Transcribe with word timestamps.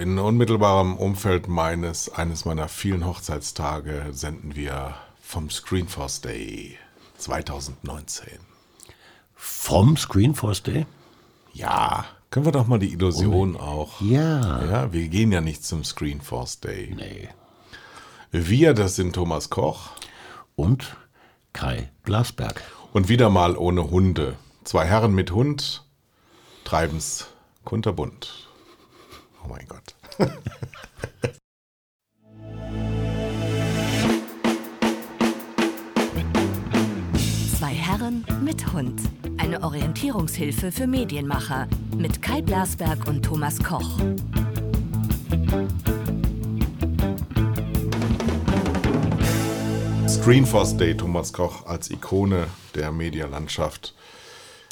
In 0.00 0.16
unmittelbarem 0.16 0.96
Umfeld 0.96 1.48
meines, 1.48 2.08
eines 2.08 2.44
meiner 2.44 2.68
vielen 2.68 3.04
Hochzeitstage 3.04 4.06
senden 4.12 4.54
wir 4.54 4.94
vom 5.20 5.50
Screenforce 5.50 6.20
Day 6.20 6.78
2019. 7.16 8.38
Vom 9.34 9.96
Screenforce 9.96 10.62
Day? 10.62 10.86
Ja, 11.52 12.04
können 12.30 12.44
wir 12.44 12.52
doch 12.52 12.68
mal 12.68 12.78
die 12.78 12.92
Illusion 12.92 13.56
auch. 13.56 14.00
Ja. 14.00 14.64
Ja, 14.66 14.92
wir 14.92 15.08
gehen 15.08 15.32
ja 15.32 15.40
nicht 15.40 15.64
zum 15.64 15.82
Screenforce 15.82 16.60
Day. 16.60 16.94
Nee. 16.94 17.28
Wir, 18.30 18.74
das 18.74 18.94
sind 18.94 19.14
Thomas 19.14 19.50
Koch 19.50 19.88
Und 20.54 20.96
Kai 21.52 21.90
Blasberg. 22.04 22.62
und 22.92 23.08
wieder 23.08 23.30
mal 23.30 23.56
ohne 23.56 23.90
Hunde. 23.90 24.36
Zwei 24.62 24.86
Herren 24.86 25.12
mit 25.16 25.32
Hund 25.32 25.82
treiben's 26.62 27.26
kunterbunt. 27.64 28.47
Oh 29.44 29.48
mein 29.48 29.66
Gott. 29.66 29.94
Zwei 37.58 37.74
Herren 37.74 38.24
mit 38.44 38.72
Hund. 38.72 39.00
Eine 39.38 39.62
Orientierungshilfe 39.62 40.72
für 40.72 40.86
Medienmacher 40.86 41.68
mit 41.96 42.22
Kai 42.22 42.42
Blasberg 42.42 43.06
und 43.08 43.22
Thomas 43.24 43.58
Koch. 43.62 43.98
Screenforce 50.08 50.76
Day, 50.76 50.94
Thomas 50.96 51.32
Koch 51.32 51.64
als 51.66 51.90
Ikone 51.90 52.48
der 52.74 52.92
Medialandschaft. 52.92 53.94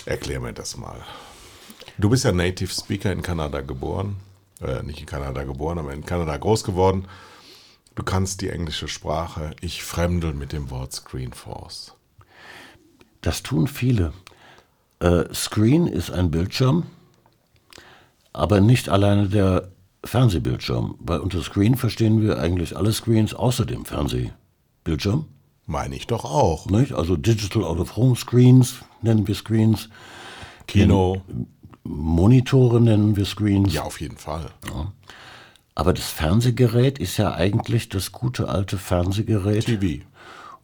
Erklär 0.04 0.40
mir 0.40 0.52
das 0.52 0.76
mal. 0.76 1.00
Du 1.98 2.10
bist 2.10 2.24
ja 2.24 2.32
Native 2.32 2.70
Speaker 2.70 3.10
in 3.10 3.22
Kanada 3.22 3.62
geboren. 3.62 4.16
Äh, 4.60 4.82
nicht 4.82 5.00
in 5.00 5.06
Kanada 5.06 5.44
geboren, 5.44 5.78
aber 5.78 5.92
in 5.92 6.04
Kanada 6.04 6.36
groß 6.36 6.64
geworden. 6.64 7.06
Du 7.94 8.02
kannst 8.02 8.40
die 8.40 8.50
englische 8.50 8.88
Sprache. 8.88 9.54
Ich 9.60 9.82
fremdel 9.82 10.34
mit 10.34 10.52
dem 10.52 10.70
Wort 10.70 10.92
Screenforce. 10.92 11.94
Das 13.22 13.42
tun 13.42 13.66
viele. 13.66 14.12
Äh, 15.00 15.32
Screen 15.34 15.86
ist 15.86 16.10
ein 16.10 16.30
Bildschirm, 16.30 16.84
aber 18.32 18.60
nicht 18.60 18.88
alleine 18.88 19.28
der 19.28 19.68
Fernsehbildschirm. 20.04 20.96
Weil 21.00 21.20
unter 21.20 21.42
Screen 21.42 21.76
verstehen 21.76 22.22
wir 22.22 22.38
eigentlich 22.38 22.76
alle 22.76 22.92
Screens 22.92 23.34
außer 23.34 23.66
dem 23.66 23.84
Fernsehbildschirm. 23.84 25.26
Meine 25.66 25.96
ich 25.96 26.06
doch 26.06 26.24
auch. 26.24 26.66
Nicht? 26.66 26.92
Also 26.92 27.16
Digital 27.16 27.64
Out 27.64 27.80
of 27.80 27.96
Home 27.96 28.14
Screens 28.14 28.76
nennen 29.02 29.26
wir 29.26 29.34
Screens. 29.34 29.88
Kino. 30.66 31.22
Monitore 31.88 32.80
nennen 32.80 33.16
wir 33.16 33.24
Screens. 33.24 33.72
Ja, 33.72 33.82
auf 33.82 34.00
jeden 34.00 34.16
Fall. 34.16 34.50
Aber 35.74 35.92
das 35.92 36.06
Fernsehgerät 36.08 36.98
ist 36.98 37.16
ja 37.18 37.34
eigentlich 37.34 37.88
das 37.88 38.12
gute 38.12 38.48
alte 38.48 38.78
Fernsehgerät 38.78 39.66
TV. 39.66 40.04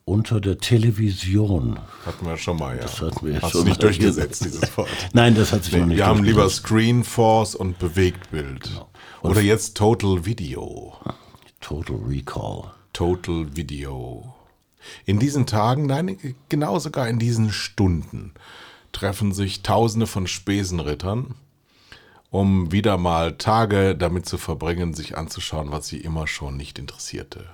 unter 0.05 0.41
der 0.41 0.59
Television. 0.59 1.79
Hatten 2.07 2.27
wir 2.27 2.37
schon 2.37 2.57
mal, 2.57 2.77
ja. 2.77 2.83
Das 2.83 3.01
hatten 3.01 3.27
wir 3.27 3.41
Hast 3.41 3.53
schon 3.53 3.63
du 3.63 3.69
nicht 3.69 3.81
mal. 3.81 3.89
durchgesetzt, 3.89 4.45
dieses 4.45 4.77
Wort. 4.77 4.89
Nein, 5.13 5.35
das 5.35 5.53
hat 5.53 5.65
sich 5.65 5.73
noch 5.75 5.81
Nee, 5.81 5.87
nicht 5.87 5.99
wir 5.99 6.07
haben 6.07 6.25
lieber. 6.25 6.49
Screenforce 6.49 7.55
und 7.55 7.79
Bewegtbild. 7.79 8.71
Oder 9.23 9.41
jetzt 9.41 9.77
Total 9.77 10.25
Video. 10.25 10.95
Total 11.61 11.97
Recall. 11.97 12.73
Total 12.93 13.47
Video. 13.55 14.35
In 15.07 15.19
diesen 15.21 15.47
Tagen, 15.47 15.87
nein, 15.87 16.17
genau 16.49 16.79
sogar 16.81 17.09
in 17.09 17.21
diesen 17.21 17.53
Stunden, 17.53 18.33
treffen 18.93 19.33
sich 19.33 19.63
Tausende 19.63 20.07
von 20.07 20.27
Spesenrittern, 20.27 21.35
um 22.31 22.73
wieder 22.73 22.99
mal 22.99 23.37
Tage 23.37 23.97
damit 23.97 24.27
zu 24.27 24.39
verbringen, 24.39 24.95
sich 24.95 25.17
anzuschauen, 25.17 25.73
was 25.73 25.89
sie 25.89 25.99
immer 25.99 26.27
schon 26.27 26.57
nicht 26.57 26.79
interessierte. 26.79 27.47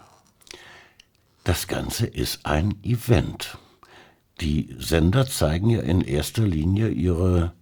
Das 1.45 1.67
Ganze 1.67 2.07
ist 2.07 2.45
ein 2.45 2.75
Event. 2.85 3.59
Die 4.41 4.77
Sender 4.79 5.27
zeigen 5.27 5.71
ja 5.71 5.81
in 5.81 6.03
erster 6.03 6.47
Linie 6.47 6.89
ihre 6.89 7.53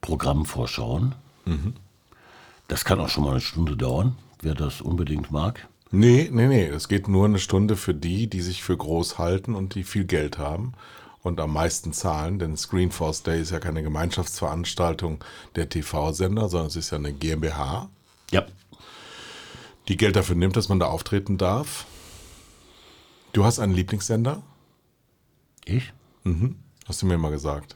Programmvorschauen. 0.00 1.14
Das 2.68 2.84
kann 2.84 3.00
auch 3.00 3.08
schon 3.08 3.24
mal 3.24 3.32
eine 3.32 3.40
Stunde 3.40 3.76
dauern, 3.76 4.16
wer 4.42 4.54
das 4.54 4.80
unbedingt 4.80 5.30
mag. 5.30 5.66
Nee, 5.90 6.28
nee, 6.30 6.46
nee, 6.46 6.66
es 6.66 6.88
geht 6.88 7.08
nur 7.08 7.24
eine 7.24 7.38
Stunde 7.38 7.76
für 7.76 7.94
die, 7.94 8.28
die 8.28 8.42
sich 8.42 8.62
für 8.62 8.76
groß 8.76 9.18
halten 9.18 9.54
und 9.54 9.74
die 9.74 9.84
viel 9.84 10.04
Geld 10.04 10.38
haben 10.38 10.74
und 11.24 11.40
am 11.40 11.52
meisten 11.54 11.92
zahlen, 11.92 12.38
denn 12.38 12.56
Screenforce 12.56 13.22
Day 13.24 13.40
ist 13.40 13.50
ja 13.50 13.58
keine 13.58 13.82
Gemeinschaftsveranstaltung 13.82 15.24
der 15.56 15.68
TV-Sender, 15.68 16.48
sondern 16.48 16.68
es 16.68 16.76
ist 16.76 16.90
ja 16.90 16.98
eine 16.98 17.12
GmbH, 17.12 17.88
Ja. 18.30 18.44
die 19.88 19.96
Geld 19.96 20.14
dafür 20.16 20.36
nimmt, 20.36 20.54
dass 20.56 20.68
man 20.68 20.78
da 20.78 20.86
auftreten 20.86 21.38
darf. 21.38 21.86
Du 23.32 23.44
hast 23.44 23.58
einen 23.58 23.72
Lieblingssender? 23.74 24.42
Ich? 25.64 25.92
Hast 26.86 27.02
du 27.02 27.06
mir 27.06 27.18
mal 27.18 27.30
gesagt. 27.30 27.74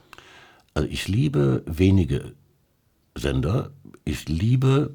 Also 0.75 0.87
ich 0.87 1.07
liebe 1.07 1.63
wenige 1.65 2.33
Sender. 3.15 3.71
Ich 4.05 4.29
liebe 4.29 4.93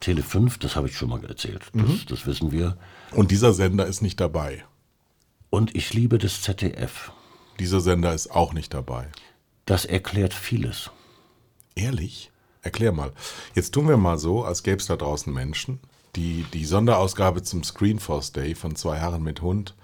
Tele 0.00 0.22
5, 0.24 0.58
das 0.58 0.74
habe 0.76 0.88
ich 0.88 0.96
schon 0.96 1.08
mal 1.08 1.24
erzählt. 1.24 1.70
Das, 1.72 2.04
das 2.06 2.26
wissen 2.26 2.50
wir. 2.52 2.76
Und 3.12 3.30
dieser 3.30 3.52
Sender 3.52 3.86
ist 3.86 4.02
nicht 4.02 4.20
dabei. 4.20 4.64
Und 5.50 5.74
ich 5.74 5.94
liebe 5.94 6.18
das 6.18 6.42
ZDF. 6.42 7.12
Dieser 7.58 7.80
Sender 7.80 8.14
ist 8.14 8.30
auch 8.30 8.52
nicht 8.52 8.72
dabei. 8.74 9.08
Das 9.66 9.84
erklärt 9.84 10.34
vieles. 10.34 10.90
Ehrlich? 11.74 12.30
Erklär 12.62 12.92
mal. 12.92 13.12
Jetzt 13.54 13.72
tun 13.72 13.88
wir 13.88 13.96
mal 13.96 14.18
so, 14.18 14.44
als 14.44 14.62
gäbe 14.62 14.78
es 14.78 14.86
da 14.86 14.96
draußen 14.96 15.32
Menschen, 15.32 15.80
die 16.16 16.44
die 16.52 16.64
Sonderausgabe 16.64 17.42
zum 17.42 17.62
Screenforce 17.62 18.32
Day 18.32 18.54
von 18.54 18.76
zwei 18.76 18.98
Herren 18.98 19.22
mit 19.22 19.42
Hund 19.42 19.74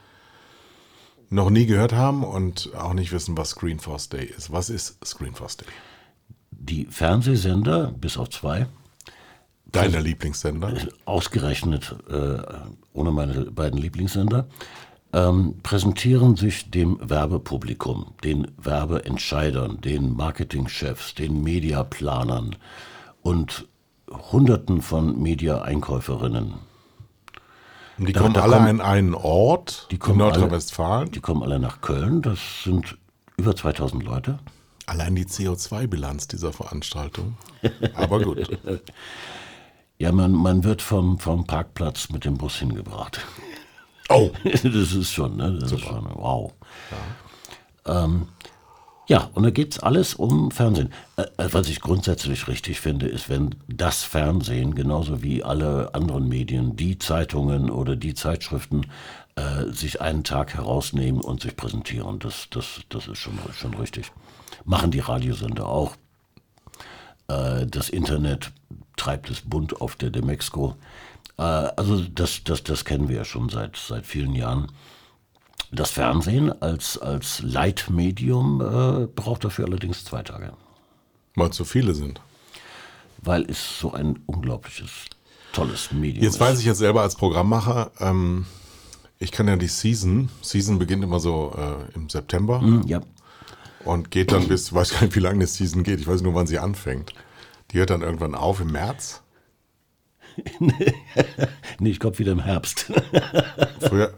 noch 1.30 1.50
nie 1.50 1.66
gehört 1.66 1.92
haben 1.92 2.24
und 2.24 2.70
auch 2.74 2.94
nicht 2.94 3.12
wissen, 3.12 3.36
was 3.36 3.50
Screenforce 3.50 4.08
Day 4.08 4.24
ist. 4.24 4.52
Was 4.52 4.70
ist 4.70 5.04
Screenforce 5.04 5.58
Day? 5.58 5.66
Die 6.50 6.86
Fernsehsender, 6.86 7.92
bis 7.92 8.16
auf 8.16 8.30
zwei, 8.30 8.66
Deiner 9.66 10.00
Lieblingssender? 10.00 10.72
ausgerechnet 11.04 11.96
äh, 12.08 12.38
ohne 12.92 13.10
meine 13.10 13.50
beiden 13.50 13.78
Lieblingssender, 13.80 14.46
ähm, 15.14 15.54
präsentieren 15.62 16.34
sich 16.36 16.70
dem 16.70 16.98
Werbepublikum, 17.00 18.12
den 18.24 18.48
Werbeentscheidern, 18.58 19.80
den 19.80 20.14
Marketingchefs, 20.14 21.14
den 21.14 21.42
Mediaplanern 21.42 22.56
und 23.22 23.66
Hunderten 24.32 24.82
von 24.82 25.22
Media-Einkäuferinnen. 25.22 26.54
Und 27.96 28.08
die 28.08 28.12
Da- 28.12 28.20
kommen 28.22 28.34
da 28.34 28.42
alle 28.42 28.56
kommen- 28.56 28.80
an 28.80 28.80
einen 28.80 29.14
Ort 29.14 29.86
Die 29.90 29.94
in 29.94 30.00
kommen 30.00 30.20
alle- 30.20 30.32
Nordrhein-Westfalen. 30.32 31.10
Die 31.12 31.20
kommen 31.20 31.42
alle 31.44 31.60
nach 31.60 31.80
Köln, 31.80 32.20
das 32.20 32.40
sind 32.64 32.98
über 33.36 33.54
2000 33.54 34.02
Leute. 34.02 34.38
Allein 34.86 35.14
die 35.14 35.24
CO2-Bilanz 35.26 36.26
dieser 36.28 36.52
Veranstaltung. 36.52 37.36
Aber 37.94 38.20
gut. 38.20 38.58
Ja, 39.96 40.10
man, 40.10 40.32
man 40.32 40.64
wird 40.64 40.82
vom, 40.82 41.20
vom 41.20 41.46
Parkplatz 41.46 42.08
mit 42.10 42.24
dem 42.24 42.36
Bus 42.36 42.56
hingebracht. 42.56 43.20
Oh, 44.08 44.30
das 44.44 44.64
ist 44.64 45.12
schon, 45.12 45.36
ne? 45.36 45.58
Das 45.60 45.72
ist 45.72 45.80
schon, 45.80 46.08
wow. 46.14 46.52
Ähm, 47.86 48.28
ja, 49.06 49.30
und 49.34 49.42
da 49.42 49.50
geht's 49.50 49.78
alles 49.78 50.14
um 50.14 50.50
Fernsehen. 50.50 50.90
Äh, 51.16 51.22
äh, 51.36 51.48
was 51.52 51.68
ich 51.68 51.80
grundsätzlich 51.80 52.48
richtig 52.48 52.80
finde, 52.80 53.06
ist, 53.06 53.28
wenn 53.28 53.54
das 53.68 54.02
Fernsehen, 54.02 54.74
genauso 54.74 55.22
wie 55.22 55.42
alle 55.42 55.94
anderen 55.94 56.26
Medien, 56.28 56.76
die 56.76 56.98
Zeitungen 56.98 57.70
oder 57.70 57.96
die 57.96 58.14
Zeitschriften, 58.14 58.86
äh, 59.36 59.70
sich 59.72 60.00
einen 60.00 60.24
Tag 60.24 60.54
herausnehmen 60.54 61.20
und 61.20 61.42
sich 61.42 61.54
präsentieren. 61.54 62.18
Das, 62.18 62.48
das, 62.50 62.80
das 62.88 63.08
ist 63.08 63.18
schon, 63.18 63.38
schon 63.52 63.74
richtig. 63.74 64.10
Machen 64.64 64.90
die 64.90 65.00
Radiosender 65.00 65.68
auch. 65.68 65.96
Äh, 67.28 67.66
das 67.66 67.90
Internet 67.90 68.52
treibt 68.96 69.28
es 69.28 69.42
bunt 69.42 69.82
auf 69.82 69.96
der 69.96 70.10
Demexco. 70.10 70.76
Äh, 71.38 71.42
also 71.42 72.00
das, 72.00 72.42
das, 72.44 72.62
das 72.64 72.84
kennen 72.84 73.08
wir 73.08 73.16
ja 73.16 73.24
schon 73.24 73.48
seit, 73.48 73.76
seit 73.76 74.06
vielen 74.06 74.34
Jahren. 74.34 74.70
Das 75.72 75.90
Fernsehen 75.90 76.52
als, 76.62 76.98
als 76.98 77.40
Leitmedium 77.42 78.60
äh, 78.60 79.06
braucht 79.06 79.44
dafür 79.44 79.66
allerdings 79.66 80.04
zwei 80.04 80.22
Tage, 80.22 80.52
weil 81.34 81.50
zu 81.50 81.64
viele 81.64 81.94
sind. 81.94 82.20
weil 83.22 83.42
es 83.50 83.80
so 83.80 83.92
ein 83.92 84.20
unglaubliches, 84.26 84.90
tolles 85.52 85.90
Medium 85.90 86.22
Jetzt 86.22 86.34
ist. 86.34 86.40
weiß 86.40 86.60
ich 86.60 86.66
jetzt 86.66 86.78
selber 86.78 87.02
als 87.02 87.16
Programmmacher, 87.16 87.90
ähm, 87.98 88.46
ich 89.18 89.32
kann 89.32 89.48
ja 89.48 89.56
die 89.56 89.66
Season, 89.68 90.28
Season 90.42 90.78
beginnt 90.78 91.02
immer 91.02 91.18
so 91.18 91.54
äh, 91.56 91.96
im 91.96 92.08
September 92.08 92.60
Hm, 92.60 92.82
Ja, 92.86 93.00
und 93.84 94.10
geht 94.12 94.30
dann 94.32 94.46
bis, 94.46 94.72
weiß 94.72 94.90
gar 94.92 95.02
nicht, 95.02 95.14
wie 95.16 95.20
lange 95.20 95.36
eine 95.36 95.46
Season 95.48 95.82
geht, 95.82 95.98
ich 96.00 96.06
weiß 96.06 96.22
nur, 96.22 96.34
wann 96.34 96.46
sie 96.46 96.58
anfängt. 96.60 97.12
Die 97.72 97.78
hört 97.78 97.90
dann 97.90 98.02
irgendwann 98.02 98.34
auf 98.36 98.60
im 98.60 98.70
März. 98.70 99.22
nee, 101.78 101.90
ich 101.90 102.00
glaube 102.00 102.18
wieder 102.18 102.32
im 102.32 102.40
Herbst. 102.40 102.92
Früher, 103.80 104.12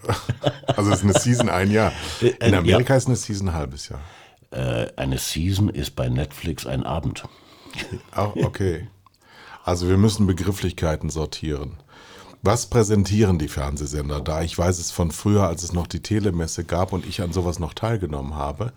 also 0.67 0.91
ist 0.91 1.03
eine 1.03 1.13
Season 1.15 1.49
ein 1.49 1.71
Jahr. 1.71 1.93
In 2.21 2.53
äh, 2.53 2.57
Amerika 2.57 2.97
ist 2.97 3.07
eine 3.07 3.17
Season 3.17 3.49
ein 3.49 3.55
halbes 3.55 3.89
Jahr. 3.89 4.01
äh, 4.51 4.89
eine 4.97 5.19
Season 5.19 5.69
ist 5.69 5.97
bei 5.97 6.09
Netflix 6.09 6.67
ein 6.67 6.85
Abend. 6.85 7.25
Ah, 8.13 8.31
okay. 8.37 8.89
Also 9.65 9.89
wir 9.89 9.99
müssen 9.99 10.27
Begrifflichkeiten 10.27 11.11
sortieren. 11.11 11.79
Was 12.43 12.67
präsentieren 12.67 13.39
die 13.39 13.49
Fernsehsender 13.49 14.21
da? 14.21 14.43
Ich 14.43 14.57
weiß 14.57 14.79
es 14.79 14.93
von 14.93 15.11
früher, 15.11 15.49
als 15.49 15.65
es 15.65 15.73
noch 15.73 15.89
die 15.89 16.01
Telemesse 16.01 16.65
gab 16.65 16.93
und 16.93 17.05
ich 17.05 17.21
an 17.21 17.33
sowas 17.33 17.59
noch 17.59 17.75
teilgenommen 17.75 18.37
habe. 18.37 18.73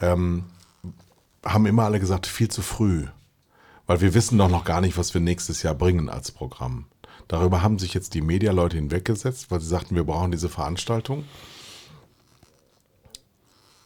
Ähm, 0.00 0.44
haben 1.44 1.66
immer 1.66 1.84
alle 1.84 1.98
gesagt, 1.98 2.26
viel 2.26 2.48
zu 2.48 2.62
früh. 2.62 3.06
Weil 3.90 4.02
wir 4.02 4.14
wissen 4.14 4.38
doch 4.38 4.48
noch 4.48 4.62
gar 4.62 4.80
nicht, 4.80 4.96
was 4.96 5.14
wir 5.14 5.20
nächstes 5.20 5.64
Jahr 5.64 5.74
bringen 5.74 6.08
als 6.08 6.30
Programm. 6.30 6.84
Darüber 7.26 7.60
haben 7.60 7.80
sich 7.80 7.92
jetzt 7.92 8.14
die 8.14 8.20
Medialeute 8.20 8.76
hinweggesetzt, 8.76 9.50
weil 9.50 9.60
sie 9.60 9.66
sagten, 9.66 9.96
wir 9.96 10.04
brauchen 10.04 10.30
diese 10.30 10.48
Veranstaltung. 10.48 11.24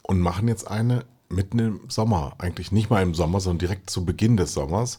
Und 0.03 0.21
machen 0.21 0.47
jetzt 0.47 0.69
eine 0.69 1.06
mitten 1.31 1.59
im 1.59 1.81
Sommer. 1.89 2.35
Eigentlich 2.37 2.71
nicht 2.71 2.91
mal 2.91 3.03
im 3.03 3.15
Sommer, 3.15 3.41
sondern 3.41 3.61
direkt 3.61 3.89
zu 3.89 4.05
Beginn 4.05 4.37
des 4.37 4.53
Sommers. 4.53 4.99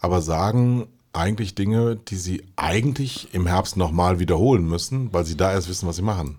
Aber 0.00 0.20
sagen 0.20 0.86
eigentlich 1.14 1.54
Dinge, 1.54 1.96
die 1.96 2.16
sie 2.16 2.42
eigentlich 2.54 3.32
im 3.32 3.46
Herbst 3.46 3.78
nochmal 3.78 4.18
wiederholen 4.18 4.66
müssen, 4.66 5.14
weil 5.14 5.24
sie 5.24 5.38
da 5.38 5.50
erst 5.50 5.70
wissen, 5.70 5.88
was 5.88 5.96
sie 5.96 6.02
machen. 6.02 6.36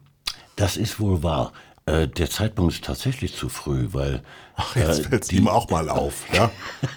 Das 0.55 0.77
ist 0.77 0.99
wohl 0.99 1.23
wahr. 1.23 1.51
Äh, 1.85 2.07
der 2.07 2.29
Zeitpunkt 2.29 2.73
ist 2.73 2.85
tatsächlich 2.85 3.35
zu 3.35 3.49
früh, 3.49 3.89
weil. 3.91 4.23
Ach, 4.55 4.75
jetzt 4.75 4.99
äh, 4.99 5.03
fällt 5.03 5.23
es 5.23 5.31
ihm 5.31 5.47
auch 5.47 5.69
mal 5.69 5.89
auf, 5.89 6.25
ja? 6.33 6.51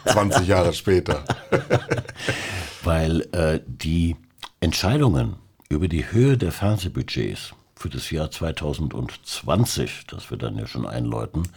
20 0.07 0.47
Jahre 0.47 0.73
später. 0.73 1.25
weil 2.85 3.23
äh, 3.33 3.61
die 3.67 4.17
Entscheidungen 4.61 5.37
über 5.69 5.89
die 5.89 6.11
Höhe 6.11 6.39
der 6.39 6.53
Fernsehbudgets 6.53 7.53
für 7.75 7.89
das 7.89 8.11
Jahr 8.11 8.31
2020, 8.31 10.07
das 10.07 10.31
wir 10.31 10.39
dann 10.39 10.57
ja 10.57 10.67
schon 10.67 10.87
einläuten, 10.87 11.49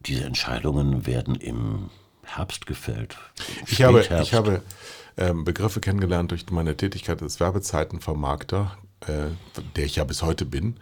diese 0.00 0.24
Entscheidungen 0.24 1.06
werden 1.06 1.34
im 1.36 1.90
Herbst 2.24 2.66
gefällt. 2.66 3.16
Ich 3.66 3.82
habe, 3.82 4.00
ich 4.22 4.34
habe 4.34 4.62
ähm, 5.16 5.44
Begriffe 5.44 5.80
kennengelernt 5.80 6.30
durch 6.30 6.48
meine 6.50 6.76
Tätigkeit 6.76 7.22
als 7.22 7.40
Werbezeitenvermarkter, 7.40 8.76
äh, 9.00 9.30
der 9.76 9.84
ich 9.84 9.96
ja 9.96 10.04
bis 10.04 10.22
heute 10.22 10.44
bin. 10.44 10.76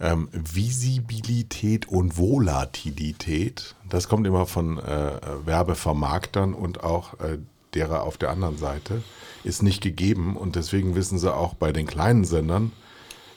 Ähm, 0.00 0.28
Visibilität 0.32 1.88
und 1.88 2.18
Volatilität, 2.18 3.76
das 3.88 4.08
kommt 4.08 4.26
immer 4.26 4.46
von 4.46 4.78
äh, 4.78 5.20
Werbevermarktern 5.44 6.52
und 6.52 6.82
auch 6.82 7.14
äh, 7.20 7.38
derer 7.74 8.02
auf 8.02 8.18
der 8.18 8.30
anderen 8.30 8.58
Seite, 8.58 9.02
ist 9.44 9.62
nicht 9.62 9.82
gegeben. 9.82 10.36
Und 10.36 10.56
deswegen 10.56 10.94
wissen 10.94 11.18
sie 11.18 11.32
auch 11.32 11.54
bei 11.54 11.72
den 11.72 11.86
kleinen 11.86 12.24
Sendern 12.24 12.72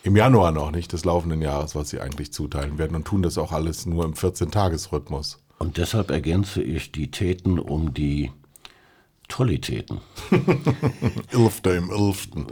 im 0.03 0.15
Januar 0.15 0.51
noch 0.51 0.71
nicht 0.71 0.93
des 0.93 1.05
laufenden 1.05 1.41
Jahres, 1.41 1.75
was 1.75 1.89
sie 1.89 1.99
eigentlich 1.99 2.31
zuteilen 2.31 2.77
werden 2.77 2.95
und 2.95 3.05
tun 3.05 3.21
das 3.21 3.37
auch 3.37 3.51
alles 3.51 3.85
nur 3.85 4.05
im 4.05 4.13
14-Tages-Rhythmus. 4.13 5.39
Und 5.59 5.77
deshalb 5.77 6.11
ergänze 6.11 6.61
ich 6.61 6.91
die 6.91 7.11
Täten 7.11 7.59
um 7.59 7.93
die 7.93 8.31
Tollitäten. 9.27 9.99
Ilfte 11.31 11.71
im 11.71 11.89
Ilften. 11.89 12.47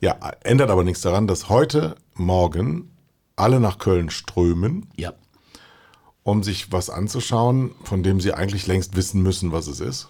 Ja. 0.00 0.16
ja, 0.20 0.30
ändert 0.42 0.70
aber 0.70 0.84
nichts 0.84 1.00
daran, 1.00 1.26
dass 1.26 1.48
heute 1.48 1.94
Morgen 2.14 2.90
alle 3.40 3.60
nach 3.60 3.78
Köln 3.78 4.10
strömen, 4.10 4.86
ja. 4.96 5.12
um 6.22 6.42
sich 6.42 6.70
was 6.72 6.90
anzuschauen, 6.90 7.72
von 7.82 8.02
dem 8.02 8.20
sie 8.20 8.32
eigentlich 8.32 8.66
längst 8.66 8.96
wissen 8.96 9.22
müssen, 9.22 9.52
was 9.52 9.66
es 9.66 9.80
ist. 9.80 10.08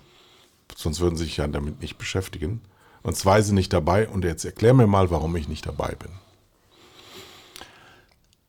Sonst 0.77 1.01
würden 1.01 1.17
sie 1.17 1.25
sich 1.25 1.37
ja 1.37 1.47
damit 1.47 1.81
nicht 1.81 1.99
beschäftigen. 1.99 2.61
Und 3.03 3.17
zwei 3.17 3.43
sind 3.43 3.55
nicht 3.55 3.73
dabei. 3.73 4.09
Und 4.09 4.25
jetzt 4.25 4.45
erklär 4.45 4.75
mir 4.75 4.87
mal, 4.87 5.11
warum 5.11 5.35
ich 5.37 5.49
nicht 5.49 5.67
dabei 5.67 5.95
bin. 5.99 6.11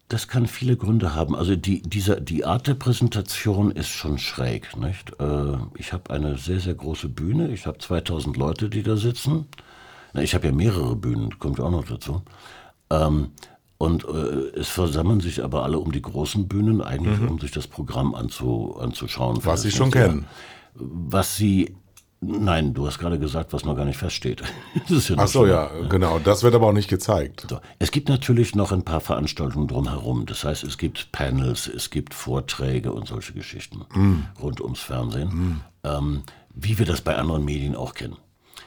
Das 0.09 0.27
kann 0.27 0.45
viele 0.45 0.75
Gründe 0.75 1.15
haben. 1.15 1.35
Also 1.35 1.55
die, 1.55 1.81
dieser, 1.81 2.19
die 2.19 2.43
Art 2.43 2.67
der 2.67 2.73
Präsentation 2.73 3.71
ist 3.71 3.87
schon 3.87 4.17
schräg. 4.17 4.75
Nicht? 4.75 5.13
Äh, 5.19 5.57
ich 5.75 5.93
habe 5.93 6.09
eine 6.09 6.37
sehr, 6.37 6.59
sehr 6.59 6.73
große 6.73 7.07
Bühne. 7.07 7.49
Ich 7.53 7.65
habe 7.65 7.77
2000 7.77 8.35
Leute, 8.35 8.69
die 8.69 8.83
da 8.83 8.97
sitzen. 8.97 9.47
Ich 10.13 10.35
habe 10.35 10.47
ja 10.47 10.53
mehrere 10.53 10.97
Bühnen, 10.97 11.39
kommt 11.39 11.61
auch 11.61 11.71
noch 11.71 11.85
dazu. 11.85 12.21
Und 13.81 14.05
äh, 14.05 14.59
es 14.59 14.69
versammeln 14.69 15.21
sich 15.21 15.43
aber 15.43 15.63
alle 15.63 15.79
um 15.79 15.91
die 15.91 16.03
großen 16.03 16.47
Bühnen, 16.47 16.81
eigentlich 16.81 17.19
mhm. 17.19 17.29
um 17.29 17.39
sich 17.39 17.49
das 17.49 17.65
Programm 17.65 18.13
anzu, 18.13 18.77
anzuschauen. 18.79 19.39
Was 19.43 19.63
Sie 19.63 19.71
schon 19.71 19.89
kennen. 19.89 20.27
Was 20.75 21.35
Sie 21.35 21.75
Nein, 22.23 22.75
du 22.75 22.85
hast 22.85 22.99
gerade 22.99 23.17
gesagt, 23.17 23.51
was 23.51 23.65
noch 23.65 23.75
gar 23.75 23.85
nicht 23.85 23.97
feststeht. 23.97 24.43
ja 24.87 25.15
Ach 25.17 25.27
so, 25.27 25.47
ja, 25.47 25.71
genau. 25.89 26.19
Das 26.19 26.43
wird 26.43 26.53
aber 26.53 26.67
auch 26.67 26.73
nicht 26.73 26.91
gezeigt. 26.91 27.47
So. 27.49 27.59
Es 27.79 27.89
gibt 27.89 28.09
natürlich 28.09 28.53
noch 28.53 28.71
ein 28.71 28.83
paar 28.83 28.99
Veranstaltungen 28.99 29.67
drumherum. 29.67 30.27
Das 30.27 30.43
heißt, 30.43 30.63
es 30.63 30.77
gibt 30.77 31.11
Panels, 31.11 31.65
es 31.67 31.89
gibt 31.89 32.13
Vorträge 32.13 32.93
und 32.93 33.07
solche 33.07 33.33
Geschichten 33.33 33.85
mm. 33.95 34.39
rund 34.39 34.61
ums 34.61 34.81
Fernsehen, 34.81 35.29
mm. 35.29 35.61
ähm, 35.85 36.23
wie 36.53 36.77
wir 36.77 36.85
das 36.85 37.01
bei 37.01 37.15
anderen 37.15 37.43
Medien 37.43 37.75
auch 37.75 37.95
kennen. 37.95 38.17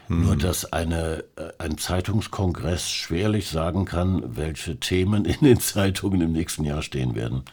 Mhm. 0.08 0.24
Nur 0.24 0.36
dass 0.36 0.72
eine, 0.72 1.24
äh, 1.36 1.52
ein 1.58 1.78
Zeitungskongress 1.78 2.90
schwerlich 2.90 3.48
sagen 3.48 3.84
kann, 3.84 4.36
welche 4.36 4.78
Themen 4.78 5.24
in 5.24 5.40
den 5.40 5.60
Zeitungen 5.60 6.20
im 6.20 6.32
nächsten 6.32 6.64
Jahr 6.64 6.82
stehen 6.82 7.14
werden. 7.14 7.44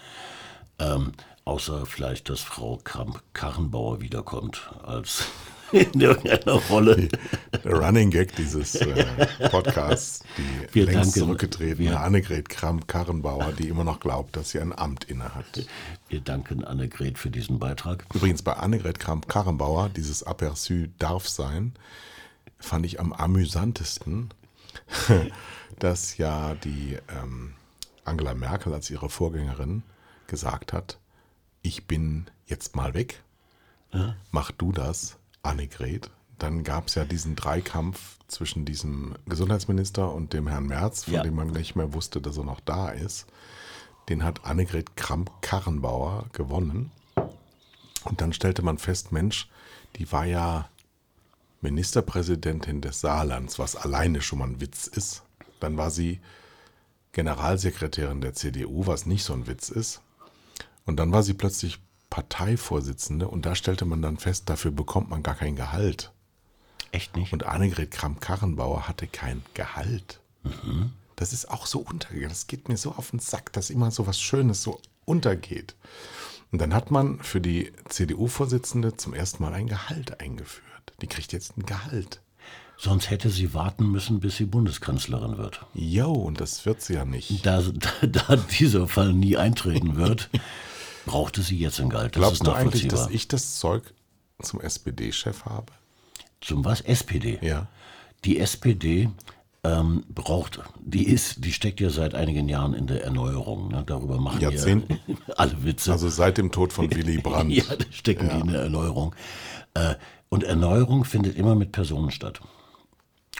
Ähm, 0.80 1.14
außer 1.46 1.86
vielleicht, 1.86 2.30
dass 2.30 2.42
Frau 2.42 2.80
Kramp-Karrenbauer 2.84 4.02
wiederkommt 4.02 4.72
als 4.84 5.26
in 5.72 6.02
irgendeiner 6.02 6.54
Rolle. 6.70 7.08
Der 7.64 7.74
Running 7.74 8.10
Gag 8.10 8.36
dieses 8.36 8.76
äh, 8.76 9.06
Podcasts, 9.50 10.24
die 10.38 10.74
wir 10.74 10.86
längst 10.86 11.16
danken, 11.16 11.20
zurückgetretene 11.20 12.00
Annegret 12.00 12.50
Kramp-Karrenbauer, 12.50 13.54
die 13.54 13.70
immer 13.70 13.84
noch 13.84 14.00
glaubt, 14.00 14.36
dass 14.36 14.50
sie 14.50 14.60
ein 14.60 14.78
Amt 14.78 15.06
innehat. 15.06 15.46
Wir 16.10 16.20
danken 16.20 16.66
Annegret 16.66 17.18
für 17.18 17.30
diesen 17.30 17.60
Beitrag. 17.60 18.06
Übrigens 18.14 18.42
bei 18.42 18.54
Annegret 18.54 19.00
Kramp-Karrenbauer, 19.00 19.90
dieses 19.90 20.26
Aperçu 20.26 20.90
darf 20.98 21.30
sein, 21.30 21.74
fand 22.62 22.86
ich 22.86 23.00
am 23.00 23.14
amüsantesten, 23.14 24.34
dass 25.80 26.18
ja 26.18 26.56
die 26.56 26.98
ähm, 27.10 27.54
Angela 28.06 28.34
Merkel 28.34 28.74
als 28.74 28.90
ihre 28.90 29.10
Vorgängerin 29.10 29.84
gesagt 30.28 30.74
hat, 30.74 30.98
ich 31.62 31.88
bin 31.88 32.28
jetzt 32.46 32.76
mal 32.76 32.94
weg, 32.94 33.22
ja. 33.94 34.16
mach 34.32 34.52
du 34.52 34.72
das, 34.72 35.18
Annegret. 35.44 36.10
Dann 36.38 36.64
gab 36.64 36.88
es 36.88 36.96
ja 36.96 37.06
diesen 37.06 37.36
Dreikampf 37.36 38.18
zwischen 38.28 38.66
diesem 38.66 39.16
Gesundheitsminister 39.28 40.12
und 40.12 40.34
dem 40.34 40.48
Herrn 40.48 40.66
Merz, 40.66 41.04
von 41.04 41.14
ja. 41.16 41.24
dem 41.24 41.36
man 41.36 41.50
nicht 41.50 41.76
mehr 41.76 41.94
wusste, 41.94 42.22
dass 42.22 42.38
er 42.38 42.46
noch 42.46 42.62
da 42.62 42.90
ist. 42.90 43.28
Den 44.10 44.24
hat 44.24 44.46
Annegret 44.46 44.96
Kramp-Karrenbauer 44.96 46.26
gewonnen. 46.34 46.92
Und 48.04 48.22
dann 48.22 48.34
stellte 48.34 48.64
man 48.64 48.80
fest, 48.80 49.12
Mensch, 49.12 49.50
die 49.98 50.12
war 50.12 50.26
ja 50.26 50.70
Ministerpräsidentin 51.62 52.82
des 52.82 53.02
Saarlands, 53.02 53.60
was 53.60 53.76
alleine 53.76 54.22
schon 54.22 54.40
mal 54.40 54.48
ein 54.48 54.62
Witz 54.62 54.88
ist. 54.88 55.24
Dann 55.60 55.78
war 55.78 55.92
sie 55.92 56.20
Generalsekretärin 57.14 58.22
der 58.22 58.34
CDU, 58.34 58.88
was 58.88 59.06
nicht 59.06 59.24
so 59.24 59.34
ein 59.34 59.48
Witz 59.48 59.70
ist. 59.70 60.02
Und 60.86 60.98
dann 60.98 61.12
war 61.12 61.24
sie 61.24 61.34
plötzlich 61.34 61.80
Parteivorsitzende 62.10 63.28
und 63.28 63.46
da 63.46 63.56
stellte 63.56 63.86
man 63.86 64.02
dann 64.02 64.18
fest, 64.18 64.50
dafür 64.50 64.72
bekommt 64.72 65.10
man 65.10 65.24
gar 65.24 65.36
kein 65.36 65.56
Gehalt. 65.56 66.12
Echt 66.92 67.16
nicht? 67.16 67.32
Und 67.32 67.46
Annegret 67.46 67.92
Kramp-Karrenbauer 67.92 68.88
hatte 68.88 69.08
kein 69.08 69.44
Gehalt. 69.54 70.20
Mhm. 70.44 70.92
Das 71.16 71.32
ist 71.32 71.50
auch 71.50 71.68
so 71.68 71.80
untergegangen. 71.80 72.30
Das 72.30 72.48
geht 72.48 72.68
mir 72.68 72.78
so 72.78 72.92
auf 72.92 73.12
den 73.12 73.20
Sack, 73.20 73.54
dass 73.54 73.70
immer 73.70 73.92
so 73.92 74.08
was 74.08 74.20
Schönes 74.20 74.64
so 74.64 74.82
untergeht. 75.06 75.76
Und 76.52 76.60
dann 76.60 76.74
hat 76.74 76.92
man 76.92 77.20
für 77.20 77.40
die 77.40 77.72
CDU-Vorsitzende 77.88 78.98
zum 78.98 79.14
ersten 79.14 79.44
Mal 79.44 79.54
ein 79.54 79.68
Gehalt 79.68 80.20
eingeführt. 80.20 80.71
Die 81.02 81.08
kriegt 81.08 81.34
jetzt 81.34 81.58
ein 81.58 81.66
Gehalt. 81.66 82.22
Sonst 82.78 83.12
hätte 83.12 83.30
sie 83.30 83.54
warten 83.54 83.92
müssen, 83.92 84.20
bis 84.20 84.38
sie 84.38 84.46
Bundeskanzlerin 84.46 85.38
wird. 85.38 85.66
Jo, 85.74 86.12
und 86.12 86.42
das 86.42 86.66
wird 86.66 86.82
sie 86.82 86.96
ja 86.96 87.06
nicht. 87.06 87.46
Da, 87.46 87.62
da, 87.62 88.08
da 88.08 88.36
dieser 88.36 88.88
Fall 88.88 89.14
nie 89.14 89.38
eintreten 89.38 89.96
wird, 89.98 90.30
brauchte 91.06 91.44
sie 91.44 91.58
jetzt 91.58 91.80
ein 91.80 91.90
Gehalt. 91.90 92.16
Das 92.16 92.22
Glaubst 92.22 92.48
du 92.48 92.52
eigentlich, 92.52 92.88
dass 92.88 93.10
ich 93.10 93.28
das 93.28 93.60
Zeug 93.60 93.94
zum 94.42 94.62
SPD-Chef 94.62 95.46
habe? 95.46 95.72
Zum 96.42 96.66
was? 96.66 96.82
SPD? 96.82 97.38
Ja. 97.44 97.68
Die 98.26 98.40
SPD 98.40 99.10
ähm, 99.64 100.04
braucht, 100.10 100.60
die 100.80 101.04
ist, 101.04 101.46
die 101.46 101.54
steckt 101.54 101.80
ja 101.80 101.92
seit 101.92 102.16
einigen 102.16 102.50
Jahren 102.50 102.74
in 102.74 102.88
der 102.88 103.04
Erneuerung. 103.04 103.68
Ne? 103.68 103.84
Darüber 103.86 104.20
machen 104.20 104.42
Jahrzehnten? 104.42 105.00
alle 105.38 105.64
Witze. 105.64 105.92
Also 105.92 106.10
seit 106.10 106.40
dem 106.40 106.52
Tod 106.52 106.74
von 106.74 106.90
Willy 106.96 107.20
Brandt. 107.20 107.52
ja, 107.54 107.64
da 107.64 107.86
stecken 107.92 108.28
ja. 108.28 108.36
die 108.36 108.42
in 108.42 108.48
der 108.48 108.62
Erneuerung. 108.64 109.14
Äh, 109.76 109.96
und 110.32 110.44
Erneuerung 110.46 111.04
findet 111.04 111.36
immer 111.36 111.54
mit 111.56 111.72
Personen 111.72 112.10
statt. 112.10 112.42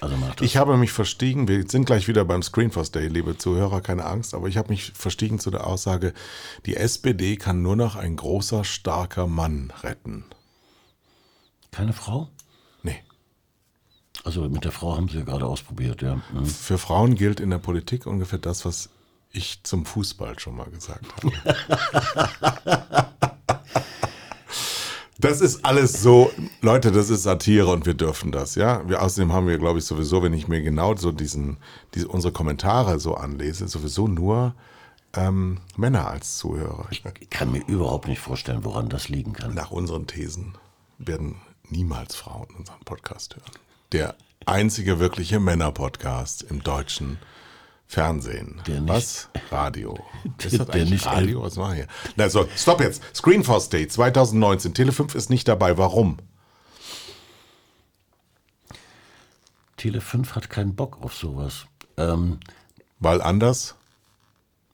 Also 0.02 0.16
ich 0.42 0.58
habe 0.58 0.78
mich 0.78 0.92
verstiegen, 0.92 1.48
wir 1.48 1.68
sind 1.68 1.86
gleich 1.86 2.08
wieder 2.08 2.26
beim 2.26 2.44
Screenforce 2.44 2.92
Day, 2.92 3.08
liebe 3.08 3.38
Zuhörer, 3.38 3.82
keine 3.82 4.06
Angst, 4.06 4.34
aber 4.34 4.48
ich 4.48 4.58
habe 4.58 4.70
mich 4.70 4.92
verstiegen 4.94 5.40
zu 5.40 5.52
der 5.52 5.68
Aussage, 5.68 6.14
die 6.66 6.76
SPD 6.76 7.38
kann 7.38 7.62
nur 7.62 7.76
noch 7.76 7.96
ein 7.96 8.16
großer, 8.16 8.64
starker 8.64 9.28
Mann 9.28 9.72
retten. 9.84 10.26
Keine 11.72 11.94
Frau? 11.94 12.30
Nee. 12.84 12.98
Also 14.24 14.50
mit 14.50 14.66
der 14.66 14.72
Frau 14.72 14.98
haben 14.98 15.08
Sie 15.08 15.18
ja 15.18 15.24
gerade 15.24 15.46
ausprobiert, 15.46 16.02
ja. 16.02 16.22
Mhm. 16.34 16.46
Für 16.46 16.78
Frauen 16.78 17.16
gilt 17.16 17.40
in 17.40 17.52
der 17.52 17.60
Politik 17.60 18.06
ungefähr 18.06 18.40
das, 18.40 18.66
was 18.66 18.90
ich 19.32 19.64
zum 19.64 19.86
Fußball 19.86 20.40
schon 20.40 20.58
mal 20.58 20.70
gesagt 20.70 21.06
habe. 21.24 23.08
Das 25.22 25.40
ist 25.40 25.64
alles 25.64 26.02
so, 26.02 26.32
Leute, 26.62 26.92
das 26.92 27.12
ist 27.12 27.24
Satire 27.24 27.68
und 27.68 27.86
wir 27.86 27.94
dürfen 27.94 28.32
das, 28.32 28.56
ja. 28.56 28.88
Wir, 28.90 29.04
außerdem 29.04 29.32
haben 29.32 29.48
wir, 29.48 29.60
glaube 29.60 29.78
ich, 29.78 29.86
sowieso, 29.86 30.24
wenn 30.24 30.34
ich 30.34 30.48
mir 30.48 30.62
genau 30.62 30.96
so 30.96 31.12
diesen, 31.12 31.58
diese, 31.94 32.08
unsere 32.08 32.34
Kommentare 32.34 33.00
so 33.00 33.14
anlese, 33.14 33.68
sowieso 33.68 34.08
nur 34.08 34.56
ähm, 35.14 35.60
Männer 35.78 36.08
als 36.08 36.38
Zuhörer. 36.38 36.88
Ich 36.90 37.04
kann 37.30 37.52
mir 37.52 37.64
überhaupt 37.68 38.08
nicht 38.08 38.20
vorstellen, 38.20 38.64
woran 38.64 38.90
das 38.90 39.10
liegen 39.10 39.34
kann. 39.34 39.54
Nach 39.54 39.70
unseren 39.70 40.08
Thesen 40.08 40.56
werden 40.98 41.36
niemals 41.70 42.16
Frauen 42.16 42.48
unseren 42.58 42.80
Podcast 42.84 43.36
hören. 43.36 43.52
Der 43.92 44.16
einzige 44.48 45.00
wirkliche 45.00 45.40
Männer-Podcast 45.40 46.42
im 46.44 46.64
deutschen 46.64 47.20
Fernsehen. 47.92 48.62
Der 48.68 48.80
nicht- 48.80 48.88
Was? 48.90 49.30
Radio. 49.52 50.00
Ist 50.38 50.54
Der- 50.54 50.60
das 50.60 50.68
der 50.70 50.86
nicht- 50.86 51.06
Radio? 51.06 51.42
Was 51.44 51.58
war 51.58 51.74
hier? 51.76 51.88
Na, 52.16 52.30
so, 52.30 52.48
stopp 52.56 52.80
jetzt. 52.80 53.04
Screenforce 53.14 53.68
Day 53.68 53.86
2019. 53.86 54.74
Tele 54.74 54.94
5 54.94 55.14
ist 55.14 55.30
nicht 55.30 55.46
dabei. 55.50 55.78
Warum? 55.78 56.18
Tele 59.76 60.00
5 60.00 60.36
hat 60.36 60.50
keinen 60.50 60.74
Bock 60.76 61.00
auf 61.02 61.14
sowas. 61.16 61.66
Ähm, 61.98 62.40
Weil 63.00 63.22
anders? 63.22 63.76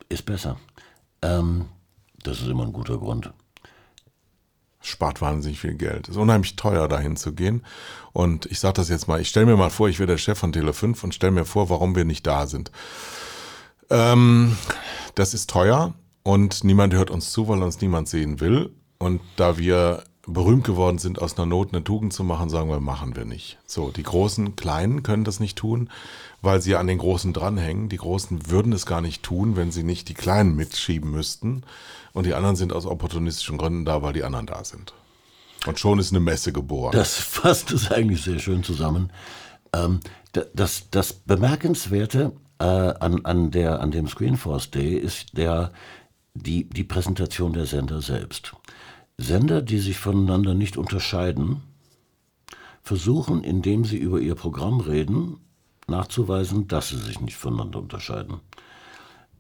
ist 0.10 0.26
besser. 0.26 0.58
Ähm, 1.24 1.66
das 2.24 2.40
ist 2.42 2.48
immer 2.48 2.66
ein 2.66 2.72
guter 2.74 3.00
Grund. 3.00 3.32
Spart 4.90 5.22
wahnsinnig 5.22 5.60
viel 5.60 5.76
Geld. 5.76 6.08
Ist 6.08 6.18
unheimlich 6.18 6.56
teuer, 6.56 6.88
dahin 6.88 7.16
zu 7.16 7.34
gehen. 7.34 7.64
Und 8.14 8.46
ich 8.48 8.60
sage 8.60 8.76
das 8.76 8.90
jetzt 8.90 9.08
mal, 9.08 9.22
ich 9.22 9.30
stelle 9.30 9.46
mir 9.46 9.58
mal 9.58 9.70
vor, 9.70 9.90
ich 9.90 10.00
wäre 10.00 10.08
der 10.08 10.18
Chef 10.18 10.38
von 10.38 10.54
Tele5 10.54 11.04
und 11.04 11.14
stelle 11.14 11.32
mir 11.32 11.46
vor, 11.46 11.70
warum 11.70 11.96
wir 11.96 12.06
nicht 12.06 12.26
da 12.26 12.48
sind. 12.48 12.72
Ähm, 13.90 14.58
das 15.16 15.34
ist 15.34 15.50
teuer 15.50 15.94
und 16.24 16.64
niemand 16.64 16.94
hört 16.94 17.10
uns 17.10 17.32
zu, 17.32 17.48
weil 17.48 17.62
uns 17.62 17.80
niemand 17.82 18.08
sehen 18.10 18.40
will. 18.40 18.72
Und 18.98 19.22
da 19.36 19.58
wir 19.58 20.04
berühmt 20.28 20.66
geworden 20.66 20.98
sind, 20.98 21.22
aus 21.22 21.38
einer 21.38 21.46
Not 21.46 21.74
eine 21.74 21.84
Tugend 21.84 22.12
zu 22.12 22.24
machen, 22.24 22.50
sagen 22.50 22.70
wir, 22.70 22.82
machen 22.82 23.16
wir 23.16 23.26
nicht. 23.26 23.58
So, 23.66 23.92
die 23.92 24.04
großen 24.04 24.56
Kleinen 24.58 25.02
können 25.02 25.24
das 25.24 25.40
nicht 25.40 25.58
tun, 25.58 25.90
weil 26.42 26.62
sie 26.62 26.76
an 26.76 26.88
den 26.88 26.98
Großen 26.98 27.32
dranhängen. 27.32 27.88
Die 27.88 27.98
Großen 27.98 28.52
würden 28.52 28.74
es 28.74 28.86
gar 28.86 29.02
nicht 29.02 29.24
tun, 29.24 29.56
wenn 29.56 29.72
sie 29.72 29.84
nicht 29.84 30.10
die 30.10 30.14
Kleinen 30.14 30.56
mitschieben 30.56 31.12
müssten. 31.12 31.64
Und 32.18 32.26
die 32.26 32.34
anderen 32.34 32.56
sind 32.56 32.74
aus 32.74 32.88
opportunistischen 32.88 33.60
Gründen 33.60 33.86
da, 33.86 34.02
weil 34.02 34.12
die 34.12 34.24
anderen 34.24 34.48
da 34.48 34.64
sind. 34.64 34.92
Und 35.68 35.78
schon 35.78 36.00
ist 36.00 36.12
eine 36.12 36.20
Messe 36.20 36.52
geboren. 36.52 36.92
Das 36.92 37.16
fasst 37.16 37.72
es 37.72 37.92
eigentlich 37.92 38.24
sehr 38.24 38.40
schön 38.40 38.64
zusammen. 38.64 39.12
Ähm, 39.72 40.00
da- 40.32 40.46
das, 40.56 40.90
das 40.90 41.14
Bemerkenswerte 41.14 42.32
äh, 42.58 42.64
an, 42.64 43.24
an, 43.24 43.52
der, 43.52 43.82
an 43.82 43.92
dem 43.92 44.08
Screenforce 44.08 44.72
Day 44.72 44.96
ist 44.98 45.38
der, 45.38 45.72
die, 46.34 46.68
die 46.68 46.84
Präsentation 46.84 47.54
der 47.54 47.68
Sender 47.68 48.02
selbst. 48.02 48.54
Sender, 49.20 49.62
die 49.62 49.78
sich 49.78 50.00
voneinander 50.00 50.56
nicht 50.56 50.76
unterscheiden, 50.76 51.62
versuchen, 52.82 53.44
indem 53.44 53.86
sie 53.86 53.98
über 53.98 54.20
ihr 54.22 54.34
Programm 54.34 54.80
reden, 54.80 55.38
nachzuweisen, 55.86 56.68
dass 56.68 56.90
sie 56.90 56.98
sich 56.98 57.22
nicht 57.22 57.38
voneinander 57.38 57.78
unterscheiden. 57.78 58.40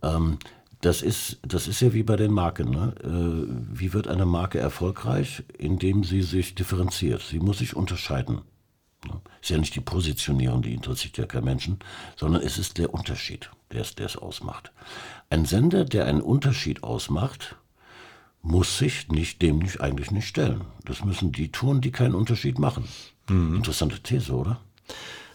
Ähm, 0.03 0.37
das 0.81 1.01
ist, 1.01 1.39
das 1.41 1.67
ist 1.67 1.81
ja 1.81 1.93
wie 1.93 2.03
bei 2.03 2.15
den 2.15 2.31
Marken. 2.31 2.69
Ne? 2.69 2.93
Äh, 3.03 3.79
wie 3.79 3.93
wird 3.93 4.07
eine 4.07 4.25
Marke 4.25 4.59
erfolgreich? 4.59 5.43
Indem 5.57 6.03
sie 6.03 6.21
sich 6.21 6.55
differenziert. 6.55 7.21
Sie 7.21 7.39
muss 7.39 7.59
sich 7.59 7.75
unterscheiden. 7.75 8.41
Ne? 9.05 9.19
Ist 9.41 9.49
ja 9.49 9.57
nicht 9.57 9.75
die 9.75 9.81
Positionierung, 9.81 10.61
die 10.61 10.73
interessiert 10.73 11.17
ja 11.17 11.25
kein 11.25 11.43
Menschen, 11.43 11.79
sondern 12.15 12.41
es 12.41 12.57
ist 12.57 12.77
der 12.77 12.93
Unterschied, 12.93 13.49
der 13.71 13.81
es, 13.81 13.95
der 13.95 14.05
es 14.05 14.17
ausmacht. 14.17 14.71
Ein 15.29 15.45
Sender, 15.45 15.85
der 15.85 16.05
einen 16.05 16.21
Unterschied 16.21 16.83
ausmacht, 16.83 17.55
muss 18.41 18.77
sich 18.77 19.09
nicht, 19.09 19.41
dem 19.41 19.59
nicht, 19.59 19.81
eigentlich 19.81 20.11
nicht 20.11 20.27
stellen. 20.27 20.61
Das 20.85 21.03
müssen 21.03 21.31
die 21.31 21.51
tun, 21.51 21.81
die 21.81 21.91
keinen 21.91 22.15
Unterschied 22.15 22.59
machen. 22.59 22.87
Interessante 23.55 23.99
These, 23.99 24.33
oder? 24.33 24.61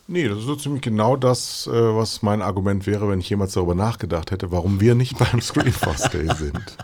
Nee, 0.08 0.28
das 0.28 0.38
ist 0.38 0.44
so 0.46 0.56
ziemlich 0.56 0.82
genau 0.82 1.16
das, 1.16 1.66
äh, 1.66 1.70
was 1.72 2.22
mein 2.22 2.42
Argument 2.42 2.86
wäre, 2.86 3.08
wenn 3.08 3.20
ich 3.20 3.30
jemals 3.30 3.52
darüber 3.54 3.74
nachgedacht 3.74 4.30
hätte, 4.30 4.50
warum 4.52 4.80
wir 4.80 4.94
nicht 4.94 5.16
beim 5.18 5.40
Screenforce 5.40 6.10
Day 6.10 6.28
sind. 6.34 6.76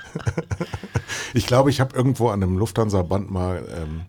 ich 1.35 1.47
glaube, 1.47 1.71
ich 1.71 1.81
habe 1.81 1.95
irgendwo 1.97 2.29
an 2.29 2.43
einem 2.43 2.57
Lufthansa-Band 2.59 3.31
mal 3.31 3.67
ähm, 3.77 4.03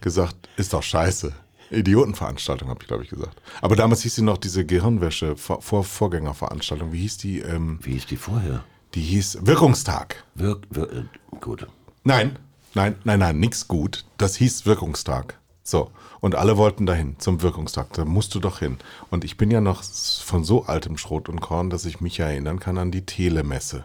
gesagt, 0.00 0.36
ist 0.56 0.72
doch 0.72 0.82
scheiße. 0.82 1.32
Idiotenveranstaltung, 1.70 2.68
habe 2.68 2.80
ich, 2.82 2.86
glaube 2.88 3.02
ich, 3.04 3.10
gesagt. 3.10 3.40
Aber 3.60 3.74
damals 3.76 4.02
hieß 4.02 4.14
sie 4.16 4.22
noch 4.22 4.38
diese 4.38 4.64
Gehirnwäsche, 4.64 5.36
Vor 5.36 5.62
Vor- 5.62 5.82
Vorgängerveranstaltung. 5.84 6.92
Wie 6.92 7.00
hieß 7.00 7.18
die? 7.18 7.40
Ähm, 7.40 7.78
Wie 7.82 7.96
ist 7.96 8.10
die 8.10 8.16
vorher? 8.16 8.64
die 8.94 9.02
hieß 9.02 9.38
Wirkungstag. 9.42 10.24
Wirk, 10.36 10.62
wir, 10.70 10.90
äh, 10.90 11.02
gut. 11.40 11.66
Nein, 12.04 12.38
nein, 12.74 12.94
nein, 13.04 13.18
nein, 13.18 13.38
nix 13.38 13.66
gut. 13.68 14.04
Das 14.16 14.36
hieß 14.36 14.64
Wirkungstag. 14.64 15.38
So. 15.64 15.90
Und 16.26 16.34
alle 16.34 16.56
wollten 16.56 16.86
dahin 16.86 17.14
zum 17.20 17.40
Wirkungstag. 17.40 17.92
Da 17.92 18.04
musst 18.04 18.34
du 18.34 18.40
doch 18.40 18.58
hin. 18.58 18.78
Und 19.10 19.22
ich 19.22 19.36
bin 19.36 19.48
ja 19.48 19.60
noch 19.60 19.84
von 19.84 20.42
so 20.42 20.64
altem 20.64 20.98
Schrot 20.98 21.28
und 21.28 21.40
Korn, 21.40 21.70
dass 21.70 21.84
ich 21.84 22.00
mich 22.00 22.18
erinnern 22.18 22.58
kann 22.58 22.78
an 22.78 22.90
die 22.90 23.06
Telemesse. 23.06 23.84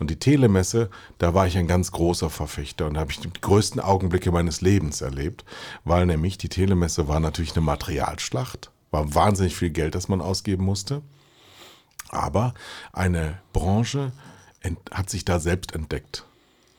Und 0.00 0.10
die 0.10 0.18
Telemesse, 0.18 0.90
da 1.18 1.34
war 1.34 1.46
ich 1.46 1.56
ein 1.56 1.68
ganz 1.68 1.92
großer 1.92 2.30
Verfechter 2.30 2.88
und 2.88 2.94
da 2.94 3.00
habe 3.00 3.12
ich 3.12 3.20
die 3.20 3.30
größten 3.32 3.80
Augenblicke 3.80 4.32
meines 4.32 4.60
Lebens 4.60 5.02
erlebt, 5.02 5.44
weil 5.84 6.04
nämlich 6.06 6.36
die 6.36 6.48
Telemesse 6.48 7.06
war 7.06 7.20
natürlich 7.20 7.54
eine 7.54 7.64
Materialschlacht, 7.64 8.72
war 8.90 9.14
wahnsinnig 9.14 9.54
viel 9.54 9.70
Geld, 9.70 9.94
das 9.94 10.08
man 10.08 10.20
ausgeben 10.20 10.64
musste. 10.64 11.02
Aber 12.08 12.54
eine 12.92 13.38
Branche 13.52 14.10
hat 14.90 15.10
sich 15.10 15.24
da 15.24 15.38
selbst 15.38 15.76
entdeckt. 15.76 16.24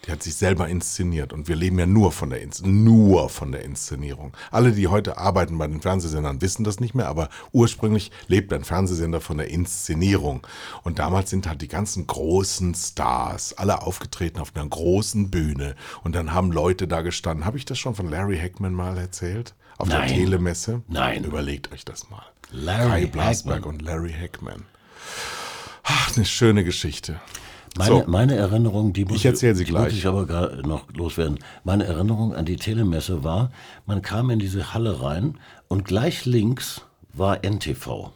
Die 0.06 0.12
hat 0.12 0.24
sich 0.24 0.36
selber 0.36 0.68
inszeniert 0.70 1.34
und 1.34 1.48
wir 1.48 1.56
leben 1.56 1.78
ja 1.78 1.86
nur 1.86 2.12
von 2.12 2.30
der 2.30 2.42
Ins 2.42 2.62
nur 2.62 3.30
von 3.30 3.52
der 3.52 3.64
Inszenierung. 3.64 4.34
Alle, 4.50 4.72
die 4.72 4.88
heute 4.88 5.18
arbeiten 5.18 5.58
bei 5.58 5.68
den 5.68 5.82
Fernsehsendern, 5.82 6.42
wissen 6.42 6.64
das 6.64 6.80
nicht 6.80 6.96
mehr, 6.96 7.08
aber 7.10 7.30
ursprünglich 7.52 8.12
lebt 8.28 8.54
ein 8.54 8.64
Fernsehsender 8.64 9.20
von 9.20 9.38
der 9.38 9.50
Inszenierung. 9.50 10.48
Und 10.84 11.00
damals 11.00 11.30
sind 11.30 11.48
halt 11.48 11.62
die 11.62 11.68
ganzen 11.68 12.08
großen 12.08 12.74
Stars 12.76 13.54
alle 13.58 13.82
aufgetreten 13.82 14.40
auf 14.40 14.56
einer 14.56 14.68
großen 14.68 15.30
Bühne 15.32 15.76
und 16.04 16.16
dann 16.16 16.34
haben 16.34 16.52
Leute 16.52 16.88
da 16.88 17.02
gestanden. 17.02 17.46
Habe 17.46 17.58
ich 17.58 17.66
das 17.66 17.78
schon 17.78 17.96
von 17.96 18.10
Larry 18.10 18.38
Hackman 18.40 18.74
mal 18.74 18.98
erzählt? 18.98 19.54
Auf 19.78 19.90
der 19.90 20.00
Nein. 20.00 20.10
Telemesse? 20.10 20.82
Nein. 20.88 21.24
Überlegt 21.26 21.72
euch 21.72 21.86
das 21.86 22.10
mal. 22.10 22.24
Larry 22.52 23.02
Kai 23.02 23.06
Blasberg 23.08 23.58
Hackman. 23.58 23.76
und 23.76 23.82
Larry 23.82 24.14
Hackman. 24.14 24.66
Ach, 25.84 26.16
eine 26.16 26.26
schöne 26.26 26.64
Geschichte. 26.64 27.20
Meine, 27.78 27.90
So. 27.90 28.04
meine 28.08 28.36
Erinnerung, 28.36 28.94
die 28.94 29.06
muss 29.06 29.18
Ich 29.18 29.26
erzähl 29.26 29.56
sie 29.56 29.64
gleich. 29.66 29.86
Muss 29.86 29.94
ich 29.94 30.08
aber 30.08 30.26
gerade 30.26 30.68
noch 30.68 30.86
loswerden. 30.94 31.40
Meine 31.64 31.86
Erinnerung 31.86 32.34
an 32.34 32.46
die 32.46 32.56
Telemesse 32.56 33.24
war, 33.24 33.52
man 33.86 34.02
kam 34.02 34.30
in 34.30 34.40
diese 34.40 34.74
Halle 34.74 35.02
rein 35.02 35.38
und 35.68 35.86
gleich 35.86 36.26
links 36.26 36.82
war 37.14 37.44
NTV. 37.44 38.12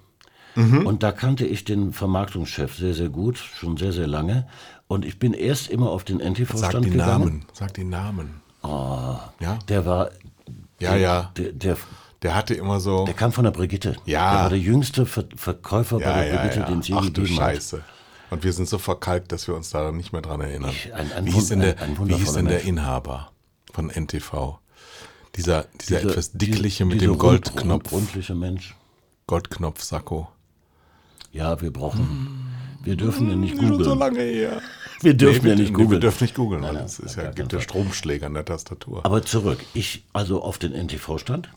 Mhm. 0.55 0.86
Und 0.86 1.03
da 1.03 1.12
kannte 1.12 1.45
ich 1.45 1.63
den 1.65 1.93
Vermarktungschef 1.93 2.75
sehr, 2.77 2.93
sehr 2.93 3.10
gut, 3.10 3.38
schon 3.38 3.77
sehr, 3.77 3.91
sehr 3.91 4.07
lange. 4.07 4.48
Und 4.88 5.05
ich 5.05 5.17
bin 5.17 5.33
erst 5.33 5.69
immer 5.69 5.89
auf 5.89 6.03
den 6.03 6.19
NTV-Stand 6.19 6.86
gegangen. 6.86 6.98
Namen. 6.98 7.45
Sag 7.53 7.74
die 7.74 7.83
Namen. 7.83 8.41
ja, 9.39 9.60
Der 9.67 9.86
war, 9.86 10.10
ja, 10.79 10.95
ja. 10.95 11.31
der, 11.38 11.51
der, 11.53 11.77
Der 12.22 12.36
hatte 12.36 12.53
immer 12.53 12.79
so. 12.79 13.05
der 13.05 13.13
kam 13.13 13.31
von 13.31 13.43
der 13.43 13.51
Brigitte. 13.51 13.95
Ja. 14.05 14.31
Der 14.31 14.41
war 14.43 14.50
der 14.50 14.60
jüngste 14.60 15.05
Ver 15.05 15.25
Verkäufer 15.36 16.00
ja, 16.00 16.12
bei 16.12 16.13
der 16.25 16.27
ja, 16.33 16.39
Brigitte, 16.41 16.60
ja. 16.60 16.65
den 16.67 16.79
es 16.79 16.88
je 16.88 16.95
Ach 16.98 17.10
du 17.10 17.22
gegeben 17.24 17.39
hat. 17.39 17.83
Und 18.34 18.44
wir 18.44 18.52
sind 18.54 18.68
so 18.68 18.78
verkalkt, 18.80 19.32
dass 19.32 19.48
wir 19.48 19.56
uns 19.56 19.70
da 19.70 19.92
nicht 19.92 20.12
mehr 20.12 20.22
dran 20.22 20.42
erinnern. 20.42 20.72
Ich- 20.72 20.94
ein- 20.94 21.12
ein 21.13 21.25
wie 21.25 21.32
hieß 21.32 21.50
denn 21.50 21.60
der, 21.62 21.75
wie 22.06 22.16
hieß 22.16 22.34
denn 22.34 22.46
der. 22.48 22.62
Inhaber 22.63 23.32
von 23.72 23.90
NTV? 23.90 24.60
Dieser, 25.36 25.66
dieser 25.82 25.98
Diese- 26.00 26.10
etwas 26.12 26.32
dickliche 26.34 26.86
mit 26.86 27.02
dem 27.02 27.18
Goldknopf, 27.18 27.92
Rundliche 27.92 28.36
Mensch. 28.36 28.75
Goldknopf-Sakko. 29.28 30.28
Ja, 31.32 31.60
wir 31.62 31.72
brauchen. 31.72 32.50
Wir 32.84 32.96
dürfen 32.96 33.30
ja 33.30 33.36
nicht 33.36 33.56
Schon 33.58 33.68
so 33.70 33.78
googeln. 33.78 34.00
lange 34.00 34.20
her. 34.22 34.62
Wir 35.02 35.13
dürfen 35.16 35.44
Nee, 35.44 35.50
ja 35.50 35.56
nicht 35.56 35.72
nee, 35.72 35.78
Wir 35.78 35.84
googeln. 35.86 36.02
dürfen 36.02 36.24
nicht 36.24 36.36
googeln, 36.36 36.62
weil 36.63 36.75
es 36.78 37.00
ist 37.00 37.16
ja, 37.16 37.32
gibt 37.32 37.52
ja 37.54 37.62
Stromschläge 37.62 38.25
an 38.25 38.34
der 38.34 38.46
Tastatur. 38.46 39.06
Aber 39.06 39.24
zurück. 39.24 39.60
Ich 39.74 40.06
also 40.13 40.42
auf 40.44 40.58
den 40.58 40.74
NTV 40.74 41.18
stand. 41.18 41.50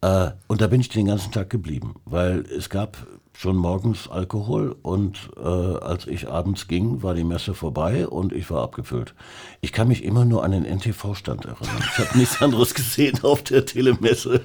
Äh, 0.00 0.30
und 0.46 0.60
da 0.60 0.66
bin 0.68 0.80
ich 0.80 0.88
den 0.88 1.06
ganzen 1.06 1.32
Tag 1.32 1.50
geblieben, 1.50 1.94
weil 2.04 2.40
es 2.46 2.70
gab 2.70 2.96
schon 3.36 3.56
morgens 3.56 4.08
Alkohol 4.08 4.74
und 4.82 5.30
äh, 5.36 5.40
als 5.40 6.06
ich 6.06 6.28
abends 6.28 6.68
ging, 6.68 7.02
war 7.02 7.14
die 7.14 7.24
Messe 7.24 7.54
vorbei 7.54 8.08
und 8.08 8.32
ich 8.32 8.50
war 8.50 8.62
abgefüllt. 8.62 9.14
Ich 9.60 9.72
kann 9.72 9.88
mich 9.88 10.02
immer 10.04 10.24
nur 10.24 10.42
an 10.42 10.52
den 10.52 10.64
NTV-Stand 10.64 11.44
erinnern. 11.44 11.84
Ich 11.92 11.98
habe 11.98 12.18
nichts 12.18 12.40
anderes 12.40 12.74
gesehen 12.74 13.22
auf 13.22 13.42
der 13.42 13.66
Telemesse. 13.66 14.42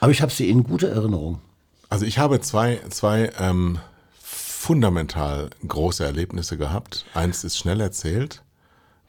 Aber 0.00 0.10
ich 0.10 0.22
habe 0.22 0.32
sie 0.32 0.50
in 0.50 0.64
guter 0.64 0.88
Erinnerung. 0.88 1.40
Also 1.88 2.04
ich 2.04 2.18
habe 2.18 2.40
zwei, 2.40 2.80
zwei 2.90 3.30
ähm, 3.38 3.78
fundamental 4.20 5.50
große 5.66 6.04
Erlebnisse 6.04 6.58
gehabt. 6.58 7.06
Eins 7.14 7.44
ist 7.44 7.58
schnell 7.58 7.80
erzählt. 7.80 8.42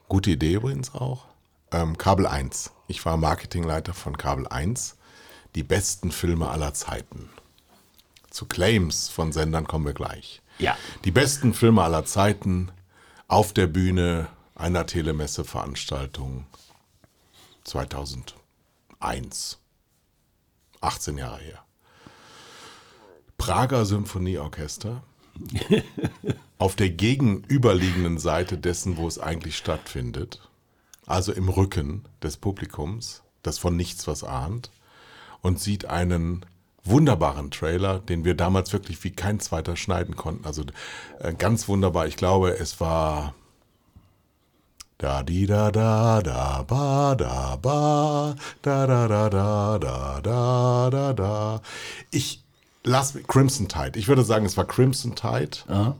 Gute 0.08 0.30
Idee 0.30 0.54
übrigens 0.54 0.94
auch. 0.94 1.26
Ähm, 1.72 1.98
Kabel 1.98 2.26
1. 2.26 2.70
Ich 2.86 3.04
war 3.04 3.16
Marketingleiter 3.16 3.94
von 3.94 4.16
Kabel 4.16 4.46
1. 4.46 4.96
Die 5.56 5.62
besten 5.64 6.12
Filme 6.12 6.48
aller 6.48 6.72
Zeiten. 6.74 7.28
Zu 8.30 8.46
Claims 8.46 9.08
von 9.08 9.32
Sendern 9.32 9.66
kommen 9.66 9.86
wir 9.86 9.92
gleich. 9.92 10.40
Ja. 10.58 10.76
Die 11.04 11.10
besten 11.10 11.52
Filme 11.52 11.82
aller 11.82 12.04
Zeiten 12.04 12.70
auf 13.28 13.52
der 13.52 13.66
Bühne 13.66 14.28
einer 14.54 14.86
Telemesse-Veranstaltung. 14.86 16.46
2001. 17.64 19.58
18 20.80 21.18
Jahre 21.18 21.40
her. 21.40 21.64
Prager 23.36 23.84
Symphonieorchester. 23.84 25.02
auf 26.58 26.76
der 26.76 26.90
gegenüberliegenden 26.90 28.18
Seite 28.18 28.58
dessen, 28.58 28.96
wo 28.96 29.08
es 29.08 29.18
eigentlich 29.18 29.56
stattfindet. 29.56 30.46
Also 31.06 31.32
im 31.32 31.48
Rücken 31.48 32.04
des 32.22 32.36
Publikums, 32.36 33.22
das 33.42 33.58
von 33.58 33.76
nichts 33.76 34.06
was 34.06 34.22
ahnt. 34.24 34.70
Und 35.40 35.58
sieht 35.58 35.86
einen 35.86 36.44
wunderbaren 36.84 37.50
Trailer, 37.50 37.98
den 37.98 38.24
wir 38.24 38.34
damals 38.34 38.72
wirklich 38.72 39.02
wie 39.04 39.10
kein 39.10 39.40
zweiter 39.40 39.76
schneiden 39.76 40.16
konnten. 40.16 40.46
Also 40.46 40.64
äh, 41.18 41.34
ganz 41.34 41.68
wunderbar. 41.68 42.06
Ich 42.06 42.16
glaube, 42.16 42.58
es 42.58 42.80
war 42.80 43.34
da 44.98 45.22
di 45.22 45.46
da 45.46 45.70
da 45.70 46.20
da 46.20 46.62
ba 46.62 47.14
da 47.14 47.56
ba 47.56 48.34
da 48.62 48.86
da 48.86 49.08
da 49.08 49.28
da 49.30 49.78
da 49.78 50.20
da 50.20 50.90
da 50.90 51.12
da. 51.12 51.62
Ich 52.10 52.42
lass 52.84 53.14
Crimson 53.26 53.68
Tide. 53.68 53.98
Ich 53.98 54.08
würde 54.08 54.24
sagen, 54.24 54.44
es 54.44 54.56
war 54.56 54.66
Crimson 54.66 55.14
Tide. 55.14 55.58
Ja. 55.68 55.96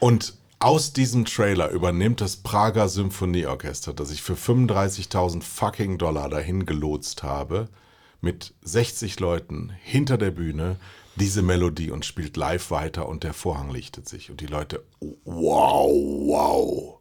Und 0.00 0.34
aus 0.60 0.92
diesem 0.92 1.24
Trailer 1.24 1.70
übernimmt 1.70 2.20
das 2.20 2.36
Prager 2.36 2.88
Symphonieorchester, 2.88 3.92
das 3.92 4.10
ich 4.10 4.22
für 4.22 4.34
35.000 4.34 5.42
fucking 5.42 5.98
Dollar 5.98 6.28
dahin 6.28 6.66
gelotst 6.66 7.22
habe, 7.22 7.68
mit 8.20 8.54
60 8.62 9.20
Leuten 9.20 9.70
hinter 9.82 10.18
der 10.18 10.30
Bühne 10.30 10.76
diese 11.16 11.42
Melodie 11.42 11.90
und 11.90 12.04
spielt 12.04 12.36
live 12.36 12.70
weiter 12.70 13.08
und 13.08 13.24
der 13.24 13.34
Vorhang 13.34 13.70
lichtet 13.70 14.08
sich 14.08 14.30
und 14.30 14.40
die 14.40 14.46
Leute, 14.46 14.84
wow, 15.00 15.90
wow. 15.90 16.98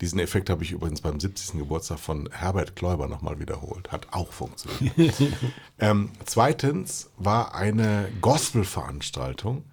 Diesen 0.00 0.18
Effekt 0.18 0.50
habe 0.50 0.62
ich 0.62 0.72
übrigens 0.72 1.00
beim 1.00 1.18
70. 1.18 1.58
Geburtstag 1.58 1.98
von 1.98 2.28
Herbert 2.30 2.76
Kläuber 2.76 3.08
nochmal 3.08 3.40
wiederholt. 3.40 3.92
Hat 3.92 4.08
auch 4.12 4.30
funktioniert. 4.30 5.14
ähm, 5.78 6.10
zweitens 6.26 7.10
war 7.16 7.54
eine 7.54 8.12
Gospel-Veranstaltung 8.20 9.64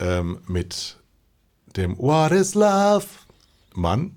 ähm, 0.00 0.40
mit 0.48 0.98
dem 1.76 1.96
What 1.98 2.32
is 2.32 2.54
Love 2.54 3.06
Mann. 3.74 4.16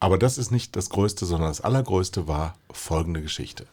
Aber 0.00 0.16
das 0.16 0.38
ist 0.38 0.50
nicht 0.50 0.74
das 0.76 0.88
Größte, 0.88 1.26
sondern 1.26 1.50
das 1.50 1.60
Allergrößte 1.60 2.26
war 2.26 2.54
folgende 2.70 3.20
Geschichte. 3.20 3.66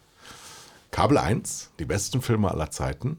Kabel 0.95 1.17
1, 1.17 1.71
die 1.77 1.83
besten 1.83 2.21
Filme 2.21 2.49
aller 2.49 2.71
Zeiten, 2.71 3.17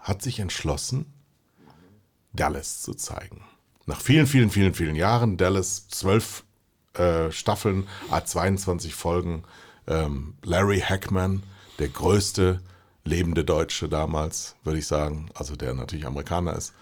hat 0.00 0.22
sich 0.22 0.38
entschlossen, 0.38 1.12
Dallas 2.32 2.80
zu 2.80 2.94
zeigen. 2.94 3.44
Nach 3.84 4.00
vielen, 4.00 4.26
vielen, 4.26 4.48
vielen, 4.48 4.72
vielen 4.72 4.96
Jahren, 4.96 5.36
Dallas, 5.36 5.86
zwölf 5.88 6.44
äh, 6.94 7.30
Staffeln, 7.30 7.86
A22 8.10 8.92
Folgen, 8.92 9.42
ähm, 9.86 10.38
Larry 10.42 10.80
Hackman, 10.80 11.42
der 11.78 11.88
größte 11.88 12.62
lebende 13.04 13.44
Deutsche 13.44 13.90
damals, 13.90 14.56
würde 14.64 14.78
ich 14.78 14.86
sagen, 14.86 15.28
also 15.34 15.56
der 15.56 15.74
natürlich 15.74 16.06
Amerikaner 16.06 16.56
ist, 16.56 16.72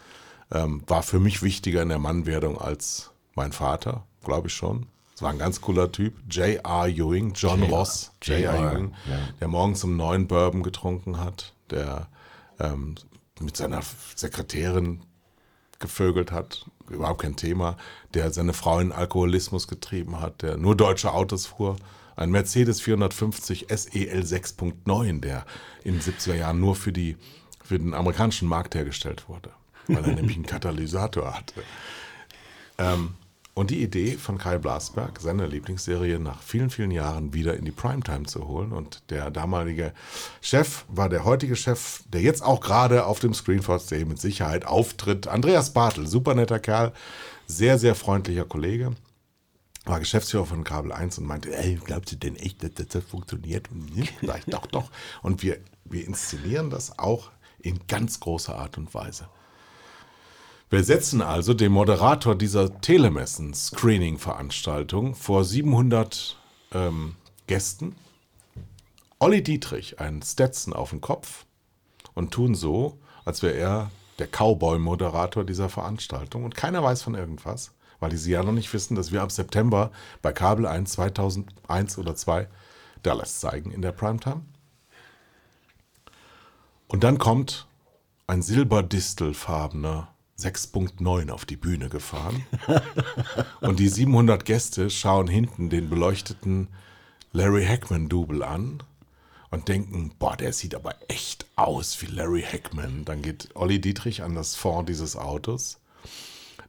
ähm, 0.53 0.85
war 0.87 1.03
für 1.03 1.19
mich 1.19 1.43
wichtiger 1.43 1.83
in 1.83 1.89
der 1.89 1.99
Mannwerdung 1.99 2.61
als 2.61 3.11
mein 3.35 3.51
Vater, 3.51 4.07
glaube 4.23 4.47
ich 4.47 4.55
schon. 4.55 4.87
War 5.23 5.31
ein 5.31 5.39
ganz 5.39 5.61
cooler 5.61 5.93
Typ. 5.93 6.15
J.R. 6.29 6.89
Ewing, 6.89 7.33
John 7.35 7.63
Ross, 7.63 8.11
J.R. 8.23 8.73
Ewing, 8.73 8.93
ja. 9.09 9.19
der 9.41 9.47
morgens 9.47 9.85
um 9.85 9.97
neun 9.97 10.27
Bourbon 10.27 10.65
getrunken 10.65 11.21
hat, 11.21 11.55
der 11.71 12.09
ähm, 12.59 12.97
mit 13.41 13.57
seiner 13.57 13.83
Sekretärin 14.17 15.05
gevögelt 15.79 16.33
hat, 16.33 16.67
überhaupt 16.91 17.23
kein 17.23 17.37
Thema, 17.37 17.77
der 18.15 18.33
seine 18.33 18.53
Frau 18.53 18.81
in 18.81 18.91
Alkoholismus 18.91 19.69
getrieben 19.69 20.21
hat, 20.21 20.43
der 20.43 20.57
nur 20.57 20.77
deutsche 20.77 21.13
Autos 21.13 21.47
fuhr. 21.47 21.77
Ein 22.17 22.31
Mercedes 22.31 22.81
450 22.81 23.67
SEL 23.69 24.23
6.9, 24.23 25.21
der 25.21 25.47
in 25.85 25.95
den 25.95 26.03
70er 26.03 26.35
Jahren 26.35 26.59
nur 26.59 26.75
für, 26.75 26.93
die, 26.93 27.17
für 27.63 27.79
den 27.79 27.95
amerikanischen 27.95 28.49
Markt 28.49 28.75
hergestellt 28.75 29.29
wurde, 29.29 29.51
weil 29.87 30.05
er 30.05 30.13
nämlich 30.15 30.37
einen 30.37 30.47
Katalysator 30.47 31.33
hatte. 31.33 31.63
Ähm, 32.79 33.15
und 33.55 33.71
die 33.71 33.83
Idee 33.83 34.17
von 34.17 34.39
Kai 34.39 34.57
Blasberg, 34.57 35.21
seine 35.21 35.47
Lieblingsserie 35.47 36.19
nach 36.19 36.43
vielen, 36.43 36.71
vielen 36.71 36.91
Jahren 36.91 37.35
wieder 37.35 37.55
in 37.55 37.67
die 37.67 37.71
Primetime 37.71 38.25
zu 38.25 38.49
holen. 38.49 38.73
Und 38.73 39.03
der 39.11 39.31
damalige 39.31 39.93
Chef 40.41 40.85
war 40.89 41.11
der 41.11 41.25
heutige 41.25 41.55
Chef, 41.55 42.03
der 42.09 42.23
jetzt 42.23 42.43
auch 42.43 42.61
gerade 42.61 43.05
auf 43.05 43.21
dem 43.21 43.35
Screenforce 43.35 43.87
Day 43.87 44.07
mit 44.07 44.19
Sicherheit 44.19 44.65
auftritt. 44.65 45.29
Andreas 45.29 45.75
Bartel, 45.75 46.07
super 46.07 46.35
netter 46.35 46.61
Kerl, 46.61 46.93
sehr, 47.47 47.79
sehr 47.79 47.95
freundlicher 47.95 48.47
Kollege. 48.47 48.93
War 49.85 49.99
Geschäftsführer 49.99 50.47
von 50.47 50.65
Kabel 50.65 50.93
1 50.93 51.19
und 51.19 51.27
meinte, 51.27 51.55
ey, 51.55 51.79
glaubst 51.85 52.13
du 52.13 52.17
denn 52.17 52.37
echt, 52.37 52.63
dass 52.63 52.87
das 52.87 53.05
funktioniert? 53.05 53.71
Und 53.71 53.99
ich 53.99 54.15
sag 54.23 54.39
ich, 54.39 54.45
doch, 54.47 54.67
doch. 54.67 54.91
Und 55.23 55.43
wir, 55.43 55.59
wir 55.85 56.07
inszenieren 56.07 56.71
das 56.71 56.99
auch 56.99 57.31
in 57.59 57.81
ganz 57.87 58.21
großer 58.21 58.57
Art 58.57 58.79
und 58.79 58.95
Weise. 58.95 59.29
Wir 60.73 60.83
setzen 60.85 61.21
also 61.21 61.53
den 61.53 61.71
Moderator 61.71 62.35
dieser 62.35 62.81
Telemessen-Screening-Veranstaltung 62.81 65.15
vor 65.15 65.45
700 65.45 66.39
ähm, 66.73 67.17
Gästen, 67.47 67.95
Olli 69.19 69.43
Dietrich, 69.43 70.01
einen 70.01 70.23
Stetson 70.23 70.73
auf 70.73 70.89
den 70.89 71.03
Kopf 71.03 71.45
und 72.15 72.31
tun 72.31 72.55
so, 72.55 72.99
als 73.27 73.43
wäre 73.43 73.53
er 73.53 73.91
der 74.19 74.29
Cowboy-Moderator 74.29 75.45
dieser 75.45 75.69
Veranstaltung 75.69 76.43
und 76.43 76.55
keiner 76.55 76.83
weiß 76.83 77.03
von 77.03 77.17
irgendwas, 77.17 77.73
weil 78.01 78.09
die 78.09 78.17
sie 78.17 78.33
ja 78.33 78.43
noch 78.43 78.53
nicht 78.53 78.73
wissen, 78.73 78.95
dass 78.95 79.13
wir 79.13 79.21
ab 79.21 79.31
September 79.31 79.93
bei 80.23 80.33
Kabel 80.33 80.67
1 80.67 80.93
2001 80.93 81.99
oder 81.99 82.17
2 82.17 82.49
Dallas 83.03 83.41
zeigen 83.41 83.73
in 83.73 83.83
der 83.83 83.93
Primetime. 83.93 84.41
Und 86.89 87.05
dann 87.05 87.19
kommt 87.19 87.67
ein 88.27 88.41
silberdistelfarbener 88.41 90.12
6.9 90.39 91.31
auf 91.31 91.45
die 91.45 91.57
Bühne 91.57 91.89
gefahren. 91.89 92.47
und 93.61 93.79
die 93.79 93.89
700 93.89 94.45
Gäste 94.45 94.91
schauen 94.91 95.29
hinten 95.29 95.71
den 95.71 95.89
beleuchteten 95.89 96.69
Larry 97.33 97.65
Hackman-Double 97.65 98.43
an 98.43 98.83
und 99.51 99.69
denken, 99.69 100.13
boah, 100.19 100.37
der 100.37 100.53
sieht 100.53 100.75
aber 100.75 100.97
echt 101.09 101.47
aus 101.57 102.01
wie 102.01 102.07
Larry 102.07 102.43
Hackman. 102.43 103.05
Dann 103.05 103.23
geht 103.23 103.51
Olli 103.55 103.81
Dietrich 103.81 104.23
an 104.23 104.35
das 104.35 104.57
Fond 104.57 104.89
dieses 104.89 105.17
Autos. 105.17 105.79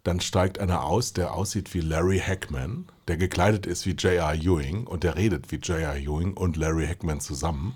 Dann 0.03 0.19
steigt 0.19 0.59
einer 0.59 0.83
aus, 0.83 1.13
der 1.13 1.33
aussieht 1.33 1.73
wie 1.73 1.79
Larry 1.79 2.19
Hackman, 2.19 2.87
der 3.07 3.15
gekleidet 3.15 3.65
ist 3.65 3.85
wie 3.85 3.91
J.R. 3.91 4.35
Ewing 4.35 4.85
und 4.85 5.03
der 5.03 5.15
redet 5.15 5.51
wie 5.51 5.55
J.R. 5.55 5.95
Ewing 5.95 6.33
und 6.33 6.57
Larry 6.57 6.85
Hackman 6.85 7.21
zusammen. 7.21 7.75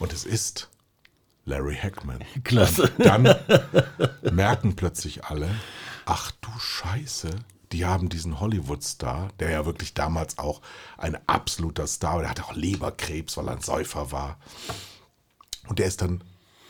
Und 0.00 0.12
es 0.12 0.24
ist 0.24 0.68
Larry 1.50 1.76
Hackman. 1.76 2.24
Klasse. 2.44 2.90
Und 2.96 3.04
dann 3.04 3.34
merken 4.32 4.76
plötzlich 4.76 5.24
alle, 5.24 5.50
ach 6.06 6.30
du 6.40 6.48
Scheiße, 6.58 7.30
die 7.72 7.84
haben 7.84 8.08
diesen 8.08 8.40
Hollywood-Star, 8.40 9.30
der 9.38 9.50
ja 9.50 9.66
wirklich 9.66 9.94
damals 9.94 10.38
auch 10.38 10.60
ein 10.96 11.18
absoluter 11.28 11.86
Star 11.86 12.14
war, 12.14 12.20
der 12.20 12.30
hatte 12.30 12.44
auch 12.44 12.54
Leberkrebs, 12.54 13.36
weil 13.36 13.48
er 13.48 13.54
ein 13.54 13.62
Säufer 13.62 14.12
war. 14.12 14.38
Und 15.68 15.78
der 15.78 15.86
ist 15.86 16.02
dann 16.02 16.24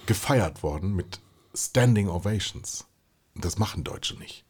gefeiert 0.07 0.63
worden 0.63 0.95
mit 0.95 1.21
Standing 1.55 2.09
Ovations. 2.09 2.87
Und 3.35 3.45
das 3.45 3.59
machen 3.59 3.85
Deutsche 3.85 4.17
nicht. 4.17 4.45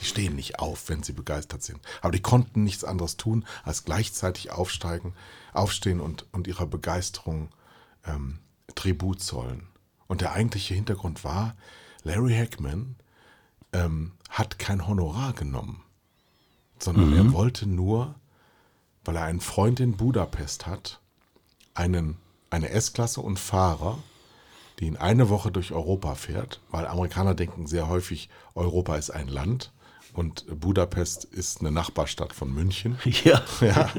Die 0.00 0.04
stehen 0.04 0.36
nicht 0.36 0.58
auf, 0.58 0.88
wenn 0.88 1.02
sie 1.02 1.12
begeistert 1.12 1.62
sind. 1.62 1.80
Aber 2.02 2.12
die 2.12 2.20
konnten 2.20 2.64
nichts 2.64 2.84
anderes 2.84 3.16
tun, 3.16 3.46
als 3.64 3.84
gleichzeitig 3.84 4.50
aufsteigen, 4.50 5.14
aufstehen 5.54 6.00
und, 6.00 6.26
und 6.32 6.46
ihrer 6.46 6.66
Begeisterung 6.66 7.48
ähm, 8.04 8.40
Tribut 8.74 9.22
zollen. 9.22 9.68
Und 10.08 10.20
der 10.20 10.32
eigentliche 10.32 10.74
Hintergrund 10.74 11.24
war, 11.24 11.56
Larry 12.02 12.34
Hackman 12.34 12.96
ähm, 13.72 14.12
hat 14.30 14.58
kein 14.58 14.86
Honorar 14.86 15.32
genommen, 15.32 15.82
sondern 16.78 17.10
mhm. 17.10 17.16
er 17.16 17.32
wollte 17.32 17.66
nur, 17.66 18.14
weil 19.04 19.16
er 19.16 19.24
einen 19.24 19.40
Freund 19.40 19.80
in 19.80 19.96
Budapest 19.96 20.66
hat, 20.66 21.00
einen, 21.74 22.16
eine 22.50 22.70
S-Klasse 22.70 23.20
und 23.20 23.38
Fahrer, 23.38 23.98
die 24.78 24.86
in 24.86 24.96
eine 24.96 25.28
Woche 25.28 25.50
durch 25.50 25.72
Europa 25.72 26.14
fährt, 26.14 26.60
weil 26.70 26.86
Amerikaner 26.86 27.34
denken 27.34 27.66
sehr 27.66 27.88
häufig, 27.88 28.28
Europa 28.54 28.96
ist 28.96 29.10
ein 29.10 29.28
Land 29.28 29.72
und 30.16 30.46
Budapest 30.60 31.24
ist 31.24 31.60
eine 31.60 31.70
Nachbarstadt 31.70 32.32
von 32.32 32.52
München. 32.52 32.98
Ja. 33.24 33.42
ja. 33.60 33.90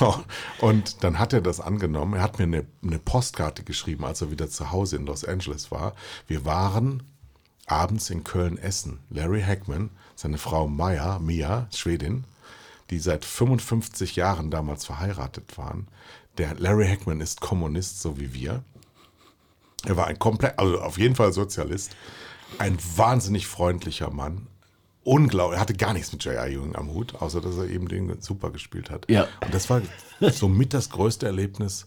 Und 0.60 1.02
dann 1.04 1.18
hat 1.18 1.32
er 1.32 1.40
das 1.40 1.60
angenommen. 1.60 2.14
Er 2.14 2.22
hat 2.22 2.38
mir 2.38 2.44
eine, 2.44 2.66
eine 2.82 2.98
Postkarte 2.98 3.62
geschrieben, 3.62 4.04
als 4.04 4.20
er 4.20 4.30
wieder 4.30 4.48
zu 4.48 4.70
Hause 4.70 4.96
in 4.96 5.06
Los 5.06 5.24
Angeles 5.24 5.70
war. 5.70 5.94
Wir 6.26 6.44
waren 6.44 7.02
abends 7.66 8.10
in 8.10 8.24
Köln 8.24 8.58
essen. 8.58 9.00
Larry 9.10 9.42
Hackman, 9.42 9.90
seine 10.14 10.38
Frau 10.38 10.66
Maya, 10.66 11.18
Mia, 11.18 11.68
Schwedin, 11.74 12.24
die 12.90 12.98
seit 12.98 13.24
55 13.24 14.16
Jahren 14.16 14.50
damals 14.50 14.84
verheiratet 14.84 15.56
waren. 15.56 15.88
Der 16.38 16.54
Larry 16.54 16.88
Hackman 16.88 17.20
ist 17.20 17.40
Kommunist, 17.40 18.00
so 18.00 18.18
wie 18.18 18.34
wir. 18.34 18.64
Er 19.84 19.96
war 19.96 20.06
ein 20.06 20.18
komplett, 20.18 20.58
also 20.58 20.80
auf 20.80 20.98
jeden 20.98 21.16
Fall 21.16 21.32
Sozialist, 21.32 21.96
ein 22.58 22.78
wahnsinnig 22.96 23.46
freundlicher 23.46 24.10
Mann, 24.10 24.46
unglaublich. 25.04 25.56
Er 25.56 25.60
hatte 25.60 25.74
gar 25.74 25.92
nichts 25.92 26.12
mit 26.12 26.24
J.R. 26.24 26.46
Ewing 26.46 26.76
am 26.76 26.92
Hut, 26.92 27.14
außer 27.20 27.40
dass 27.40 27.56
er 27.56 27.68
eben 27.68 27.88
den 27.88 28.20
super 28.20 28.50
gespielt 28.50 28.90
hat. 28.90 29.08
Ja. 29.10 29.26
Und 29.44 29.54
das 29.54 29.70
war 29.70 29.82
somit 30.20 30.74
das 30.74 30.90
größte 30.90 31.26
Erlebnis 31.26 31.86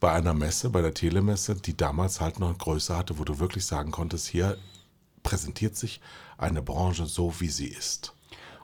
bei 0.00 0.12
einer 0.12 0.34
Messe, 0.34 0.70
bei 0.70 0.82
der 0.82 0.94
Telemesse, 0.94 1.54
die 1.54 1.76
damals 1.76 2.20
halt 2.20 2.40
noch 2.40 2.48
eine 2.48 2.56
Größe 2.56 2.96
hatte, 2.96 3.18
wo 3.18 3.24
du 3.24 3.38
wirklich 3.38 3.66
sagen 3.66 3.90
konntest, 3.90 4.26
hier 4.26 4.56
präsentiert 5.22 5.76
sich 5.76 6.00
eine 6.38 6.62
Branche 6.62 7.06
so, 7.06 7.34
wie 7.38 7.48
sie 7.48 7.68
ist. 7.68 8.14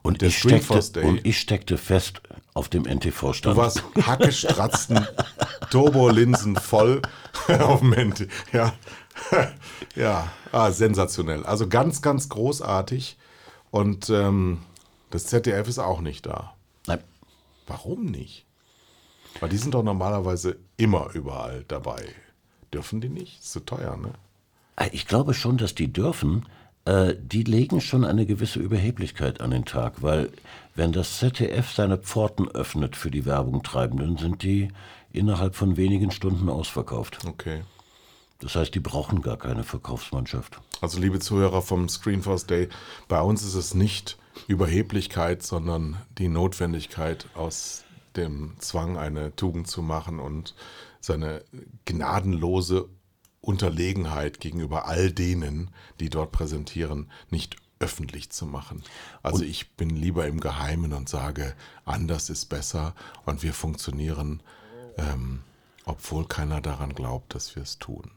Und, 0.03 0.21
der 0.21 0.29
ich 0.29 0.39
steckte, 0.39 1.01
und 1.03 1.27
ich 1.27 1.39
steckte 1.41 1.77
fest 1.77 2.23
auf 2.55 2.69
dem 2.69 2.85
NTV-Stand. 2.85 3.57
Du 3.57 3.61
warst 3.61 3.83
Hackestratzen, 4.01 5.05
Turbolinsen 5.71 6.57
voll 6.57 7.03
auf 7.49 7.81
dem 7.81 7.93
Handy. 7.93 8.29
Ja, 8.53 8.73
ja 9.97 10.31
ah, 10.53 10.71
sensationell. 10.71 11.45
Also 11.45 11.69
ganz, 11.69 12.03
ganz 12.03 12.29
großartig. 12.29 13.19
Und 13.77 14.09
ähm, 14.09 14.59
das 15.11 15.27
ZDF 15.27 15.69
ist 15.69 15.79
auch 15.79 16.01
nicht 16.01 16.25
da. 16.25 16.55
Nein, 16.87 17.01
Warum 17.67 18.07
nicht? 18.07 18.47
Weil 19.41 19.51
die 19.51 19.59
sind 19.59 19.75
doch 19.75 19.83
normalerweise 19.83 20.57
immer 20.79 21.11
überall 21.13 21.65
dabei. 21.69 22.07
Dürfen 22.73 23.03
die 23.03 23.11
nicht? 23.11 23.41
Ist 23.41 23.53
zu 23.53 23.61
teuer, 23.61 23.97
ne? 23.99 24.13
Äh, 24.77 24.89
Ich 24.93 25.07
glaube 25.07 25.35
schon, 25.35 25.59
dass 25.59 25.75
die 25.75 25.93
dürfen. 25.93 26.47
Äh, 26.87 27.17
Die 27.21 27.43
legen 27.43 27.83
schon 27.83 28.05
eine 28.05 28.25
gewisse 28.25 28.61
Überheblichkeit 28.61 29.43
an 29.43 29.51
den 29.51 29.67
Tag, 29.67 30.01
weil 30.03 30.31
wenn 30.75 30.93
das 30.93 31.19
ZDF 31.19 31.71
seine 31.71 31.99
Pforten 31.99 32.49
öffnet 32.49 32.97
für 32.97 33.11
die 33.11 33.27
Werbung 33.27 33.63
Treibenden, 33.63 34.17
sind 34.17 34.43
die 34.43 34.69
innerhalb 35.13 35.55
von 35.55 35.77
wenigen 35.77 36.11
Stunden 36.13 36.49
ausverkauft. 36.49 37.19
Okay. 37.27 37.63
Das 38.41 38.55
heißt, 38.55 38.75
die 38.75 38.81
brauchen 38.81 39.23
gar 39.23 39.39
keine 39.39 39.65
Verkaufsmannschaft. 39.65 40.61
Also 40.81 41.01
liebe 41.01 41.21
Zuhörer 41.21 41.63
vom 41.63 41.89
Screenforce 41.89 42.47
Day, 42.47 42.69
bei 43.09 43.21
uns 43.21 43.43
ist 43.43 43.55
es 43.55 43.75
nicht 43.75 44.19
Überheblichkeit, 44.47 45.43
sondern 45.43 45.97
die 46.19 46.29
Notwendigkeit 46.29 47.27
aus 47.35 47.85
dem 48.17 48.55
Zwang, 48.59 48.97
eine 48.97 49.35
Tugend 49.37 49.69
zu 49.69 49.83
machen 49.83 50.21
und 50.21 50.55
seine 51.01 51.45
gnadenlose 51.85 52.89
Unterlegenheit 53.41 54.41
gegenüber 54.41 54.87
all 54.87 55.13
denen, 55.13 55.71
die 56.01 56.11
dort 56.11 56.33
präsentieren, 56.33 57.11
nicht 57.31 57.57
öffentlich 57.79 58.31
zu 58.31 58.47
machen. 58.47 58.83
Also 59.23 59.45
ich 59.45 59.73
bin 59.77 59.91
lieber 59.91 60.27
im 60.27 60.41
Geheimen 60.41 60.93
und 60.93 61.09
sage, 61.09 61.55
anders 61.85 62.31
ist 62.31 62.47
besser 62.47 62.95
und 63.25 63.43
wir 63.43 63.53
funktionieren, 63.53 64.43
ähm, 64.97 65.43
obwohl 65.85 66.27
keiner 66.27 66.61
daran 66.61 66.95
glaubt, 66.95 67.35
dass 67.35 67.55
wir 67.55 67.63
es 67.63 67.79
tun. 67.79 68.11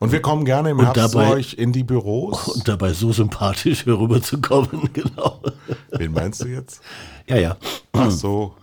Und 0.00 0.12
wir 0.12 0.22
kommen 0.22 0.44
gerne 0.44 0.70
im 0.70 0.78
Und 0.78 0.84
Herbst 0.86 1.14
dabei- 1.14 1.26
zu 1.26 1.32
euch 1.32 1.54
in 1.54 1.72
die 1.72 1.82
Büros. 1.84 2.48
Und 2.48 2.68
dabei 2.68 2.92
so 2.92 3.12
sympathisch 3.12 3.84
herüberzukommen, 3.86 4.90
genau. 4.92 5.42
Wen 5.90 6.12
meinst 6.12 6.42
du 6.42 6.46
jetzt? 6.48 6.80
Ja, 7.26 7.36
ja. 7.36 7.56
Ach 7.92 8.10
so. 8.10 8.54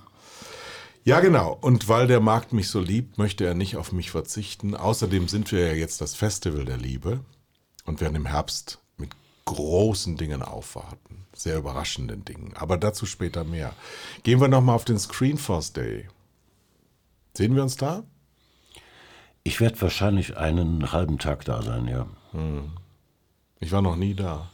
Ja, 1.04 1.20
genau. 1.20 1.58
Und 1.62 1.88
weil 1.88 2.08
der 2.08 2.20
Markt 2.20 2.52
mich 2.54 2.70
so 2.70 2.80
liebt, 2.80 3.18
möchte 3.18 3.46
er 3.46 3.54
nicht 3.54 3.78
auf 3.78 3.92
mich 3.92 4.12
verzichten. 4.12 4.76
Außerdem 4.76 5.28
sind 5.28 5.52
wir 5.52 5.68
ja 5.68 5.74
jetzt 5.74 6.02
das 6.02 6.16
Festival 6.16 6.66
der 6.66 6.78
Liebe 6.78 7.20
und 7.86 8.02
werden 8.02 8.16
im 8.16 8.26
Herbst 8.26 8.80
mit 8.98 9.12
großen 9.46 10.18
Dingen 10.18 10.42
aufwarten. 10.42 11.26
Sehr 11.36 11.58
überraschenden 11.58 12.24
Dingen. 12.26 12.54
Aber 12.56 12.78
dazu 12.78 13.06
später 13.06 13.44
mehr. 13.44 13.74
Gehen 14.24 14.40
wir 14.42 14.48
nochmal 14.48 14.76
auf 14.76 14.86
den 14.86 14.98
Screenforce 14.98 15.74
Day. 15.74 16.08
Sehen 17.36 17.56
wir 17.56 17.62
uns 17.64 17.76
da? 17.76 18.04
Ich 19.48 19.62
werde 19.62 19.80
wahrscheinlich 19.80 20.38
einen 20.38 20.92
halben 20.92 21.20
Tag 21.20 21.46
da 21.46 21.62
sein, 21.62 21.88
ja. 21.88 22.08
Ich 23.60 23.72
war 23.72 23.84
noch 23.84 23.96
nie 23.96 24.16
da. 24.16 24.50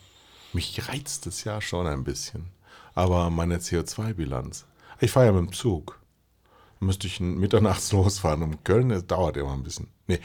Mich 0.51 0.89
reizt 0.89 1.25
es 1.27 1.45
ja 1.45 1.61
schon 1.61 1.87
ein 1.87 2.03
bisschen. 2.03 2.47
Aber 2.93 3.29
meine 3.29 3.59
CO2-Bilanz. 3.59 4.65
Ich 4.99 5.11
fahre 5.11 5.27
ja 5.27 5.31
mit 5.31 5.49
dem 5.49 5.53
Zug. 5.53 5.97
Müsste 6.81 7.07
ich 7.07 7.21
mitternachts 7.21 7.91
losfahren. 7.93 8.43
Um 8.43 8.63
Köln, 8.65 8.89
das 8.89 9.07
dauert 9.07 9.37
immer 9.37 9.53
ein 9.53 9.63
bisschen. 9.63 9.87
Nee, 10.07 10.19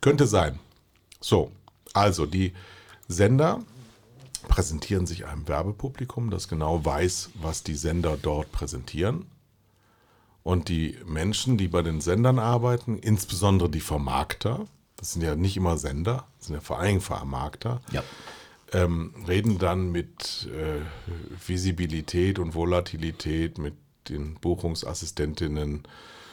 könnte 0.00 0.28
sein. 0.28 0.60
So, 1.20 1.50
also 1.92 2.24
die 2.24 2.52
Sender 3.08 3.64
präsentieren 4.46 5.06
sich 5.08 5.26
einem 5.26 5.48
Werbepublikum, 5.48 6.30
das 6.30 6.46
genau 6.46 6.84
weiß, 6.84 7.30
was 7.42 7.64
die 7.64 7.74
Sender 7.74 8.16
dort 8.16 8.52
präsentieren. 8.52 9.26
Und 10.44 10.68
die 10.68 10.96
Menschen, 11.06 11.56
die 11.56 11.68
bei 11.68 11.80
den 11.82 12.00
Sendern 12.02 12.38
arbeiten, 12.38 12.98
insbesondere 12.98 13.70
die 13.70 13.80
Vermarkter, 13.80 14.66
das 14.96 15.14
sind 15.14 15.22
ja 15.22 15.34
nicht 15.34 15.56
immer 15.56 15.78
Sender, 15.78 16.26
das 16.38 16.46
sind 16.48 16.54
ja 16.54 16.60
vor 16.60 16.78
allem 16.78 17.00
Vermarkter, 17.00 17.80
Ja. 17.90 18.04
ähm, 18.72 19.14
reden 19.26 19.58
dann 19.58 19.90
mit 19.90 20.46
äh, 20.52 20.80
Visibilität 21.48 22.38
und 22.38 22.54
Volatilität, 22.54 23.56
mit 23.56 23.74
den 24.10 24.34
Buchungsassistentinnen 24.34 25.84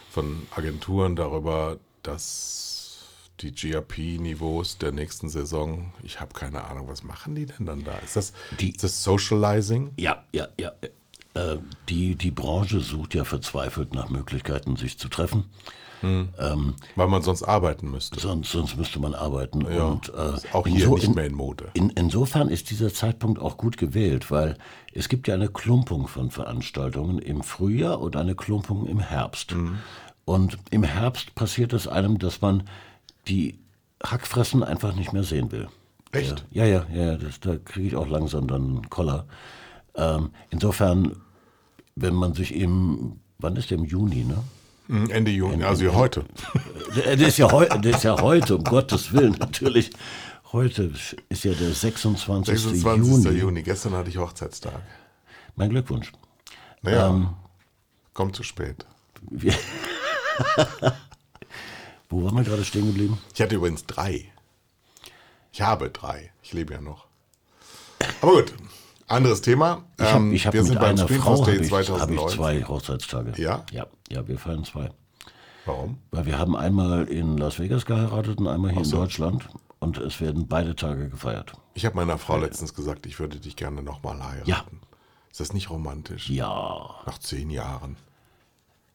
von 0.10 0.46
Agenturen 0.56 1.16
darüber, 1.16 1.80
dass 2.04 3.06
die 3.40 3.54
GRP-Niveaus 3.54 4.78
der 4.78 4.92
nächsten 4.92 5.30
Saison, 5.30 5.94
ich 6.04 6.20
habe 6.20 6.34
keine 6.34 6.66
Ahnung, 6.66 6.90
was 6.90 7.04
machen 7.04 7.34
die 7.34 7.46
denn 7.46 7.66
dann 7.66 7.86
da? 7.86 7.98
Ist 8.00 8.18
das, 8.18 8.34
Die- 8.60 8.72
ist 8.72 8.84
das 8.84 9.04
Socializing? 9.06 9.94
Ja, 9.98 10.26
ja, 10.34 10.50
ja. 10.60 10.74
Äh, 11.34 11.58
die, 11.90 12.16
die 12.16 12.32
Branche 12.32 12.80
sucht 12.82 13.14
ja 13.14 13.24
verzweifelt 13.24 13.94
nach 13.94 14.10
Möglichkeiten, 14.10 14.76
sich 14.76 14.98
zu 14.98 15.08
treffen. 15.08 15.46
Weil 16.96 17.08
man 17.08 17.22
sonst 17.22 17.44
arbeiten 17.44 17.92
müsste. 17.92 18.20
Sonst, 18.20 18.52
sonst 18.52 18.76
müsste 18.76 19.00
man 19.00 19.14
arbeiten. 19.14 19.62
Ja, 19.72 19.86
Und, 19.86 20.10
äh, 20.10 20.34
auch 20.52 20.66
hier 20.68 20.90
nicht 20.90 21.16
mehr 21.16 21.26
in 21.26 21.36
Mode. 21.36 21.70
In, 21.74 21.90
insofern 21.92 22.50
ist 22.50 22.70
dieser 22.70 22.94
Zeitpunkt 22.94 23.40
auch 23.40 23.58
gut 23.58 23.78
gewählt, 23.78 24.32
weil 24.32 24.58
es 24.94 25.10
gibt 25.10 25.28
ja 25.28 25.36
eine 25.36 25.50
Klumpung 25.50 26.08
von 26.08 26.32
Veranstaltungen 26.32 27.20
im 27.20 27.44
Frühjahr 27.44 28.00
und 28.02 28.16
eine 28.16 28.36
Klumpung 28.36 28.88
im 28.88 29.00
Herbst. 29.00 29.54
Mhm. 29.54 29.78
Und 30.26 30.58
im 30.70 30.84
Herbst 30.84 31.36
passiert 31.36 31.74
es 31.74 31.88
einem, 31.88 32.18
dass 32.18 32.42
man 32.42 32.64
die 33.28 33.60
Hackfressen 34.04 34.64
einfach 34.64 34.96
nicht 34.96 35.14
mehr 35.14 35.24
sehen 35.24 35.52
will. 35.52 35.68
Echt? 36.12 36.46
Ja, 36.52 36.66
ja, 36.66 36.86
ja, 36.94 37.06
ja 37.06 37.18
das, 37.18 37.40
da 37.40 37.58
kriege 37.58 37.88
ich 37.88 37.96
auch 37.96 38.08
langsam 38.08 38.48
dann 38.48 38.62
einen 38.62 38.90
Koller. 38.90 39.26
Ähm, 39.96 40.32
insofern, 40.50 41.16
wenn 41.96 42.14
man 42.14 42.34
sich 42.34 42.54
im, 42.56 43.20
wann 43.40 43.56
ist 43.56 43.70
der 43.72 43.78
im 43.78 43.86
Juni, 43.86 44.24
ne? 44.24 44.44
Hm, 44.88 45.10
Ende 45.10 45.32
Juni, 45.32 45.64
also 45.64 45.94
heute. 45.94 46.26
Der, 46.96 47.18
ist 47.20 47.38
ja 47.38 47.50
heu, 47.50 47.66
der 47.66 47.92
ist 47.96 48.04
ja 48.04 48.20
heute, 48.20 48.58
um 48.58 48.64
Gottes 48.66 49.14
Willen, 49.14 49.38
natürlich. 49.40 49.92
Heute 50.52 50.92
ist 51.30 51.44
ja 51.46 51.54
der 51.54 51.72
26. 51.72 52.60
26. 52.60 53.08
Juni. 53.26 53.40
Juni. 53.40 53.64
Gestern 53.64 53.94
hatte 53.94 54.10
ich 54.10 54.18
Hochzeitstag. 54.18 54.82
Mein 55.56 55.70
Glückwunsch. 55.70 56.12
Naja, 56.82 57.08
Ähm. 57.08 57.30
kommt 58.14 58.36
zu 58.36 58.44
spät. 58.44 58.86
Wo 62.10 62.26
waren 62.26 62.36
wir 62.36 62.44
gerade 62.44 62.66
stehen 62.66 62.88
geblieben? 62.88 63.18
Ich 63.34 63.42
hatte 63.42 63.56
übrigens 63.56 63.86
drei. 63.86 64.26
Ich 65.54 65.62
habe 65.62 65.90
drei. 65.90 66.32
Ich 66.44 66.52
lebe 66.52 66.74
ja 66.74 66.82
noch. 66.82 67.06
Aber 68.22 68.34
gut, 68.34 68.54
anderes 69.12 69.42
Thema. 69.42 69.84
Ich 69.98 70.06
habe 70.06 70.18
Ähm, 70.18 70.34
ich 70.34 70.46
hab 70.48 70.54
wir 70.54 70.62
mit 70.62 70.70
sind 70.70 70.80
beim 70.80 71.00
hab 71.00 71.08
Day 71.08 71.18
ich, 71.18 71.24
hab 71.26 71.62
ich 71.62 71.70
2009. 71.70 72.30
zwei 72.30 72.64
Hochzeitstage. 72.64 73.34
Ja? 73.42 73.66
Ja, 73.72 73.86
ja, 74.10 74.28
wir 74.28 74.38
feiern 74.40 74.64
zwei. 74.64 74.90
Warum? 75.66 75.98
Weil 76.12 76.26
wir 76.26 76.40
haben 76.40 76.56
einmal 76.56 77.06
in 77.08 77.38
Las 77.38 77.60
Vegas 77.60 77.86
geheiratet 77.86 78.40
und 78.40 78.48
einmal 78.48 78.72
hier 78.72 78.84
so. 78.86 78.96
in 78.98 79.02
Deutschland. 79.04 79.48
Und 79.80 79.98
es 79.98 80.22
werden 80.22 80.48
beide 80.48 80.76
Tage 80.76 81.10
gefeiert. 81.10 81.54
Ich 81.74 81.86
habe 81.86 81.96
meiner 81.96 82.18
Frau 82.20 82.38
letztens 82.38 82.74
gesagt, 82.76 83.06
ich 83.08 83.20
würde 83.20 83.40
dich 83.40 83.56
gerne 83.56 83.82
nochmal 83.82 84.24
heiraten. 84.24 84.50
Ja. 84.50 84.64
Ist 85.32 85.40
das 85.40 85.54
nicht 85.54 85.70
romantisch? 85.70 86.30
Ja. 86.30 86.96
Nach 87.06 87.18
zehn 87.18 87.50
Jahren. 87.50 87.96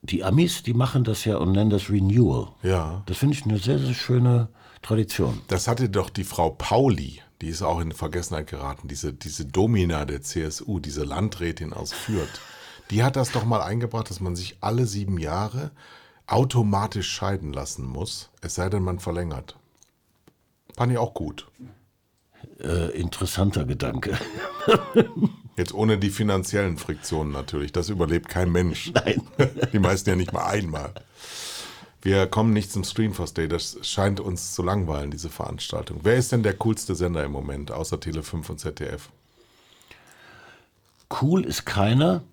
Die 0.01 0.23
Amis, 0.23 0.63
die 0.63 0.73
machen 0.73 1.03
das 1.03 1.25
ja 1.25 1.37
und 1.37 1.51
nennen 1.53 1.71
das 1.71 1.89
Renewal. 1.89 2.49
Ja. 2.63 3.01
Das 3.07 3.17
finde 3.17 3.35
ich 3.35 3.43
eine 3.45 3.57
sehr, 3.57 3.79
sehr 3.79 3.93
schöne 3.95 4.47
Tradition. 4.81 5.41
Das 5.47 5.67
hatte 5.67 5.89
doch 5.89 6.09
die 6.09 6.23
Frau 6.23 6.51
Pauli, 6.51 7.19
die 7.41 7.49
ist 7.49 7.61
auch 7.61 7.79
in 7.79 7.91
Vergessenheit 7.91 8.47
geraten, 8.47 8.87
diese, 8.87 9.13
diese 9.13 9.45
Domina 9.45 10.05
der 10.05 10.21
CSU, 10.21 10.79
diese 10.79 11.03
Landrätin 11.03 11.73
aus 11.73 11.93
Fürth. 11.93 12.41
Die 12.89 13.03
hat 13.03 13.15
das 13.15 13.31
doch 13.31 13.45
mal 13.45 13.61
eingebracht, 13.61 14.09
dass 14.09 14.19
man 14.19 14.35
sich 14.35 14.57
alle 14.61 14.85
sieben 14.85 15.17
Jahre 15.17 15.71
automatisch 16.25 17.09
scheiden 17.09 17.53
lassen 17.53 17.85
muss, 17.85 18.29
es 18.41 18.55
sei 18.55 18.69
denn, 18.69 18.83
man 18.83 18.99
verlängert. 18.99 19.57
Fand 20.75 20.91
ich 20.91 20.97
auch 20.97 21.13
gut. 21.13 21.47
Äh, 22.59 22.91
interessanter 22.91 23.65
Gedanke. 23.65 24.17
Jetzt 25.57 25.73
ohne 25.73 25.97
die 25.97 26.11
finanziellen 26.11 26.77
Friktionen 26.77 27.31
natürlich. 27.31 27.71
Das 27.71 27.89
überlebt 27.89 28.29
kein 28.29 28.51
Mensch. 28.51 28.91
Nein. 28.93 29.21
Die 29.73 29.79
meisten 29.79 30.09
ja 30.11 30.15
nicht 30.15 30.31
mal 30.31 30.45
einmal. 30.45 30.93
Wir 32.07 32.25
kommen 32.25 32.53
nicht 32.53 32.71
zum 32.71 32.85
Streamforce 32.85 33.33
Day. 33.33 33.49
Das 33.49 33.79
scheint 33.81 34.21
uns 34.21 34.53
zu 34.55 34.63
langweilen, 34.63 35.11
diese 35.11 35.27
Veranstaltung. 35.27 35.99
Wer 36.03 36.15
ist 36.15 36.31
denn 36.31 36.41
der 36.41 36.53
coolste 36.53 36.95
Sender 36.95 37.21
im 37.25 37.33
Moment, 37.33 37.69
außer 37.69 37.99
Tele 37.99 38.23
5 38.23 38.49
und 38.49 38.59
ZDF? 38.61 39.09
Cool 41.21 41.43
ist 41.43 41.65
keiner. 41.65 42.23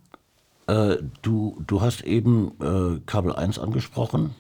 Äh, 0.69 0.99
du, 1.23 1.61
du 1.67 1.81
hast 1.81 2.03
eben 2.03 2.53
äh, 2.61 3.01
Kabel 3.05 3.35
1 3.35 3.59
angesprochen. 3.59 4.37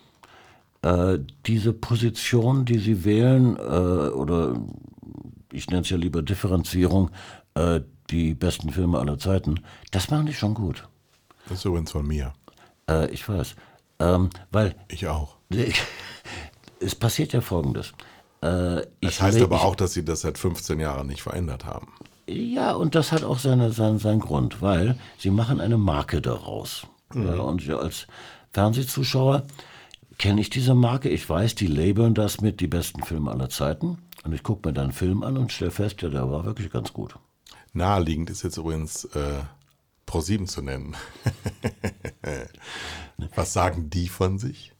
Äh, 0.82 1.18
diese 1.46 1.72
Position, 1.72 2.64
die 2.64 2.78
sie 2.78 3.04
wählen, 3.04 3.56
äh, 3.56 3.60
oder 3.60 4.54
ich 5.50 5.66
nenne 5.66 5.82
es 5.82 5.90
ja 5.90 5.96
lieber 5.96 6.22
Differenzierung, 6.22 7.10
äh, 7.54 7.80
die 8.10 8.34
besten 8.34 8.70
Filme 8.70 9.00
aller 9.00 9.18
Zeiten, 9.18 9.64
das 9.90 10.12
machen 10.12 10.26
die 10.26 10.32
schon 10.32 10.54
gut. 10.54 10.88
Das 11.48 11.58
ist 11.58 11.64
übrigens 11.64 11.90
von 11.90 12.06
mir. 12.06 12.34
Äh, 12.88 13.10
ich 13.10 13.28
weiß. 13.28 13.56
Ähm, 13.98 14.30
weil 14.50 14.74
Ich 14.88 15.06
auch. 15.06 15.36
es 16.80 16.94
passiert 16.94 17.32
ja 17.32 17.40
Folgendes. 17.40 17.92
Äh, 18.42 18.80
ich 19.00 19.18
Das 19.18 19.22
heißt 19.22 19.40
aber 19.40 19.62
auch, 19.62 19.76
dass 19.76 19.92
sie 19.92 20.04
das 20.04 20.22
seit 20.22 20.38
15 20.38 20.80
Jahren 20.80 21.06
nicht 21.06 21.22
verändert 21.22 21.64
haben. 21.64 21.92
Ja, 22.26 22.72
und 22.72 22.94
das 22.94 23.12
hat 23.12 23.22
auch 23.22 23.38
seine, 23.38 23.72
seinen, 23.72 23.98
seinen 23.98 24.20
Grund, 24.20 24.62
weil 24.62 24.96
sie 25.18 25.30
machen 25.30 25.60
eine 25.60 25.76
Marke 25.76 26.22
daraus. 26.22 26.86
Ja, 27.14 27.36
und 27.36 27.68
als 27.70 28.06
Fernsehzuschauer 28.52 29.42
kenne 30.18 30.40
ich 30.40 30.50
diese 30.50 30.74
Marke. 30.74 31.08
Ich 31.10 31.28
weiß, 31.28 31.54
die 31.54 31.66
labeln 31.66 32.14
das 32.14 32.40
mit 32.40 32.60
die 32.60 32.66
besten 32.66 33.02
Filme 33.02 33.30
aller 33.30 33.50
Zeiten. 33.50 33.98
Und 34.24 34.32
ich 34.32 34.42
gucke 34.42 34.68
mir 34.68 34.72
dann 34.72 34.84
einen 34.84 34.92
Film 34.92 35.22
an 35.22 35.36
und 35.36 35.52
stelle 35.52 35.70
fest, 35.70 36.00
ja, 36.02 36.08
der 36.08 36.30
war 36.30 36.44
wirklich 36.44 36.70
ganz 36.70 36.92
gut. 36.92 37.14
Naheliegend 37.72 38.30
ist 38.30 38.42
jetzt 38.42 38.56
übrigens 38.56 39.04
äh, 39.04 39.42
Pro7 40.06 40.46
zu 40.46 40.62
nennen. 40.62 40.96
Was 43.34 43.52
sagen 43.52 43.90
die 43.90 44.08
von 44.08 44.38
sich? 44.38 44.72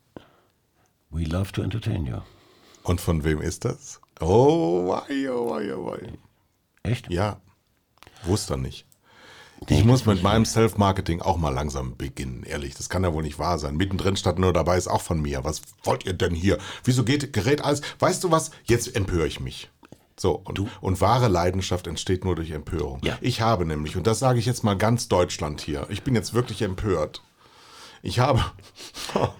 We 1.11 1.25
love 1.25 1.53
to 1.53 1.63
entertain 1.63 2.07
you. 2.07 2.19
Und 2.83 3.01
von 3.01 3.25
wem 3.25 3.41
ist 3.41 3.65
das? 3.65 4.01
Oh, 4.21 4.89
wei, 4.89 5.31
oh, 5.31 5.51
wei, 5.51 5.75
oh, 5.75 5.87
wei. 5.87 6.13
Echt? 6.83 7.11
Ja, 7.11 7.41
wusste 8.25 8.59
nicht. 8.59 8.87
Ich 9.69 9.85
muss 9.85 10.05
mit 10.05 10.23
meinem 10.23 10.45
Self-Marketing 10.45 11.23
auch 11.23 11.39
mal 11.39 11.51
langsam 11.51 11.97
beginnen, 11.97 12.43
ehrlich. 12.43 12.75
Das 12.75 12.91
kann 12.91 13.03
ja 13.03 13.15
wohl 13.15 13.23
nicht 13.23 13.39
wahr 13.39 13.59
sein. 13.59 13.77
Mittendrin 13.77 14.17
statt 14.17 14.39
nur 14.39 14.53
dabei 14.53 14.77
ist 14.77 14.89
auch 14.89 15.01
von 15.01 15.23
mir. 15.23 15.45
Was 15.45 15.63
wollt 15.85 16.05
ihr 16.05 16.13
denn 16.13 16.35
hier? 16.35 16.59
Wieso 16.83 17.05
geht, 17.05 17.33
gerät 17.33 17.65
alles? 17.65 17.81
Weißt 17.99 18.23
du 18.25 18.31
was? 18.31 18.51
Jetzt 18.65 18.95
empöre 18.95 19.27
ich 19.27 19.41
mich. 19.41 19.71
So, 20.17 20.33
und, 20.45 20.61
und 20.81 21.01
wahre 21.01 21.29
Leidenschaft 21.29 21.87
entsteht 21.87 22.25
nur 22.25 22.37
durch 22.37 22.51
Empörung. 22.53 23.01
Ja. 23.03 23.19
Ich 23.21 23.41
habe 23.41 23.67
nämlich, 23.67 23.97
und 23.97 24.07
das 24.07 24.21
sage 24.21 24.39
ich 24.39 24.47
jetzt 24.47 24.63
mal 24.63 24.77
ganz 24.77 25.09
Deutschland 25.09 25.61
hier, 25.61 25.87
ich 25.89 26.03
bin 26.03 26.15
jetzt 26.15 26.35
wirklich 26.35 26.63
empört. 26.63 27.23
Ich 28.03 28.19
habe, 28.21 28.45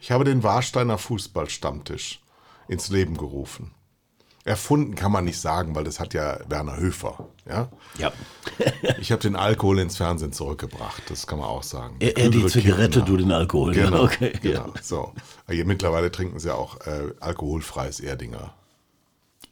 ich 0.00 0.10
habe 0.10 0.24
den 0.24 0.42
Warsteiner 0.42 0.98
Fußballstammtisch 0.98 2.20
ins 2.68 2.88
Leben 2.88 3.16
gerufen. 3.16 3.72
Erfunden 4.44 4.94
kann 4.94 5.10
man 5.10 5.24
nicht 5.24 5.40
sagen, 5.40 5.74
weil 5.74 5.82
das 5.82 5.98
hat 5.98 6.14
ja 6.14 6.38
Werner 6.48 6.76
Höfer. 6.76 7.28
Ja? 7.48 7.68
Ja. 7.98 8.12
Ich 9.00 9.12
habe 9.12 9.20
den 9.20 9.36
Alkohol 9.36 9.80
ins 9.80 9.96
Fernsehen 9.96 10.32
zurückgebracht, 10.32 11.02
das 11.08 11.26
kann 11.26 11.38
man 11.38 11.48
auch 11.48 11.62
sagen. 11.62 11.96
Er, 11.98 12.16
er 12.16 12.30
die 12.30 12.46
Zigarette, 12.46 13.02
du 13.02 13.16
den 13.16 13.30
Alkohol. 13.32 13.76
Ja, 13.76 13.86
Genau, 13.86 14.04
okay. 14.04 14.32
genau. 14.40 14.66
Ja. 14.74 14.82
So. 14.82 15.12
Hier 15.50 15.66
mittlerweile 15.66 16.10
trinken 16.10 16.38
sie 16.38 16.54
auch 16.54 16.80
äh, 16.86 17.12
alkoholfreies 17.20 18.00
Erdinger. 18.00 18.54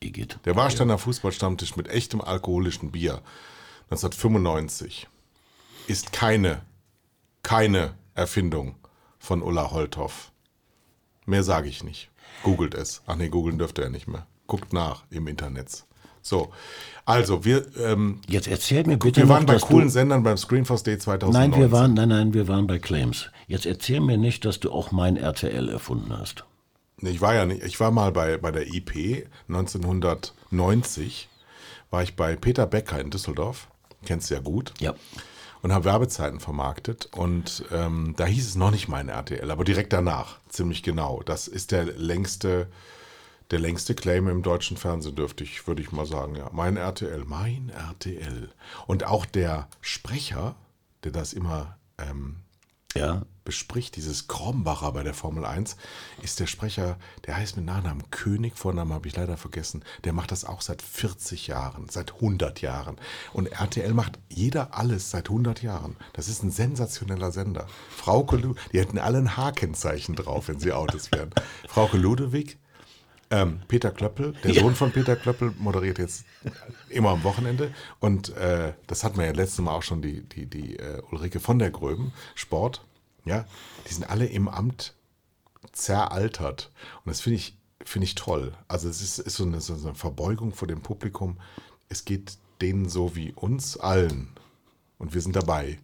Igitt. 0.05 0.39
Der 0.45 0.57
Warsteiner 0.57 0.99
Fußballstammtisch 0.99 1.77
mit 1.77 1.89
echtem 1.89 2.21
alkoholischen 2.21 2.91
Bier 2.91 3.23
1995 3.91 5.09
ist 5.87 6.13
keine, 6.13 6.63
keine 7.43 7.95
Erfindung 8.15 8.77
von 9.19 9.43
Ulla 9.43 9.71
Holthoff. 9.71 10.33
Mehr 11.27 11.43
sage 11.43 11.69
ich 11.69 11.85
nicht. 11.85 12.11
Googelt 12.43 12.75
es. 12.75 13.03
Ach 13.07 13.17
nee, 13.17 13.29
googeln 13.29 13.59
dürft 13.59 13.79
ihr 13.79 13.85
ja 13.85 13.91
nicht 13.91 14.09
mehr. 14.09 14.27
Guckt 14.47 14.73
nach 14.73 15.05
im 15.11 15.27
Internet. 15.27 15.85
So, 16.21 16.53
also 17.05 17.45
wir, 17.45 17.67
ähm, 17.79 18.21
Jetzt 18.27 18.49
erzähl 18.49 18.85
mir 18.85 18.97
bitte 18.97 19.23
wir 19.23 19.29
waren 19.29 19.45
noch, 19.45 19.53
bei 19.53 19.59
coolen 19.59 19.89
du, 19.89 19.93
Sendern 19.93 20.23
beim 20.23 20.39
Screenforce 20.39 20.83
Day 20.83 20.99
2019. 20.99 21.51
Nein, 21.51 21.61
wir 21.61 21.71
waren, 21.71 21.93
nein, 21.93 22.09
nein, 22.09 22.33
wir 22.33 22.49
waren 22.49 22.67
bei 22.67 22.79
Claims. 22.79 23.31
Jetzt 23.47 23.67
erzähl 23.67 24.01
mir 24.01 24.17
nicht, 24.17 24.45
dass 24.47 24.59
du 24.59 24.73
auch 24.73 24.91
mein 24.91 25.19
RTL 25.19 25.69
erfunden 25.69 26.17
hast. 26.17 26.45
Nee, 27.01 27.11
Ich 27.11 27.21
war 27.21 27.35
ja 27.35 27.45
nicht, 27.47 27.63
ich 27.65 27.79
war 27.81 27.91
mal 27.91 28.13
bei, 28.13 28.39
bei 28.39 28.51
der 28.51 28.67
IP 28.67 29.27
1990, 29.49 31.29
war 31.91 32.03
ich 32.03 32.17
bei 32.17 32.37
Peter 32.37 32.67
Becker 32.67 33.01
in 33.01 33.11
Düsseldorf, 33.11 33.69
kennst 34.05 34.31
du 34.31 34.35
ja 34.35 34.41
gut, 34.41 34.73
Ja. 34.81 34.95
und 35.63 35.73
habe 35.73 35.85
Werbezeiten 35.85 36.41
vermarktet 36.41 37.07
und 37.17 37.65
ähm, 37.73 38.15
da 38.17 38.27
hieß 38.27 38.47
es 38.49 38.55
noch 38.57 38.71
nicht 38.71 38.89
mein 38.89 39.09
RTL, 39.09 39.51
aber 39.51 39.65
direkt 39.65 39.93
danach, 39.93 40.39
ziemlich 40.49 40.83
genau. 40.83 41.23
Das 41.25 41.49
ist 41.49 41.73
der 41.73 41.85
längste, 41.85 42.69
der 43.51 43.59
längste 43.59 43.95
Claim 43.95 44.29
im 44.29 44.43
deutschen 44.43 44.77
Fernsehen, 44.77 45.17
dürfte 45.17 45.45
ich, 45.45 45.67
würde 45.67 45.83
ich 45.83 45.93
mal 45.93 46.07
sagen, 46.07 46.35
ja. 46.37 46.49
Mein 46.53 46.77
RTL, 46.77 47.25
mein 47.27 47.71
RTL. 47.71 48.51
Und 48.87 49.05
auch 49.05 49.27
der 49.27 49.69
Sprecher, 49.81 50.55
der 51.05 51.13
das 51.13 51.33
immer 51.33 51.77
ähm, 51.99 52.37
Ja. 52.95 53.23
Bespricht, 53.45 53.97
dieses 53.97 54.29
Krombacher 54.29 54.93
bei 54.93 55.03
der 55.03 55.15
Formel 55.15 55.45
1, 55.45 55.77
ist 56.23 56.41
der 56.41 56.47
Sprecher, 56.47 56.97
der 57.27 57.37
heißt 57.37 57.57
mit 57.57 57.67
Nachnamen 57.67 58.11
König, 58.11 58.57
Vornamen 58.57 58.93
habe 58.93 59.09
ich 59.09 59.17
leider 59.17 59.37
vergessen, 59.37 59.85
der 60.05 60.13
macht 60.13 60.33
das 60.33 60.45
auch 60.45 60.61
seit 60.61 60.83
40 60.83 61.47
Jahren, 61.47 61.89
seit 61.89 62.15
100 62.15 62.61
Jahren. 62.61 62.97
Und 63.33 63.47
RTL 63.47 63.93
macht 63.93 64.19
jeder 64.29 64.77
alles 64.77 65.11
seit 65.11 65.29
100 65.29 65.63
Jahren. 65.63 65.97
Das 66.13 66.29
ist 66.29 66.43
ein 66.43 66.51
sensationeller 66.51 67.33
Sender. 67.33 67.67
Frauke 67.91 68.35
die 68.73 68.81
hätten 68.81 68.99
alle 68.99 69.19
ein 69.19 69.37
H-Kennzeichen 69.37 70.17
drauf, 70.17 70.49
wenn 70.49 70.59
sie 70.59 70.73
Autos 70.73 71.13
wären. 71.13 71.31
Frauke 71.69 71.97
Ludwig, 71.97 72.59
ähm, 73.31 73.61
Peter 73.69 73.91
Klöppel, 73.91 74.35
der 74.45 74.55
Sohn 74.55 74.75
von 74.75 74.93
Peter 74.93 75.17
Klöppel, 75.17 75.53
moderiert 75.59 75.99
jetzt 75.99 76.25
immer 76.89 77.11
am 77.11 77.25
Wochenende. 77.25 77.73
Und 78.01 78.37
äh, 78.37 78.75
das 78.87 79.05
hatten 79.05 79.19
wir 79.19 79.27
ja 79.27 79.33
letztes 79.33 79.61
Mal 79.61 79.73
auch 79.73 79.83
schon, 79.83 80.03
die, 80.03 80.23
die, 80.23 80.47
die 80.47 80.77
äh, 80.77 81.03
Ulrike 81.11 81.41
von 81.41 81.59
der 81.59 81.71
Gröben, 81.71 82.13
Sport. 82.35 82.85
Ja, 83.25 83.45
die 83.89 83.95
sind 83.95 84.09
alle 84.09 84.27
im 84.27 84.49
Amt 84.49 84.95
zeraltert. 85.73 86.71
Und 87.05 87.11
das 87.11 87.21
finde 87.21 87.37
ich, 87.37 87.57
finde 87.85 88.05
ich 88.05 88.15
toll. 88.15 88.55
Also 88.69 88.89
es 88.89 89.01
ist, 89.01 89.19
ist 89.19 89.37
so, 89.37 89.45
eine, 89.45 89.61
so 89.61 89.75
eine 89.75 89.95
Verbeugung 89.95 90.53
vor 90.53 90.69
dem 90.69 90.83
Publikum. 90.83 91.39
Es 91.89 92.05
geht 92.05 92.39
denen 92.61 92.89
so 92.89 93.17
wie 93.17 93.33
uns 93.33 93.77
allen. 93.77 94.29
Und 94.99 95.15
wir 95.15 95.21
sind 95.21 95.37
dabei. 95.37 95.79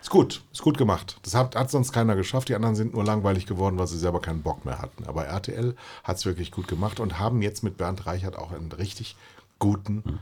Ist 0.00 0.10
gut, 0.10 0.42
ist 0.52 0.62
gut 0.62 0.78
gemacht. 0.78 1.18
Das 1.22 1.34
hat, 1.34 1.54
hat 1.54 1.70
sonst 1.70 1.92
keiner 1.92 2.16
geschafft. 2.16 2.48
Die 2.48 2.56
anderen 2.56 2.74
sind 2.74 2.92
nur 2.92 3.04
langweilig 3.04 3.46
geworden, 3.46 3.78
weil 3.78 3.86
sie 3.86 3.98
selber 3.98 4.20
keinen 4.20 4.42
Bock 4.42 4.64
mehr 4.64 4.80
hatten. 4.80 5.04
Aber 5.04 5.26
RTL 5.26 5.76
hat 6.02 6.16
es 6.16 6.26
wirklich 6.26 6.50
gut 6.50 6.66
gemacht 6.66 6.98
und 6.98 7.20
haben 7.20 7.40
jetzt 7.40 7.62
mit 7.62 7.76
Bernd 7.76 8.04
Reichert 8.04 8.36
auch 8.36 8.50
einen 8.50 8.72
richtig 8.72 9.14
guten, 9.60 10.18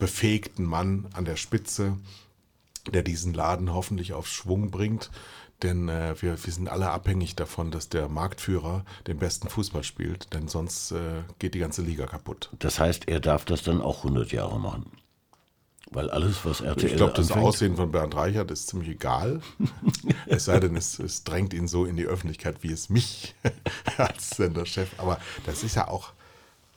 befähigten 0.00 0.64
Mann 0.64 1.06
an 1.12 1.24
der 1.24 1.36
Spitze, 1.36 1.96
der 2.92 3.04
diesen 3.04 3.32
Laden 3.32 3.72
hoffentlich 3.72 4.12
auf 4.12 4.26
Schwung 4.26 4.72
bringt. 4.72 5.10
Denn 5.62 5.88
äh, 5.88 6.14
wir, 6.20 6.44
wir 6.44 6.52
sind 6.52 6.68
alle 6.68 6.90
abhängig 6.90 7.34
davon, 7.34 7.70
dass 7.70 7.88
der 7.88 8.08
Marktführer 8.08 8.84
den 9.06 9.18
besten 9.18 9.48
Fußball 9.48 9.84
spielt. 9.84 10.32
Denn 10.34 10.48
sonst 10.48 10.92
äh, 10.92 11.22
geht 11.38 11.54
die 11.54 11.60
ganze 11.60 11.82
Liga 11.82 12.06
kaputt. 12.06 12.50
Das 12.58 12.78
heißt, 12.78 13.08
er 13.08 13.20
darf 13.20 13.44
das 13.44 13.62
dann 13.62 13.80
auch 13.80 13.98
100 13.98 14.32
Jahre 14.32 14.60
machen. 14.60 14.90
Weil 15.90 16.10
alles, 16.10 16.44
was 16.44 16.60
RTL 16.60 16.90
Ich 16.90 16.96
glaube, 16.96 17.14
das 17.14 17.30
anfängt, 17.30 17.46
Aussehen 17.46 17.76
von 17.76 17.92
Bernd 17.92 18.14
Reichert 18.14 18.50
ist 18.50 18.66
ziemlich 18.66 18.90
egal. 18.90 19.40
es 20.26 20.44
sei 20.44 20.58
denn, 20.58 20.76
es, 20.76 20.98
es 20.98 21.22
drängt 21.24 21.54
ihn 21.54 21.68
so 21.68 21.84
in 21.84 21.96
die 21.96 22.06
Öffentlichkeit, 22.06 22.62
wie 22.62 22.72
es 22.72 22.90
mich 22.90 23.34
als 23.96 24.30
Senderchef. 24.30 24.90
Aber 24.98 25.18
das 25.46 25.62
ist 25.62 25.76
ja 25.76 25.88
auch 25.88 26.12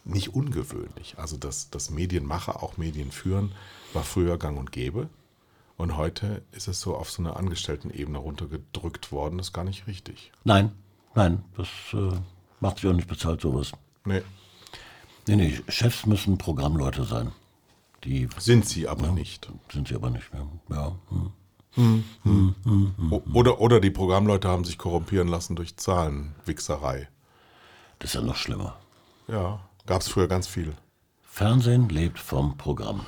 nicht 0.06 0.34
ungewöhnlich. 0.36 1.15
Also, 1.18 1.38
dass, 1.38 1.70
dass 1.70 1.89
Medienmacher 1.89 2.62
auch 2.62 2.78
Medien 2.78 3.12
führen, 3.12 3.52
war 3.94 4.04
früher 4.04 4.38
gang 4.38 4.58
und 4.58 4.72
gäbe. 4.72 5.10
Und 5.80 5.96
heute 5.96 6.44
ist 6.52 6.68
es 6.68 6.82
so 6.82 6.94
auf 6.96 7.10
so 7.10 7.22
einer 7.24 7.38
Angestelltenebene 7.38 8.18
runtergedrückt 8.18 9.13
worden. 9.13 9.38
Das 9.38 9.48
ist 9.48 9.54
gar 9.54 9.63
nicht 9.63 9.88
richtig. 9.88 10.32
Nein, 10.44 10.74
nein, 11.15 11.42
das 11.56 11.70
äh, 11.94 12.12
macht 12.60 12.80
sich 12.80 12.89
auch 12.89 12.94
nicht 12.94 13.08
bezahlt, 13.08 13.39
sowas. 13.42 13.72
Nee, 14.06 14.22
Nee, 15.28 15.36
nee, 15.36 15.62
Chefs 15.70 16.06
müssen 16.06 16.38
Programmleute 16.38 17.04
sein. 17.06 17.32
Die 18.04 18.28
sind 18.39 18.68
sie 18.68 18.88
aber 18.88 19.08
nicht. 19.12 19.50
sind 19.72 19.88
sie 19.88 19.96
aber 19.96 20.10
nicht 20.10 20.34
mehr. 20.34 20.48
Ja. 20.70 20.96
hm. 21.76 22.56
O- 23.12 23.22
Oder, 23.34 23.62
oder 23.62 23.80
die 23.80 23.92
Programmleute 23.92 24.50
haben 24.50 24.65
sich 24.65 24.78
korrumpieren 24.78 25.28
lassen 25.30 25.56
durch 25.56 25.78
Zahlenwichserei. 25.78 27.08
Das 28.00 28.10
ist 28.12 28.15
ja 28.15 28.22
noch 28.22 28.36
schlimmer. 28.36 28.78
Ja, 29.28 29.60
gab 29.86 30.02
es 30.02 30.08
früher 30.10 30.28
ganz 30.28 30.48
viel. 30.48 30.76
Fernsehen 31.24 31.88
lebt 31.89 32.20
vom 32.20 32.58
Programm. 32.58 33.06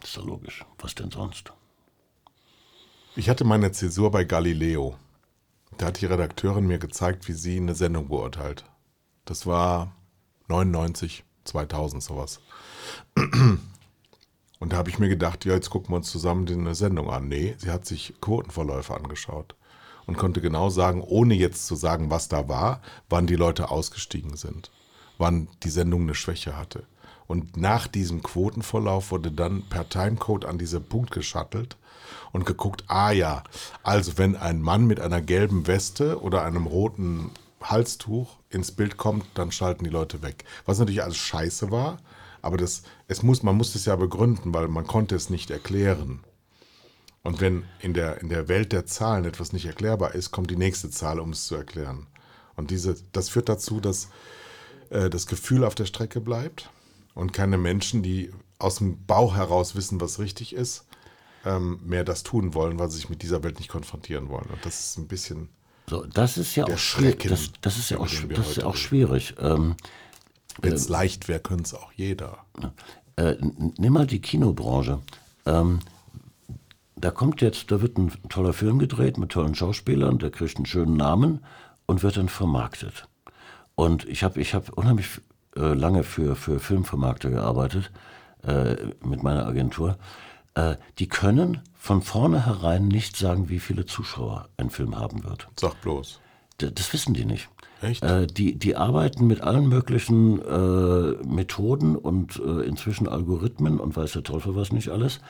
Das 0.00 0.10
ist 0.10 0.16
ja 0.16 0.22
logisch. 0.22 0.64
Was 0.78 0.94
denn 0.94 1.10
sonst? 1.10 1.52
Ich 3.14 3.28
hatte 3.28 3.44
meine 3.44 3.72
Zäsur 3.72 4.10
bei 4.10 4.24
Galileo. 4.24 4.96
Da 5.76 5.86
hat 5.86 6.00
die 6.00 6.06
Redakteurin 6.06 6.66
mir 6.66 6.78
gezeigt, 6.78 7.28
wie 7.28 7.34
sie 7.34 7.58
eine 7.58 7.74
Sendung 7.74 8.08
beurteilt. 8.08 8.64
Das 9.26 9.46
war 9.46 9.92
99, 10.48 11.22
2000 11.44 12.02
sowas. 12.02 12.40
Und 14.58 14.72
da 14.72 14.78
habe 14.78 14.88
ich 14.88 14.98
mir 14.98 15.10
gedacht, 15.10 15.44
ja, 15.44 15.52
jetzt 15.52 15.68
gucken 15.68 15.90
wir 15.90 15.96
uns 15.96 16.10
zusammen 16.10 16.48
eine 16.48 16.74
Sendung 16.74 17.10
an. 17.10 17.28
Nee, 17.28 17.54
sie 17.58 17.70
hat 17.70 17.84
sich 17.84 18.14
Quotenverläufe 18.22 18.94
angeschaut 18.94 19.56
und 20.06 20.16
konnte 20.16 20.40
genau 20.40 20.70
sagen, 20.70 21.02
ohne 21.02 21.34
jetzt 21.34 21.66
zu 21.66 21.74
sagen, 21.74 22.10
was 22.10 22.28
da 22.28 22.48
war, 22.48 22.80
wann 23.10 23.26
die 23.26 23.36
Leute 23.36 23.70
ausgestiegen 23.70 24.36
sind, 24.36 24.70
wann 25.18 25.48
die 25.64 25.70
Sendung 25.70 26.02
eine 26.02 26.14
Schwäche 26.14 26.56
hatte. 26.56 26.86
Und 27.26 27.56
nach 27.56 27.88
diesem 27.88 28.22
Quotenverlauf 28.22 29.10
wurde 29.10 29.32
dann 29.32 29.62
per 29.68 29.88
Timecode 29.88 30.44
an 30.44 30.58
diese 30.58 30.80
Punkt 30.80 31.10
geschattelt 31.10 31.76
und 32.32 32.46
geguckt, 32.46 32.84
ah 32.88 33.10
ja, 33.10 33.42
also 33.82 34.18
wenn 34.18 34.36
ein 34.36 34.62
Mann 34.62 34.86
mit 34.86 35.00
einer 35.00 35.20
gelben 35.20 35.66
Weste 35.66 36.20
oder 36.20 36.44
einem 36.44 36.66
roten 36.66 37.30
Halstuch 37.62 38.38
ins 38.50 38.72
Bild 38.72 38.96
kommt, 38.96 39.24
dann 39.34 39.52
schalten 39.52 39.84
die 39.84 39.90
Leute 39.90 40.22
weg. 40.22 40.44
Was 40.66 40.78
natürlich 40.78 41.02
alles 41.02 41.16
scheiße 41.16 41.70
war, 41.70 41.98
Aber 42.42 42.56
das, 42.56 42.82
es 43.06 43.22
muss, 43.22 43.42
man 43.44 43.56
muss 43.56 43.74
es 43.76 43.84
ja 43.84 43.96
begründen, 43.96 44.52
weil 44.52 44.68
man 44.68 44.86
konnte 44.86 45.14
es 45.14 45.30
nicht 45.30 45.50
erklären. 45.50 46.24
Und 47.22 47.40
wenn 47.40 47.64
in 47.78 47.94
der, 47.94 48.20
in 48.20 48.28
der 48.28 48.48
Welt 48.48 48.72
der 48.72 48.84
Zahlen 48.84 49.24
etwas 49.24 49.52
nicht 49.52 49.64
erklärbar 49.64 50.14
ist, 50.16 50.32
kommt 50.32 50.50
die 50.50 50.56
nächste 50.56 50.90
Zahl, 50.90 51.20
um 51.20 51.30
es 51.30 51.46
zu 51.46 51.54
erklären. 51.54 52.08
Und 52.56 52.70
diese, 52.70 52.96
das 53.12 53.28
führt 53.28 53.48
dazu, 53.48 53.80
dass 53.80 54.08
äh, 54.90 55.08
das 55.08 55.28
Gefühl 55.28 55.64
auf 55.64 55.76
der 55.76 55.86
Strecke 55.86 56.20
bleibt 56.20 56.68
und 57.14 57.32
keine 57.32 57.58
Menschen, 57.58 58.02
die 58.02 58.32
aus 58.58 58.76
dem 58.76 59.06
Bauch 59.06 59.36
heraus 59.36 59.76
wissen, 59.76 60.00
was 60.00 60.18
richtig 60.18 60.52
ist, 60.52 60.84
ähm, 61.44 61.80
mehr 61.84 62.04
das 62.04 62.22
tun 62.22 62.54
wollen, 62.54 62.78
weil 62.78 62.90
sie 62.90 62.98
sich 62.98 63.10
mit 63.10 63.22
dieser 63.22 63.42
Welt 63.42 63.58
nicht 63.58 63.68
konfrontieren 63.68 64.28
wollen. 64.28 64.48
Und 64.50 64.64
das 64.64 64.80
ist 64.80 64.98
ein 64.98 65.08
bisschen. 65.08 65.48
So, 65.88 66.04
das 66.04 66.38
ist 66.38 66.54
ja 66.54 66.64
auch 66.64 66.78
schwierig. 66.78 67.26
Das, 67.28 67.50
das 67.60 67.78
ist 67.78 67.90
ja 67.90 67.98
auch, 67.98 68.08
das 68.28 68.50
ist 68.50 68.64
auch 68.64 68.76
schwierig. 68.76 69.34
Ähm, 69.40 69.76
Wenn 70.60 70.72
es 70.72 70.88
leicht 70.88 71.28
wäre, 71.28 71.40
könnte 71.40 71.64
es 71.64 71.74
auch 71.74 71.92
jeder. 71.92 72.44
äh, 73.16 73.36
nimm 73.78 73.92
mal 73.92 74.06
die 74.06 74.20
Kinobranche. 74.20 75.00
Ähm, 75.44 75.80
da 76.96 77.10
kommt 77.10 77.40
jetzt, 77.40 77.70
da 77.70 77.82
wird 77.82 77.98
ein 77.98 78.12
toller 78.28 78.52
Film 78.52 78.78
gedreht 78.78 79.18
mit 79.18 79.30
tollen 79.30 79.54
Schauspielern, 79.54 80.18
der 80.18 80.30
kriegt 80.30 80.56
einen 80.56 80.66
schönen 80.66 80.96
Namen 80.96 81.40
und 81.86 82.02
wird 82.02 82.16
dann 82.16 82.28
vermarktet. 82.28 83.08
Und 83.74 84.06
ich 84.06 84.22
habe 84.22 84.40
ich 84.40 84.54
hab 84.54 84.70
unheimlich 84.70 85.20
äh, 85.56 85.74
lange 85.74 86.04
für, 86.04 86.36
für 86.36 86.60
Filmvermarkter 86.60 87.30
gearbeitet 87.30 87.90
äh, 88.44 88.76
mit 89.04 89.22
meiner 89.22 89.46
Agentur. 89.46 89.96
Äh, 90.54 90.76
die 90.98 91.08
können 91.08 91.60
von 91.74 92.02
vornherein 92.02 92.86
nicht 92.88 93.16
sagen, 93.16 93.48
wie 93.48 93.58
viele 93.60 93.86
Zuschauer 93.86 94.48
ein 94.56 94.70
Film 94.70 94.98
haben 94.98 95.24
wird. 95.24 95.48
Sag 95.58 95.80
bloß. 95.80 96.20
D- 96.60 96.70
Das 96.70 96.92
wissen 96.92 97.14
die 97.14 97.24
nicht. 97.24 97.48
Echt? 97.80 98.02
Äh, 98.04 98.26
die, 98.26 98.58
die 98.58 98.76
arbeiten 98.76 99.26
mit 99.26 99.40
allen 99.40 99.68
möglichen 99.68 100.40
äh, 100.42 101.24
Methoden 101.26 101.96
und 101.96 102.36
äh, 102.38 102.62
inzwischen 102.62 103.08
Algorithmen 103.08 103.80
und 103.80 103.96
weiß 103.96 104.12
der 104.12 104.22
Teufel 104.22 104.54
was 104.54 104.72
nicht 104.72 104.90
alles. 104.90 105.20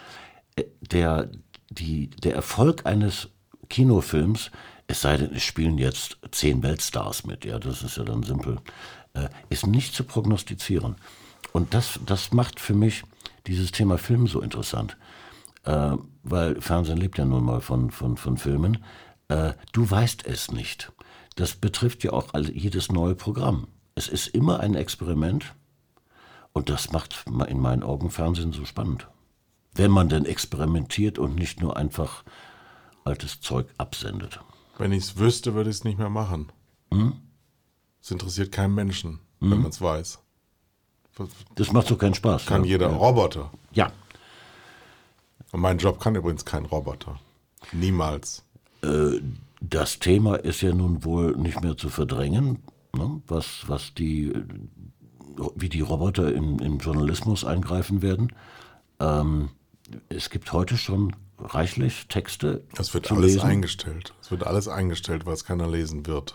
Äh, 0.57 0.65
Der, 0.81 1.31
die, 1.71 2.11
der 2.11 2.35
Erfolg 2.35 2.85
eines 2.85 3.29
Kinofilms, 3.71 4.51
es 4.89 5.01
sei 5.01 5.17
denn, 5.17 5.33
es 5.35 5.43
spielen 5.45 5.79
jetzt 5.79 6.19
zehn 6.33 6.63
Weltstars 6.63 7.25
mit, 7.25 7.45
ja, 7.47 7.59
das 7.59 7.83
ist 7.83 7.97
ja 7.97 8.03
dann 8.05 8.23
simpel, 8.23 8.59
äh, 9.15 9.29
ist 9.49 9.67
nicht 9.67 9.95
zu 9.95 10.05
prognostizieren. 10.05 10.97
Und 11.53 11.73
das, 11.73 11.99
das 12.05 12.33
macht 12.33 12.61
für 12.61 12.75
mich 12.75 13.05
dieses 13.47 13.73
Thema 13.73 13.97
Film 13.97 14.27
so 14.27 14.41
interessant 14.43 14.97
äh, 15.65 15.97
weil 16.23 16.61
Fernsehen 16.61 16.99
lebt 16.99 17.19
ja 17.19 17.25
nun 17.25 17.45
mal 17.45 17.61
von, 17.61 17.91
von, 17.91 18.17
von 18.17 18.37
Filmen. 18.37 18.85
Äh, 19.29 19.55
du 19.73 19.91
weißt 19.91 20.27
es 20.27 20.51
nicht. 20.51 20.93
Das 21.37 21.55
betrifft 21.55 22.05
ja 22.05 22.13
auch 22.13 22.29
jedes 22.39 22.91
neue 22.93 23.15
Programm. 23.15 23.69
Es 23.95 24.09
ist 24.09 24.29
immer 24.29 24.61
ein 24.61 24.75
Experiment 24.75 25.55
und 26.53 26.69
das 26.69 26.93
macht 26.93 27.25
ma- 27.31 27.45
in 27.45 27.61
meinen 27.61 27.83
Augen 27.83 28.11
Fernsehen 28.11 28.53
so 28.53 28.65
spannend. 28.65 29.09
Wenn 29.75 29.91
man 29.91 30.09
denn 30.11 30.27
experimentiert 30.27 31.19
und 31.19 31.35
nicht 31.35 31.61
nur 31.61 31.77
einfach 31.77 32.25
altes 33.05 33.41
Zeug 33.41 33.67
absendet. 33.79 34.41
Wenn 34.79 34.93
ich 34.93 35.05
es 35.05 35.17
wüsste, 35.19 35.55
würde 35.55 35.71
ich 35.71 35.77
es 35.77 35.85
nicht 35.85 35.99
mehr 35.99 36.11
machen. 36.11 36.53
Es 38.03 38.11
interessiert 38.11 38.53
keinen 38.53 38.75
Menschen, 38.75 39.19
wenn 39.41 39.61
man 39.63 39.71
es 39.71 39.81
weiß. 39.81 40.19
Das 41.55 41.73
macht 41.73 41.87
so 41.89 41.97
keinen 41.97 42.15
Spaß. 42.15 42.47
Kann 42.47 42.65
ja. 42.65 42.71
jeder 42.71 42.89
Roboter. 42.89 43.51
Ja, 43.73 43.93
Und 45.53 45.61
mein 45.61 45.79
Job 45.79 46.01
kann 46.01 46.15
übrigens 46.17 46.45
kein 46.45 46.65
Roboter. 46.65 47.21
Niemals. 47.73 48.43
das 49.61 49.99
Thema 50.01 50.35
ist 50.37 50.61
ja 50.63 50.75
nun 50.75 51.05
wohl 51.05 51.37
nicht 51.37 51.63
mehr 51.63 51.77
zu 51.77 51.89
verdrängen, 51.89 52.59
ne? 52.97 53.23
was, 53.29 53.65
was 53.69 53.95
die, 53.95 54.33
äh, 54.33 54.45
wie 55.55 55.69
die 55.69 55.81
Roboter 55.81 56.35
im, 56.35 56.59
im 56.59 56.79
Journalismus 56.79 57.45
eingreifen 57.45 58.03
werden. 58.03 58.33
Ähm, 58.99 59.51
es 60.09 60.31
gibt 60.31 60.53
heute 60.53 60.77
schon 60.77 61.15
reichlich 61.39 62.07
Texte 62.09 62.63
Es 62.79 62.95
wird 62.95 63.11
alles 63.13 63.35
lesen. 63.35 63.43
eingestellt. 63.43 64.15
Es 64.21 64.31
wird 64.31 64.45
alles 64.45 64.69
eingestellt, 64.69 65.27
weil 65.27 65.35
es 65.35 65.45
keiner 65.45 65.69
lesen 65.69 66.07
wird. 66.07 66.35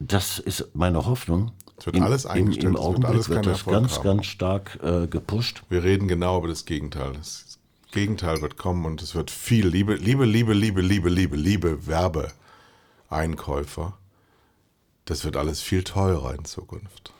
Das 0.00 0.38
ist 0.38 0.74
meine 0.74 1.06
Hoffnung. 1.06 1.52
Es 1.76 1.86
wird 1.86 2.00
alles 2.00 2.26
eingestellt, 2.26 2.64
Im, 2.64 2.70
es 2.70 2.76
im 2.80 2.84
wird 2.84 2.84
Augenblick 2.84 3.28
wird 3.28 3.42
keinen 3.42 3.44
das 3.52 3.58
Erfolg 3.60 3.74
ganz, 3.76 3.96
haben. 3.96 4.04
ganz 4.04 4.26
stark 4.26 4.78
äh, 4.82 5.06
gepusht. 5.06 5.62
Wir 5.68 5.82
reden 5.84 6.08
genau 6.08 6.38
über 6.38 6.48
das 6.48 6.64
Gegenteil. 6.64 7.12
Das 7.12 7.57
Gegenteil 7.90 8.42
wird 8.42 8.56
kommen 8.56 8.84
und 8.84 9.02
es 9.02 9.14
wird 9.14 9.30
viel. 9.30 9.66
Liebe, 9.66 9.94
liebe, 9.94 10.24
liebe, 10.24 10.52
liebe, 10.52 10.82
liebe, 10.82 11.08
liebe, 11.08 11.36
liebe 11.36 11.86
Werbeeinkäufer. 11.86 13.96
Das 15.04 15.24
wird 15.24 15.36
alles 15.36 15.62
viel 15.62 15.84
teurer 15.84 16.34
in 16.34 16.44
Zukunft. 16.44 17.12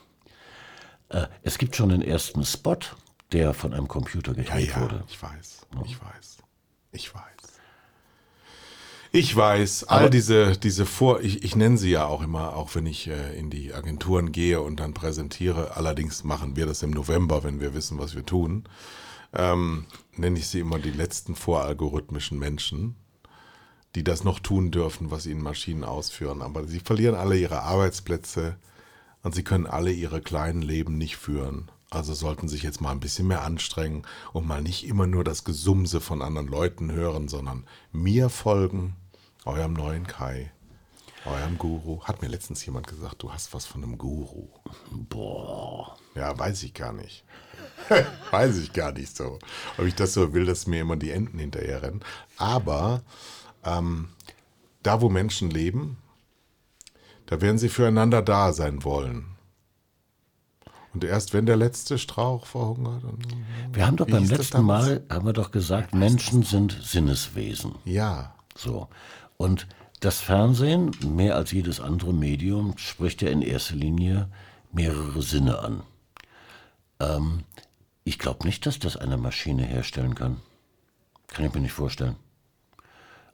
Äh, 1.09 1.25
es 1.41 1.57
gibt 1.57 1.75
schon 1.75 1.89
den 1.89 2.03
ersten 2.03 2.45
Spot, 2.45 2.77
der 3.31 3.53
von 3.53 3.73
einem 3.73 3.87
Computer 3.87 4.33
Ja, 4.33 4.43
gedreht 4.43 4.69
ja, 4.69 4.81
wurde. 4.81 5.03
ich 5.07 5.21
weiß, 5.21 5.65
ich 5.85 5.99
weiß, 6.01 6.37
ich 6.91 7.15
weiß. 7.15 7.23
Ich 9.11 9.35
weiß, 9.35 9.85
all 9.85 10.11
diese, 10.11 10.55
diese 10.55 10.85
Vor, 10.85 11.21
ich, 11.21 11.43
ich 11.43 11.55
nenne 11.55 11.79
sie 11.79 11.89
ja 11.89 12.05
auch 12.05 12.21
immer, 12.21 12.55
auch 12.55 12.75
wenn 12.75 12.85
ich 12.85 13.07
äh, 13.07 13.35
in 13.39 13.49
die 13.49 13.73
Agenturen 13.73 14.31
gehe 14.31 14.61
und 14.61 14.79
dann 14.79 14.93
präsentiere, 14.93 15.75
allerdings 15.75 16.23
machen 16.23 16.55
wir 16.55 16.67
das 16.67 16.83
im 16.83 16.91
November, 16.91 17.43
wenn 17.43 17.59
wir 17.59 17.73
wissen, 17.73 17.97
was 17.97 18.13
wir 18.13 18.23
tun, 18.23 18.65
ähm, 19.33 19.85
nenne 20.15 20.39
ich 20.39 20.47
sie 20.47 20.59
immer 20.59 20.79
die 20.79 20.91
letzten 20.91 21.35
voralgorithmischen 21.35 22.39
Menschen, 22.39 22.95
die 23.95 24.03
das 24.03 24.23
noch 24.23 24.39
tun 24.39 24.71
dürfen, 24.71 25.11
was 25.11 25.25
ihnen 25.25 25.41
Maschinen 25.41 25.83
ausführen. 25.83 26.41
Aber 26.41 26.65
sie 26.65 26.79
verlieren 26.79 27.15
alle 27.15 27.37
ihre 27.37 27.63
Arbeitsplätze 27.63 28.57
und 29.23 29.35
sie 29.35 29.43
können 29.43 29.67
alle 29.67 29.91
ihre 29.91 30.21
kleinen 30.21 30.61
Leben 30.61 30.97
nicht 30.97 31.17
führen. 31.17 31.71
Also 31.91 32.13
sollten 32.13 32.47
sich 32.47 32.61
jetzt 32.61 32.81
mal 32.81 32.91
ein 32.91 32.99
bisschen 32.99 33.27
mehr 33.27 33.43
anstrengen 33.43 34.03
und 34.31 34.45
mal 34.45 34.61
nicht 34.61 34.85
immer 34.85 35.07
nur 35.07 35.23
das 35.23 35.43
Gesumse 35.43 35.99
von 35.99 36.21
anderen 36.21 36.47
Leuten 36.47 36.91
hören, 36.91 37.27
sondern 37.27 37.65
mir 37.91 38.29
folgen, 38.29 38.95
eurem 39.45 39.73
neuen 39.73 40.05
Kai, 40.05 40.51
eurem 41.25 41.57
Guru. 41.57 42.03
Hat 42.03 42.21
mir 42.21 42.27
letztens 42.27 42.63
jemand 42.63 42.85
gesagt, 42.85 43.23
du 43.23 43.33
hast 43.33 43.55
was 43.55 43.65
von 43.65 43.83
einem 43.83 43.97
Guru. 43.97 44.49
Boah. 44.91 45.97
Ja, 46.13 46.37
weiß 46.37 46.61
ich 46.61 46.75
gar 46.75 46.93
nicht. 46.93 47.23
weiß 48.31 48.57
ich 48.57 48.73
gar 48.73 48.91
nicht 48.91 49.15
so. 49.15 49.39
Ob 49.77 49.85
ich 49.85 49.95
das 49.95 50.13
so 50.13 50.33
will, 50.33 50.45
dass 50.45 50.67
mir 50.67 50.81
immer 50.81 50.95
die 50.95 51.11
Enten 51.11 51.39
hinterher 51.39 51.81
rennen. 51.81 52.01
Aber 52.37 53.01
ähm, 53.63 54.09
da, 54.83 55.01
wo 55.01 55.09
Menschen 55.09 55.49
leben, 55.49 55.97
da 57.25 57.41
werden 57.41 57.57
sie 57.57 57.69
füreinander 57.69 58.21
da 58.21 58.53
sein 58.53 58.83
wollen. 58.83 59.25
Und 60.93 61.03
erst 61.03 61.33
wenn 61.33 61.45
der 61.45 61.57
letzte 61.57 61.99
Strauch 61.99 62.45
verhungert. 62.45 63.03
Wir 63.71 63.85
haben 63.85 63.97
doch 63.97 64.07
beim 64.07 64.25
letzten? 64.25 64.63
Mal, 64.63 65.03
haben 65.09 65.25
wir 65.25 65.33
doch 65.33 65.51
gesagt, 65.51 65.93
Menschen 65.93 66.43
sind 66.43 66.77
Sinneswesen. 66.81 67.75
ja, 67.85 68.33
So. 68.55 68.89
Und 69.37 69.67
das 69.99 70.19
Fernsehen, 70.19 70.91
mehr 71.05 71.35
als 71.35 71.51
jedes 71.51 71.79
andere 71.79 72.13
Medium, 72.13 72.77
spricht 72.77 73.21
ja 73.21 73.29
in 73.29 73.41
erster 73.41 73.75
Linie 73.75 74.29
mehrere 74.71 75.21
Sinne 75.21 75.59
an. 75.59 75.83
Ähm, 76.99 77.43
ich 78.09 78.19
glaube 78.19 78.45
nicht, 78.47 78.65
dass 78.65 78.79
das 78.79 78.97
eine 78.97 79.17
Maschine 79.17 79.63
herstellen 79.63 80.15
kann. 80.15 80.41
Kann 81.27 81.45
ich 81.45 81.53
mir 81.53 81.61
nicht 81.61 81.73
vorstellen. 81.73 82.15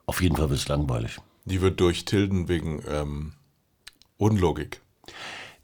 Auf 0.04 0.20
jeden 0.22 0.36
Fall 0.36 0.50
wird 0.50 0.60
es 0.60 0.68
langweilig. 0.68 1.18
die 1.46 1.60
wird 1.60 1.80
durchtilden 1.80 2.48
wegen 2.48 2.82
ähm, 2.88 3.32
Unlogik. 4.18 4.80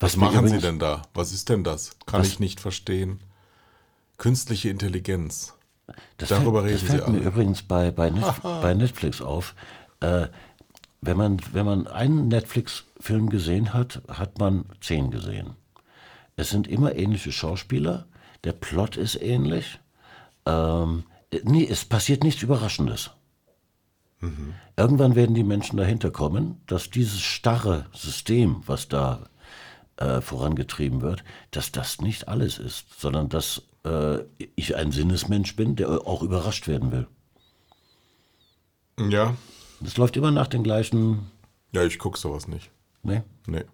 Was 0.00 0.12
Was 0.12 0.16
machen 0.16 0.48
Sie 0.48 0.58
denn 0.58 0.78
da? 0.78 1.02
Was 1.14 1.32
ist 1.32 1.48
denn 1.48 1.62
das? 1.62 1.96
Kann 2.06 2.20
Was- 2.20 2.28
ich 2.28 2.40
nicht 2.40 2.58
verstehen. 2.60 3.20
Künstliche 4.18 4.68
Intelligenz. 4.70 5.54
Das 6.16 6.30
Darüber 6.30 6.62
fällt, 6.62 6.74
reden 6.74 6.74
das 6.74 6.80
Sie 6.80 6.86
fällt 6.86 7.08
mir 7.08 7.18
alle. 7.20 7.28
übrigens 7.28 7.62
bei, 7.62 7.90
bei, 7.90 8.10
Net, 8.10 8.24
bei 8.42 8.74
Netflix 8.74 9.20
auf. 9.20 9.54
Äh, 10.00 10.28
wenn, 11.00 11.16
man, 11.16 11.40
wenn 11.52 11.66
man 11.66 11.86
einen 11.86 12.28
Netflix-Film 12.28 13.28
gesehen 13.30 13.74
hat, 13.74 14.00
hat 14.08 14.38
man 14.38 14.64
zehn 14.80 15.10
gesehen. 15.10 15.56
Es 16.36 16.50
sind 16.50 16.66
immer 16.66 16.94
ähnliche 16.94 17.30
Schauspieler, 17.32 18.06
der 18.44 18.52
Plot 18.52 18.96
ist 18.96 19.20
ähnlich. 19.20 19.78
Ähm, 20.46 21.04
äh, 21.30 21.40
nee, 21.44 21.66
es 21.68 21.84
passiert 21.84 22.24
nichts 22.24 22.42
Überraschendes. 22.42 23.10
Irgendwann 24.76 25.16
werden 25.16 25.34
die 25.34 25.42
Menschen 25.42 25.76
dahinter 25.78 26.12
kommen, 26.12 26.60
dass 26.68 26.90
dieses 26.90 27.20
starre 27.20 27.86
System, 27.92 28.62
was 28.66 28.86
da 28.88 29.28
äh, 29.96 30.20
vorangetrieben 30.20 31.00
wird, 31.02 31.24
dass 31.50 31.72
das 31.72 32.00
nicht 32.00 32.28
alles 32.28 32.58
ist, 32.58 33.00
sondern 33.00 33.28
dass 33.28 33.62
äh, 33.84 34.18
ich 34.54 34.76
ein 34.76 34.92
Sinnesmensch 34.92 35.56
bin, 35.56 35.74
der 35.74 36.06
auch 36.06 36.22
überrascht 36.22 36.68
werden 36.68 36.92
will. 36.92 37.08
Ja, 39.10 39.34
Das 39.80 39.96
läuft 39.96 40.16
immer 40.16 40.30
nach 40.30 40.46
den 40.46 40.62
gleichen. 40.62 41.30
ja, 41.72 41.82
ich 41.82 41.98
gucke 41.98 42.16
sowas 42.18 42.46
nicht. 42.46 42.70
Ne? 43.02 43.24
Nee. 43.46 43.64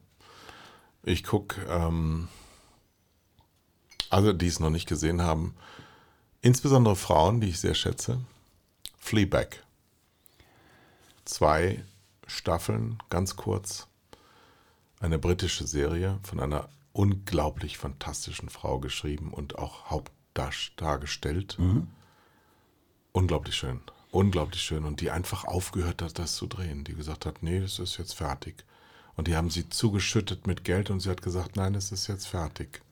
Ich 1.03 1.24
gucke, 1.24 1.61
ähm, 1.68 2.28
also 4.11 4.32
die 4.32 4.46
es 4.46 4.61
noch 4.61 4.70
nicht 4.70 4.88
gesehen 4.88 5.22
haben, 5.22 5.54
insbesondere 6.40 6.96
Frauen, 6.96 7.40
die 7.40 7.48
ich 7.48 7.61
sehr 7.61 7.74
schätze, 7.74 8.18
Fleabag. 8.98 9.62
Zwei 11.24 11.84
Staffeln, 12.26 12.98
ganz 13.11 13.36
kurz. 13.36 13.86
Eine 15.00 15.18
britische 15.18 15.66
Serie 15.66 16.18
von 16.22 16.40
einer 16.40 16.68
unglaublich 16.92 17.78
fantastischen 17.78 18.48
Frau 18.48 18.80
geschrieben 18.80 19.32
und 19.32 19.59
auch 19.59 19.90
Haupt, 19.90 20.11
dar 20.34 20.50
dargestellt. 20.76 21.56
Mhm. 21.59 21.88
Unglaublich 23.12 23.56
schön. 23.56 23.80
Unglaublich 24.11 24.62
schön. 24.62 24.84
Und 24.84 25.00
die 25.00 25.11
einfach 25.11 25.44
aufgehört 25.44 26.02
hat, 26.02 26.18
das 26.18 26.36
zu 26.36 26.46
drehen. 26.46 26.84
Die 26.84 26.94
gesagt 26.94 27.26
hat, 27.26 27.42
nee, 27.42 27.61
das 27.61 27.78
ist 27.78 27.98
jetzt 27.98 28.14
fertig. 28.14 28.64
Und 29.16 29.28
die 29.28 29.36
haben 29.36 29.50
sie 29.50 29.68
zugeschüttet 29.68 30.46
mit 30.46 30.64
Geld 30.64 30.90
und 30.90 31.00
sie 31.00 31.11
hat 31.11 31.22
gesagt, 31.22 31.56
nein, 31.56 31.74
es 31.74 31.92
ist 31.92 32.06
jetzt 32.06 32.26
fertig. 32.26 32.82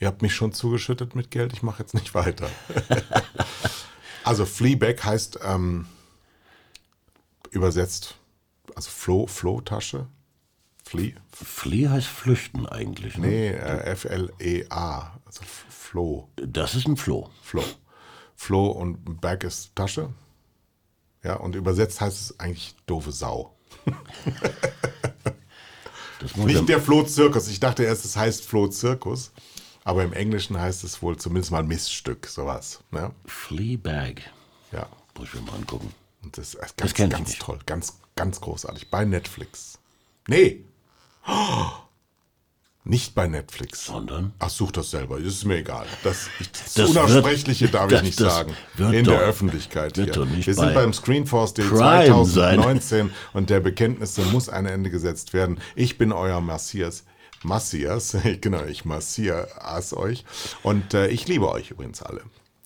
Ihr 0.00 0.08
habt 0.08 0.22
mich 0.22 0.34
schon 0.34 0.52
zugeschüttet 0.52 1.14
mit 1.14 1.30
Geld, 1.30 1.52
ich 1.52 1.62
mache 1.62 1.82
jetzt 1.82 1.94
nicht 1.94 2.14
weiter. 2.14 2.50
also 4.24 4.44
Fleabag 4.44 5.04
heißt 5.04 5.38
ähm, 5.42 5.86
übersetzt, 7.50 8.16
also 8.74 8.90
Floh, 8.90 9.26
Flohtasche. 9.26 10.06
Flee? 10.82 11.14
Flee 11.32 11.88
heißt 11.88 12.06
flüchten 12.06 12.66
eigentlich. 12.66 13.16
Ne? 13.16 13.26
Nee, 13.26 13.48
äh, 13.48 13.84
F-L-E-A, 13.92 15.18
also 15.24 15.40
Floh. 15.70 16.28
Das 16.36 16.74
ist 16.74 16.86
ein 16.86 16.96
Floh. 16.96 17.30
Floh. 17.42 17.64
Floh 18.36 18.66
und 18.66 19.20
Bag 19.20 19.44
ist 19.44 19.74
Tasche. 19.74 20.10
Ja, 21.22 21.36
und 21.36 21.54
übersetzt 21.54 22.00
heißt 22.00 22.20
es 22.20 22.40
eigentlich 22.40 22.74
doofe 22.86 23.12
Sau. 23.12 23.54
Nicht 26.36 26.68
der 26.68 26.80
Floh-Zirkus. 26.80 27.48
Ich 27.48 27.60
dachte 27.60 27.84
erst, 27.84 28.04
es 28.04 28.16
heißt 28.16 28.44
Floh-Zirkus. 28.44 29.32
Aber 29.84 30.02
im 30.02 30.14
Englischen 30.14 30.58
heißt 30.58 30.82
es 30.82 31.02
wohl 31.02 31.18
zumindest 31.18 31.52
mal 31.52 31.62
Miststück, 31.62 32.26
sowas. 32.26 32.80
Ne? 32.90 33.12
Fleabag. 33.26 34.22
Ja. 34.72 34.88
Muss 35.16 35.28
ich 35.28 35.34
mir 35.34 35.42
mal 35.42 35.56
angucken. 35.56 35.92
Und 36.22 36.36
das 36.38 36.54
ist 36.54 36.76
ganz, 36.76 36.94
das 36.94 37.10
ganz 37.10 37.38
toll. 37.38 37.58
Ganz, 37.66 37.98
ganz 38.16 38.40
großartig. 38.40 38.90
Bei 38.90 39.04
Netflix. 39.04 39.78
Nee. 40.26 40.64
Oh. 41.28 41.66
Nicht 42.86 43.14
bei 43.14 43.26
Netflix. 43.28 43.86
Sondern? 43.86 44.34
Ach, 44.38 44.50
such 44.50 44.70
das 44.72 44.90
selber. 44.90 45.18
Das 45.18 45.28
ist 45.28 45.46
mir 45.46 45.56
egal. 45.56 45.86
Das, 46.02 46.28
ich, 46.38 46.52
das, 46.52 46.74
das 46.74 46.90
Unaussprechliche 46.90 47.68
darf 47.68 47.88
das, 47.88 48.00
ich 48.00 48.08
nicht 48.08 48.18
sagen. 48.18 48.54
In 48.76 49.04
doch, 49.04 49.14
der 49.14 49.22
Öffentlichkeit 49.22 49.94
hier. 49.94 50.14
Wir 50.14 50.54
sind 50.54 50.74
beim 50.74 50.92
Screenforce 50.92 51.54
Day 51.54 51.66
2019 51.66 53.06
sein. 53.08 53.10
und 53.32 53.48
der 53.48 53.60
Bekenntnisse 53.60 54.20
muss 54.26 54.50
ein 54.50 54.66
Ende 54.66 54.90
gesetzt 54.90 55.32
werden. 55.32 55.60
Ich 55.74 55.96
bin 55.96 56.12
euer 56.12 56.42
Messias. 56.42 57.04
Massias, 57.44 58.16
genau, 58.40 58.64
ich 58.64 58.84
massias 58.84 59.92
euch. 59.92 60.24
Und 60.62 60.94
äh, 60.94 61.08
ich 61.08 61.28
liebe 61.28 61.50
euch 61.50 61.70
übrigens 61.70 62.02
alle. 62.02 62.22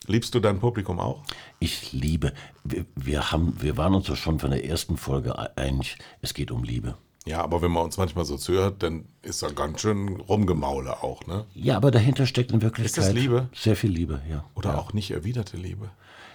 Liebst 0.07 0.35
du 0.35 0.41
dein 0.41 0.59
Publikum 0.59 1.01
auch? 1.01 1.23
Ich 1.59 1.93
liebe. 1.93 2.33
Wir, 2.65 2.87
wir, 2.95 3.31
haben, 3.31 3.61
wir 3.61 3.77
waren 3.77 3.95
uns 3.95 4.09
ja 4.09 4.17
schon 4.17 4.39
von 4.39 4.51
der 4.51 4.65
ersten 4.65 4.97
Folge 4.97 5.35
einig, 5.57 5.99
es 6.23 6.33
geht 6.33 6.51
um 6.51 6.65
Liebe. 6.65 6.97
Ja, 7.27 7.43
aber 7.43 7.61
wenn 7.61 7.71
man 7.71 7.85
uns 7.85 7.99
manchmal 7.99 8.25
so 8.25 8.39
zuhört, 8.39 8.83
dann 8.83 9.05
ist 9.21 9.43
da 9.43 9.51
ganz 9.51 9.83
schön 9.83 10.17
Rumgemaule 10.17 11.03
auch, 11.03 11.27
ne? 11.27 11.45
Ja, 11.53 11.77
aber 11.77 11.91
dahinter 11.91 12.25
steckt 12.25 12.53
in 12.53 12.63
Wirklichkeit 12.63 13.05
ist 13.05 13.09
das 13.09 13.13
Liebe? 13.13 13.51
sehr 13.55 13.77
viel 13.77 13.91
Liebe, 13.91 14.23
ja. 14.31 14.45
Oder 14.55 14.71
ja. 14.71 14.79
auch 14.79 14.95
nicht 14.95 15.11
erwiderte 15.11 15.59
Liebe? 15.59 15.91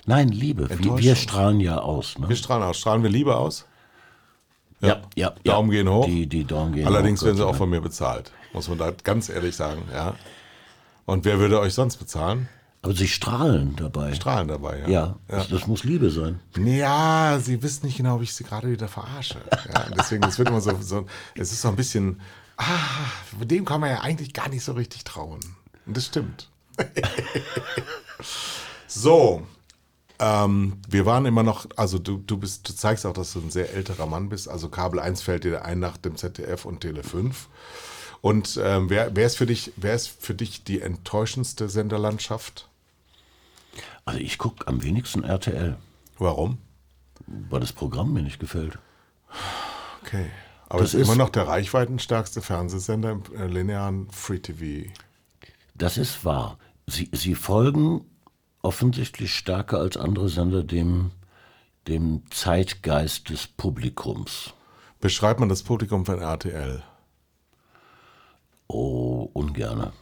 Nein, 0.06 0.30
Liebe. 0.30 0.70
Wir, 0.70 0.98
wir, 1.00 1.16
strahlen 1.16 1.60
ja 1.60 1.80
aus. 1.80 2.20
Ne? 2.20 2.30
Wir 2.30 2.36
strahlen 2.36 2.62
aus. 2.62 2.78
Strahlen 2.78 3.02
wir 3.02 3.10
Liebe 3.10 3.38
aus? 3.38 3.66
Ja, 4.84 5.02
ja. 5.16 5.34
ja 5.44 5.54
Daumen 5.54 5.72
gehen 5.72 5.90
hoch. 5.90 6.06
Die, 6.06 6.28
die 6.28 6.44
Daumen 6.44 6.74
gehen 6.74 6.86
Allerdings 6.86 7.22
hoch, 7.22 7.26
werden 7.26 7.38
sie 7.38 7.46
auch 7.46 7.56
von 7.56 7.70
mir 7.70 7.82
bezahlt, 7.82 8.32
muss 8.54 8.68
man 8.68 8.78
da 8.78 8.92
ganz 9.04 9.30
ehrlich 9.30 9.56
sagen, 9.56 9.84
ja. 9.94 10.16
Und 11.06 11.26
wer 11.26 11.40
würde 11.40 11.60
euch 11.60 11.74
sonst 11.74 11.98
bezahlen? 11.98 12.48
Aber 12.82 12.94
sie 12.94 13.08
strahlen 13.08 13.78
dabei. 13.78 14.14
Strahlen 14.14 14.50
dabei, 14.50 14.80
ja. 14.80 14.88
Ja, 14.88 15.06
ja. 15.30 15.38
Das, 15.38 15.48
das, 15.48 15.68
muss 15.68 15.86
Liebe 15.86 16.12
sein. 16.12 16.42
Ja, 16.58 17.40
sie 17.42 17.64
wissen 17.64 17.86
nicht 17.86 17.96
genau, 17.96 18.20
wie 18.20 18.26
ich 18.26 18.34
sie 18.34 18.44
gerade 18.44 18.70
wieder 18.70 18.90
verarsche. 18.90 19.40
Ja, 19.74 19.86
deswegen, 19.98 20.24
es 20.26 20.38
wird 20.38 20.50
immer 20.50 20.60
so, 20.60 20.78
so, 20.82 21.06
es 21.36 21.54
ist 21.54 21.62
so 21.62 21.70
ein 21.70 21.78
bisschen, 21.78 22.20
ah, 22.58 22.66
dem 23.42 23.64
kann 23.64 23.80
man 23.80 23.90
ja 23.90 24.02
eigentlich 24.02 24.34
gar 24.34 24.50
nicht 24.50 24.66
so 24.66 24.74
richtig 24.74 25.06
trauen. 25.06 25.40
Und 25.86 25.96
das 25.96 26.08
stimmt. 26.08 26.50
so, 28.88 29.48
ähm, 30.24 30.78
wir 30.88 31.06
waren 31.06 31.26
immer 31.26 31.44
noch, 31.44 31.66
also 31.76 32.00
du, 32.00 32.18
du 32.18 32.38
bist, 32.38 32.68
du 32.70 32.74
zeigst 32.74 33.06
auch, 33.06 33.14
dass 33.14 33.34
du 33.34 33.40
ein 33.40 33.52
sehr 33.52 33.74
älterer 33.74 34.06
Mann 34.06 34.30
bist. 34.30 34.48
Also 34.48 34.70
Kabel 34.70 35.00
1 35.00 35.22
fällt 35.22 35.44
dir 35.44 35.66
ein 35.66 35.80
nach 35.80 35.98
dem 35.98 36.16
ZDF 36.16 36.64
und 36.64 36.80
Tele 36.80 37.04
5. 37.04 37.50
Und 38.22 38.58
ähm, 38.64 38.90
wer, 38.90 39.16
wer, 39.16 39.26
ist 39.26 39.36
für 39.38 39.46
dich, 39.46 39.74
wer 39.76 39.96
ist 39.96 40.08
für 40.08 40.34
dich 40.34 40.64
die 40.64 40.80
enttäuschendste 40.80 41.68
Senderlandschaft? 41.68 42.70
Also 44.06 44.20
ich 44.20 44.38
gucke 44.38 44.66
am 44.68 44.82
wenigsten 44.82 45.26
RTL. 45.26 45.76
Warum? 46.18 46.58
Weil 47.28 47.60
das 47.60 47.74
Programm 47.74 48.14
mir 48.14 48.22
nicht 48.22 48.40
gefällt. 48.40 48.80
Okay. 50.02 50.28
Aber 50.70 50.82
das 50.82 50.94
es 50.94 51.02
ist 51.02 51.08
immer 51.08 51.18
noch 51.18 51.30
der 51.30 51.48
reichweitenstärkste 51.48 52.42
Fernsehsender 52.42 53.12
im 53.12 53.24
äh, 53.38 53.48
linearen 53.48 54.10
Free 54.12 54.40
TV. 54.40 54.90
Das 55.76 55.98
ist 55.98 56.24
wahr. 56.24 56.58
Sie, 56.88 57.10
sie 57.12 57.36
folgen 57.36 58.06
offensichtlich 58.64 59.36
stärker 59.36 59.78
als 59.78 59.98
andere 59.98 60.30
Sender 60.30 60.64
dem, 60.64 61.12
dem 61.88 62.24
Zeitgeist 62.32 63.30
des 63.30 63.48
Publikums. 63.48 64.54
Beschreibt 65.00 65.40
man 65.40 65.50
das 65.50 65.62
Publikum 65.62 66.06
von 66.06 66.20
RTL? 66.20 66.82
Oh, 68.68 69.30
ungerne. 69.34 69.94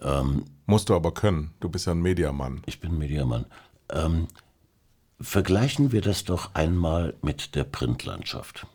Ähm, 0.00 0.44
Musst 0.70 0.88
du 0.88 0.94
aber 0.94 1.12
können. 1.12 1.52
Du 1.58 1.68
bist 1.68 1.86
ja 1.86 1.92
ein 1.92 2.00
Mediamann. 2.00 2.62
Ich 2.66 2.78
bin 2.78 2.96
Mediamann. 2.96 3.46
Ähm, 3.88 4.28
vergleichen 5.20 5.90
wir 5.90 6.00
das 6.00 6.22
doch 6.22 6.54
einmal 6.54 7.14
mit 7.22 7.56
der 7.56 7.64
Printlandschaft. 7.64 8.68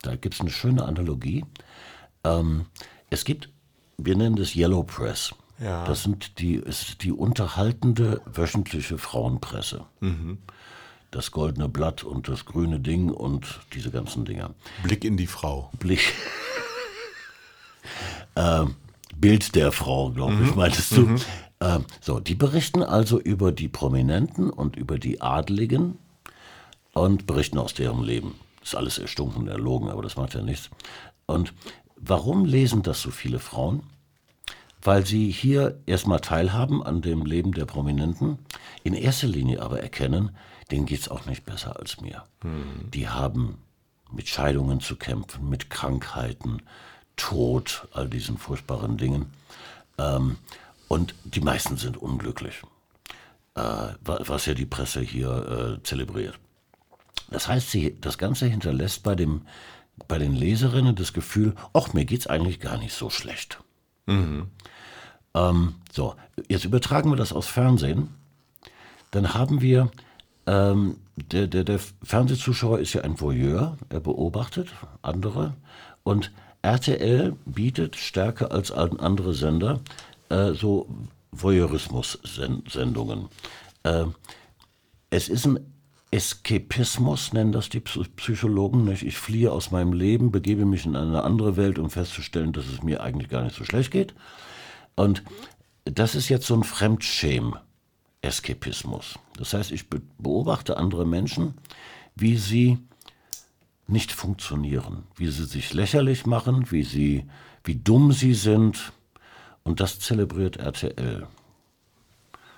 Da 0.00 0.16
gibt 0.16 0.36
es 0.36 0.40
eine 0.40 0.48
schöne 0.48 0.86
Analogie. 0.86 1.44
Ähm, 2.24 2.64
es 3.10 3.26
gibt, 3.26 3.50
wir 3.98 4.16
nennen 4.16 4.36
das 4.36 4.56
Yellow 4.56 4.84
Press. 4.84 5.34
Ja. 5.58 5.84
Das 5.84 6.02
sind 6.02 6.38
die, 6.38 6.56
ist 6.56 7.02
die 7.02 7.12
unterhaltende 7.12 8.20
wöchentliche 8.26 8.98
Frauenpresse. 8.98 9.84
Mhm. 10.00 10.38
Das 11.10 11.30
goldene 11.30 11.68
Blatt 11.68 12.04
und 12.04 12.28
das 12.28 12.44
grüne 12.44 12.80
Ding 12.80 13.10
und 13.10 13.60
diese 13.72 13.90
ganzen 13.90 14.24
Dinger. 14.24 14.50
Blick 14.82 15.04
in 15.04 15.16
die 15.16 15.26
Frau. 15.26 15.70
Blick. 15.78 16.12
äh, 18.34 18.66
Bild 19.16 19.54
der 19.54 19.72
Frau, 19.72 20.10
glaube 20.10 20.34
ich, 20.34 20.50
mhm. 20.50 20.56
meintest 20.56 20.96
du. 20.96 21.00
Mhm. 21.02 21.20
Äh, 21.60 21.78
so, 22.00 22.20
die 22.20 22.34
berichten 22.34 22.82
also 22.82 23.18
über 23.18 23.50
die 23.50 23.68
Prominenten 23.68 24.50
und 24.50 24.76
über 24.76 24.98
die 24.98 25.22
Adligen 25.22 25.98
und 26.92 27.26
berichten 27.26 27.58
aus 27.58 27.72
deren 27.72 28.02
Leben. 28.02 28.34
Das 28.60 28.70
ist 28.70 28.74
alles 28.74 28.98
erstunken, 28.98 29.48
erlogen, 29.48 29.88
aber 29.88 30.02
das 30.02 30.16
macht 30.16 30.34
ja 30.34 30.42
nichts. 30.42 30.70
Und 31.24 31.54
warum 31.96 32.44
lesen 32.44 32.82
das 32.82 33.00
so 33.00 33.10
viele 33.10 33.38
Frauen? 33.38 33.82
Weil 34.86 35.04
sie 35.04 35.32
hier 35.32 35.80
erstmal 35.86 36.20
teilhaben 36.20 36.80
an 36.80 37.02
dem 37.02 37.26
Leben 37.26 37.50
der 37.50 37.64
Prominenten, 37.64 38.38
in 38.84 38.94
erster 38.94 39.26
Linie 39.26 39.60
aber 39.60 39.80
erkennen, 39.82 40.30
denen 40.70 40.86
geht 40.86 41.00
es 41.00 41.08
auch 41.08 41.26
nicht 41.26 41.44
besser 41.44 41.76
als 41.76 42.00
mir. 42.00 42.22
Hm. 42.42 42.88
Die 42.94 43.08
haben 43.08 43.58
mit 44.12 44.28
Scheidungen 44.28 44.78
zu 44.78 44.94
kämpfen, 44.94 45.48
mit 45.48 45.70
Krankheiten, 45.70 46.62
Tod, 47.16 47.88
all 47.94 48.08
diesen 48.08 48.38
furchtbaren 48.38 48.96
Dingen. 48.96 49.26
Ähm, 49.98 50.36
und 50.86 51.16
die 51.24 51.40
meisten 51.40 51.76
sind 51.76 51.96
unglücklich, 51.96 52.62
äh, 53.56 53.88
was 54.04 54.46
ja 54.46 54.54
die 54.54 54.66
Presse 54.66 55.00
hier 55.00 55.78
äh, 55.80 55.82
zelebriert. 55.82 56.38
Das 57.28 57.48
heißt, 57.48 57.72
sie, 57.72 57.96
das 58.00 58.18
Ganze 58.18 58.46
hinterlässt 58.46 59.02
bei, 59.02 59.16
dem, 59.16 59.42
bei 60.06 60.18
den 60.18 60.36
Leserinnen 60.36 60.94
das 60.94 61.12
Gefühl, 61.12 61.56
ach, 61.72 61.92
mir 61.92 62.04
geht 62.04 62.20
es 62.20 62.26
eigentlich 62.28 62.60
gar 62.60 62.78
nicht 62.78 62.94
so 62.94 63.10
schlecht. 63.10 63.58
Mhm. 64.06 64.52
Ähm, 65.36 65.74
so, 65.92 66.14
jetzt 66.48 66.64
übertragen 66.64 67.10
wir 67.10 67.16
das 67.16 67.32
aus 67.32 67.46
Fernsehen. 67.46 68.08
Dann 69.10 69.34
haben 69.34 69.60
wir, 69.60 69.90
ähm, 70.46 70.96
der, 71.16 71.46
der, 71.46 71.62
der 71.64 71.78
Fernsehzuschauer 72.02 72.80
ist 72.80 72.94
ja 72.94 73.02
ein 73.02 73.20
Voyeur, 73.20 73.76
er 73.88 74.00
beobachtet 74.00 74.70
andere 75.02 75.54
und 76.02 76.32
RTL 76.62 77.36
bietet 77.44 77.94
stärker 77.96 78.50
als 78.50 78.72
andere 78.72 79.34
Sender 79.34 79.80
äh, 80.30 80.52
so 80.52 80.88
Voyeurismus-Sendungen. 81.32 83.28
Äh, 83.84 84.06
es 85.10 85.28
ist 85.28 85.46
ein 85.46 85.60
Eskapismus, 86.10 87.32
nennen 87.32 87.52
das 87.52 87.68
die 87.68 87.80
Psychologen. 87.80 88.84
Nicht? 88.84 89.02
Ich 89.02 89.16
fliehe 89.16 89.52
aus 89.52 89.70
meinem 89.70 89.92
Leben, 89.92 90.32
begebe 90.32 90.64
mich 90.64 90.86
in 90.86 90.96
eine 90.96 91.22
andere 91.24 91.56
Welt, 91.56 91.78
um 91.78 91.90
festzustellen, 91.90 92.52
dass 92.52 92.66
es 92.66 92.82
mir 92.82 93.02
eigentlich 93.02 93.28
gar 93.28 93.42
nicht 93.42 93.54
so 93.56 93.64
schlecht 93.64 93.90
geht. 93.90 94.14
Und 94.96 95.22
das 95.84 96.14
ist 96.14 96.28
jetzt 96.28 96.46
so 96.46 96.54
ein 96.54 96.62
Fremdschämen-Eskapismus. 96.64 99.18
Das 99.36 99.54
heißt, 99.54 99.70
ich 99.70 99.88
beobachte 99.88 100.76
andere 100.78 101.06
Menschen, 101.06 101.54
wie 102.16 102.36
sie 102.36 102.78
nicht 103.86 104.10
funktionieren, 104.10 105.04
wie 105.14 105.28
sie 105.28 105.44
sich 105.44 105.72
lächerlich 105.72 106.26
machen, 106.26 106.72
wie 106.72 106.82
sie, 106.82 107.28
wie 107.62 107.76
dumm 107.76 108.10
sie 108.12 108.34
sind. 108.34 108.92
Und 109.62 109.78
das 109.80 110.00
zelebriert 110.00 110.56
RTL. 110.56 111.28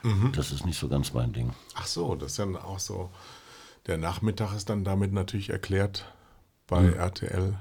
Mhm. 0.03 0.32
Das 0.32 0.53
ist 0.53 0.64
nicht 0.64 0.78
so 0.78 0.89
ganz 0.89 1.12
mein 1.12 1.32
Ding. 1.32 1.53
Ach 1.74 1.86
so, 1.86 2.14
das 2.14 2.32
ist 2.32 2.39
dann 2.39 2.57
auch 2.57 2.78
so. 2.78 3.11
Der 3.86 3.99
Nachmittag 3.99 4.55
ist 4.55 4.70
dann 4.70 4.84
damit 4.84 5.12
natürlich 5.12 5.51
erklärt 5.51 6.05
bei 6.66 6.82
mhm. 6.82 6.95
RTL. 6.95 7.59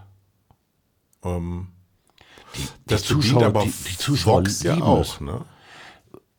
Ähm, 1.23 1.69
die, 2.56 2.68
die 2.89 2.98
Zuschauer, 2.98 3.45
aber 3.45 3.64
die, 3.64 3.72
die 3.72 3.98
Zuschauer 3.98 4.41
Vox 4.41 4.64
ja 4.64 4.82
auch, 4.82 5.20
ne? 5.20 5.45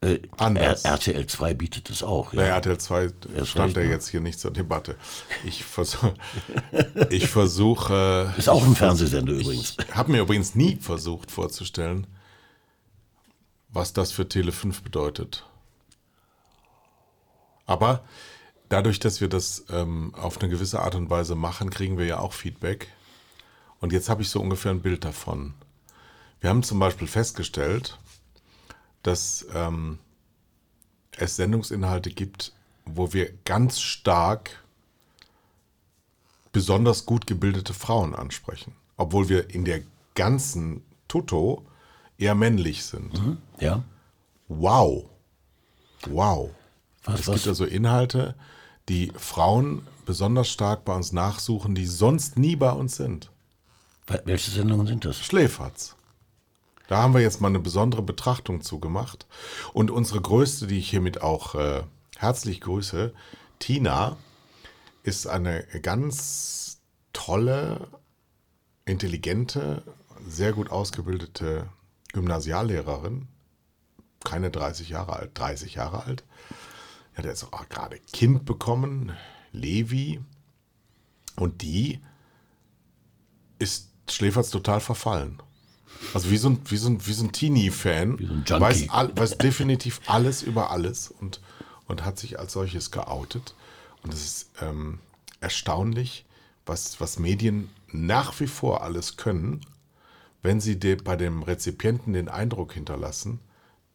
Äh, 0.01 0.21
Anders. 0.37 0.85
RTL 0.85 1.27
2 1.27 1.55
bietet 1.55 1.91
es 1.91 2.05
auch. 2.05 2.33
Ja. 2.33 2.43
Naja, 2.43 2.55
RTL 2.55 2.79
2 2.79 3.11
Erst 3.35 3.51
stand 3.51 3.77
ja 3.77 3.83
ne? 3.83 3.91
jetzt 3.91 4.09
hier 4.09 4.21
nicht 4.21 4.39
zur 4.39 4.53
Debatte. 4.53 4.95
Ich 5.45 5.65
versuche. 5.65 6.15
ich 7.11 7.27
versuche. 7.29 8.33
Ist 8.39 8.49
auch 8.49 8.65
ein 8.65 8.77
Fernsehsender 8.77 9.33
übrigens. 9.33 9.77
Ich 9.79 9.95
habe 9.97 10.13
mir 10.13 10.21
übrigens 10.21 10.55
nie 10.55 10.77
versucht 10.77 11.33
vorzustellen, 11.33 12.07
was 13.71 13.93
das 13.93 14.13
für 14.13 14.29
Tele 14.29 14.53
5 14.53 14.83
bedeutet. 14.83 15.45
Aber 17.67 18.05
dadurch, 18.69 19.01
dass 19.01 19.21
wir 19.21 19.29
das 19.29 19.65
ähm, 19.69 20.15
auf 20.15 20.41
eine 20.41 20.49
gewisse 20.49 20.81
Art 20.81 20.95
und 20.95 21.11
Weise 21.11 21.35
machen, 21.35 21.71
kriegen 21.71 21.99
wir 21.99 22.07
ja 22.07 22.21
auch 22.21 22.33
Feedback. 22.33 22.87
Und 23.81 23.93
jetzt 23.93 24.09
habe 24.09 24.23
ich 24.23 24.31
so 24.31 24.41
ungefähr 24.41 24.71
ein 24.71 24.81
Bild 24.81 25.05
davon. 25.05 25.55
Wir 26.41 26.51
haben 26.51 26.62
zum 26.62 26.78
Beispiel 26.78 27.09
festgestellt, 27.09 27.99
dass 29.03 29.47
ähm, 29.55 29.99
es 31.16 31.36
Sendungsinhalte 31.36 32.11
gibt, 32.11 32.53
wo 32.84 33.12
wir 33.12 33.32
ganz 33.45 33.80
stark 33.80 34.62
besonders 36.53 37.07
gut 37.07 37.26
gebildete 37.26 37.74
Frauen 37.74 38.14
ansprechen. 38.14 38.72
Obwohl 38.97 39.28
wir 39.28 39.51
in 39.51 39.64
der 39.64 39.82
ganzen 40.14 40.82
Tutto 41.07 41.64
eher 42.18 42.34
männlich 42.34 42.84
sind. 42.84 43.39
Ja. 43.61 43.84
Wow. 44.49 45.05
Wow. 46.07 46.51
Was, 47.05 47.20
es 47.20 47.28
was? 47.28 47.34
gibt 47.36 47.49
also 47.49 47.64
Inhalte, 47.64 48.34
die 48.89 49.12
Frauen 49.16 49.86
besonders 50.07 50.49
stark 50.49 50.84
bei 50.84 50.95
uns 50.95 51.12
nachsuchen, 51.12 51.74
die 51.74 51.86
sonst 51.86 52.39
nie 52.39 52.57
bei 52.57 52.70
uns 52.72 52.97
sind. 52.97 53.30
Wel- 54.07 54.22
Welche 54.24 54.51
Sendungen 54.51 54.86
sind 54.86 55.05
das? 55.05 55.18
Schläferz. 55.18 55.95
Da 56.89 57.03
haben 57.03 57.14
wir 57.14 57.20
jetzt 57.20 57.41
mal 57.41 57.49
eine 57.49 57.61
besondere 57.61 58.03
Betrachtung 58.03 58.62
zu 58.62 58.80
gemacht. 58.80 59.26
Und 59.74 59.91
unsere 59.91 60.20
größte, 60.20 60.66
die 60.66 60.78
ich 60.78 60.91
hiermit 60.91 61.20
auch 61.22 61.55
äh, 61.55 61.82
herzlich 62.16 62.62
grüße, 62.62 63.12
Tina, 63.59 64.16
ist 65.03 65.26
eine 65.26 65.64
ganz 65.82 66.80
tolle, 67.12 67.89
intelligente, 68.86 69.82
sehr 70.26 70.53
gut 70.55 70.70
ausgebildete 70.70 71.68
Gymnasiallehrerin. 72.14 73.28
Keine 74.24 74.51
30 74.51 74.89
Jahre 74.89 75.12
alt, 75.12 75.39
30 75.39 75.74
Jahre 75.74 76.05
alt. 76.05 76.24
Hat 77.14 77.26
jetzt 77.26 77.53
auch 77.53 77.68
gerade 77.68 77.99
Kind 78.12 78.47
bekommen, 78.47 79.12
Levi. 79.53 80.20
Und 81.36 81.61
die 81.61 82.01
ist 83.59 83.91
Schläferz 84.09 84.49
total 84.49 84.80
verfallen. 84.80 85.43
Also 86.14 86.30
wie 86.30 86.36
so 86.36 86.51
ein, 86.51 86.61
wie 86.66 86.76
so 86.76 86.88
ein, 86.88 87.07
wie 87.07 87.12
so 87.12 87.24
ein 87.24 87.32
Teenie-Fan. 87.32 88.18
Wie 88.18 88.26
so 88.26 88.32
ein 88.32 88.44
Junkie. 88.46 88.61
weiß, 88.61 88.90
all, 88.90 89.16
weiß 89.16 89.38
definitiv 89.38 90.01
alles 90.07 90.42
über 90.42 90.70
alles 90.70 91.12
und, 91.20 91.40
und 91.86 92.05
hat 92.05 92.18
sich 92.18 92.38
als 92.38 92.53
solches 92.53 92.90
geoutet. 92.90 93.55
Und 94.03 94.14
es 94.14 94.24
ist 94.24 94.51
ähm, 94.61 95.01
erstaunlich, 95.40 96.24
was, 96.66 97.01
was 97.01 97.18
Medien 97.18 97.70
nach 97.90 98.38
wie 98.40 98.46
vor 98.46 98.82
alles 98.82 99.16
können, 99.16 99.61
wenn 100.42 100.61
sie 100.61 100.78
de, 100.78 100.96
bei 100.96 101.16
dem 101.16 101.42
Rezipienten 101.42 102.12
den 102.12 102.28
Eindruck 102.28 102.72
hinterlassen, 102.72 103.40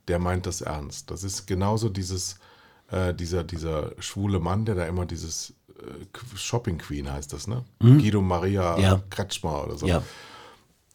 der 0.08 0.20
meint 0.20 0.46
das 0.46 0.62
ernst. 0.62 1.10
Das 1.10 1.24
ist 1.24 1.46
genauso 1.46 1.90
dieses, 1.90 2.38
äh, 2.92 3.14
dieser, 3.14 3.44
dieser 3.44 3.92
schwule 4.00 4.40
Mann, 4.40 4.66
der 4.66 4.76
da 4.76 4.86
immer 4.86 5.06
dieses 5.06 5.54
äh, 5.70 6.36
Shopping 6.36 6.78
Queen 6.78 7.12
heißt 7.12 7.32
das, 7.32 7.48
ne? 7.48 7.64
Guido 7.80 8.22
Maria 8.22 8.78
Ja. 8.80 9.02
Kretschmer 9.10 9.64
oder 9.64 9.78
so. 9.78 9.88
Ja. 9.88 10.04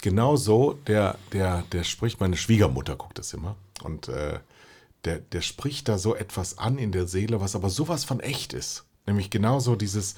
Genau 0.02 0.36
so, 0.36 0.78
der, 0.86 1.16
der, 1.32 1.64
der 1.72 1.84
spricht, 1.84 2.20
meine 2.20 2.36
Schwiegermutter 2.36 2.96
guckt 2.96 3.18
das 3.18 3.32
immer. 3.34 3.56
Und 3.82 4.08
äh, 4.08 4.38
der, 5.04 5.18
der 5.18 5.40
spricht 5.40 5.88
da 5.88 5.98
so 5.98 6.14
etwas 6.14 6.58
an 6.58 6.78
in 6.78 6.92
der 6.92 7.06
Seele, 7.06 7.40
was 7.40 7.56
aber 7.56 7.70
sowas 7.70 8.04
von 8.04 8.20
echt 8.20 8.52
ist. 8.52 8.84
Nämlich 9.06 9.30
genauso 9.30 9.74
dieses 9.74 10.16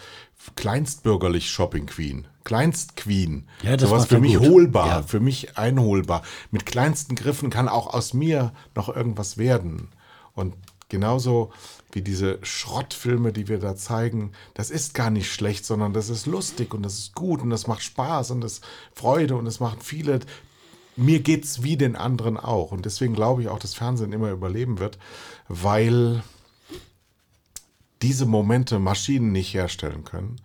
kleinstbürgerlich 0.57 1.49
Shopping 1.51 1.87
Queen. 1.87 2.27
Kleinst 2.45 2.97
Queen. 2.97 3.47
Ja, 3.63 3.77
das 3.77 3.89
sowas 3.89 4.07
für 4.07 4.19
mich 4.19 4.37
gut. 4.37 4.49
holbar, 4.49 4.87
Ja. 4.89 5.03
für 5.03 5.21
mich 5.21 5.57
einholbar. 5.57 6.23
Mit 6.51 6.67
kleinsten 6.67 7.15
Griffen 7.15 7.51
kann 7.51 7.69
auch 7.69 7.93
aus 7.95 8.15
mir 8.15 8.53
noch 8.75 8.89
irgendwas 8.95 9.39
werden. 9.39 9.89
Und 10.35 10.55
genauso 10.91 11.51
wie 11.93 12.03
diese 12.03 12.39
Schrottfilme, 12.43 13.33
die 13.33 13.49
wir 13.49 13.59
da 13.59 13.75
zeigen, 13.75 14.33
das 14.55 14.71
ist 14.71 14.95
gar 14.95 15.11
nicht 15.11 15.33
schlecht, 15.33 15.65
sondern 15.65 15.93
das 15.93 16.09
ist 16.09 16.27
lustig 16.27 16.75
und 16.75 16.83
das 16.83 16.99
ist 16.99 17.15
gut 17.15 17.41
und 17.41 17.51
das 17.51 17.67
macht 17.67 17.83
Spaß 17.83 18.31
und 18.33 18.43
das 18.43 18.55
ist 18.55 18.65
Freude 18.93 19.37
und 19.37 19.47
es 19.47 19.61
macht 19.61 19.83
viele. 19.83 20.21
Mir 20.97 21.21
geht's 21.21 21.63
wie 21.63 21.77
den 21.77 21.97
anderen 21.97 22.37
auch. 22.37 22.73
Und 22.73 22.85
deswegen 22.85 23.15
glaube 23.15 23.43
ich 23.43 23.49
auch, 23.49 23.59
dass 23.59 23.75
Fernsehen 23.75 24.13
immer 24.13 24.31
überleben 24.31 24.79
wird, 24.79 24.99
weil 25.49 26.23
diese 28.03 28.27
Momente 28.27 28.79
Maschinen 28.79 29.33
nicht 29.33 29.55
herstellen 29.55 30.05
können. 30.05 30.37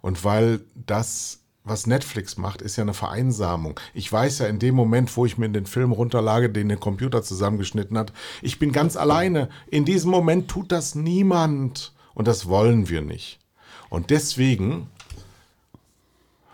Und 0.00 0.24
weil 0.24 0.60
das, 0.74 1.39
was 1.64 1.86
Netflix 1.86 2.36
macht, 2.36 2.62
ist 2.62 2.76
ja 2.76 2.82
eine 2.82 2.94
Vereinsamung. 2.94 3.78
Ich 3.94 4.10
weiß 4.10 4.38
ja 4.38 4.46
in 4.46 4.58
dem 4.58 4.74
Moment, 4.74 5.14
wo 5.16 5.26
ich 5.26 5.38
mir 5.38 5.48
den 5.48 5.66
Film 5.66 5.92
runterlage, 5.92 6.50
den 6.50 6.68
der 6.68 6.78
Computer 6.78 7.22
zusammengeschnitten 7.22 7.98
hat, 7.98 8.12
ich 8.42 8.58
bin 8.58 8.72
ganz 8.72 8.96
alleine. 8.96 9.48
In 9.66 9.84
diesem 9.84 10.10
Moment 10.10 10.48
tut 10.48 10.72
das 10.72 10.94
niemand. 10.94 11.92
Und 12.14 12.28
das 12.28 12.46
wollen 12.46 12.88
wir 12.88 13.02
nicht. 13.02 13.38
Und 13.88 14.10
deswegen 14.10 14.88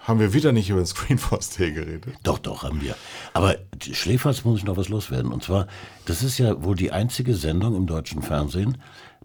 haben 0.06 0.20
wir 0.20 0.32
wieder 0.32 0.52
nicht 0.52 0.70
über 0.70 0.80
den 0.80 0.86
Screenforce 0.86 1.50
Day 1.50 1.72
geredet. 1.72 2.14
Doch, 2.22 2.38
doch, 2.38 2.62
haben 2.62 2.80
wir. 2.80 2.96
Aber 3.32 3.56
Schläferz 3.80 4.44
muss 4.44 4.60
ich 4.60 4.64
noch 4.64 4.76
was 4.76 4.88
loswerden. 4.88 5.32
Und 5.32 5.42
zwar, 5.42 5.66
das 6.04 6.22
ist 6.22 6.38
ja 6.38 6.62
wohl 6.62 6.76
die 6.76 6.92
einzige 6.92 7.34
Sendung 7.34 7.74
im 7.74 7.86
deutschen 7.86 8.22
Fernsehen, 8.22 8.78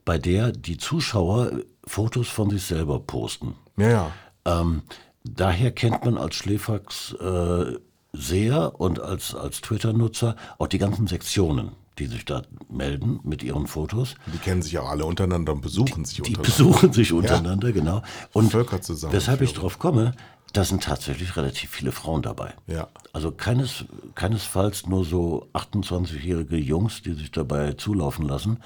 bei 0.06 0.18
der 0.18 0.52
die 0.52 0.78
Zuschauer 0.78 1.52
Fotos 1.86 2.28
von 2.28 2.50
sich 2.50 2.64
selber 2.64 3.00
posten. 3.00 3.56
Ja, 3.78 3.90
ja. 3.90 4.12
Ähm, 4.46 4.82
daher 5.24 5.72
kennt 5.72 6.06
man 6.06 6.18
als 6.18 6.36
Schläferz 6.36 7.16
äh, 7.20 7.76
Seher 8.14 8.80
und 8.80 9.00
als, 9.00 9.34
als 9.36 9.62
Twitter-Nutzer 9.62 10.36
auch 10.58 10.68
die 10.68 10.78
ganzen 10.80 11.08
Sektionen, 11.08 11.72
die 11.98 12.08
sich 12.08 12.26
da 12.26 12.42
melden 12.70 13.20
mit 13.24 13.42
ihren 13.42 13.68
Fotos. 13.68 14.16
Die 14.34 14.38
kennen 14.38 14.62
sich 14.62 14.78
auch 14.80 14.90
alle 14.90 15.06
untereinander 15.06 15.54
und 15.54 15.62
besuchen 15.62 16.04
sich 16.04 16.16
Die 16.16 16.36
untereinander. 16.36 16.44
besuchen 16.50 16.94
sich 16.94 17.14
untereinander, 17.14 17.72
genau. 17.72 18.02
Und 18.34 18.52
Völkerzusammenführung. 18.52 19.14
weshalb 19.14 19.42
ich 19.42 19.54
drauf 19.54 19.80
komme, 19.80 20.14
da 20.52 20.66
sind 20.66 20.84
tatsächlich 20.84 21.38
relativ 21.38 21.70
viele 21.70 21.94
Frauen 21.94 22.22
dabei. 22.22 22.54
Ja. 22.68 22.90
Also 23.14 23.32
keines, 23.32 23.86
keinesfalls 24.16 24.86
nur 24.88 25.06
so 25.06 25.48
28-jährige 25.54 26.58
Jungs, 26.58 27.02
die 27.02 27.14
sich 27.14 27.32
dabei 27.32 27.74
zulaufen 27.74 28.28
lassen. 28.28 28.60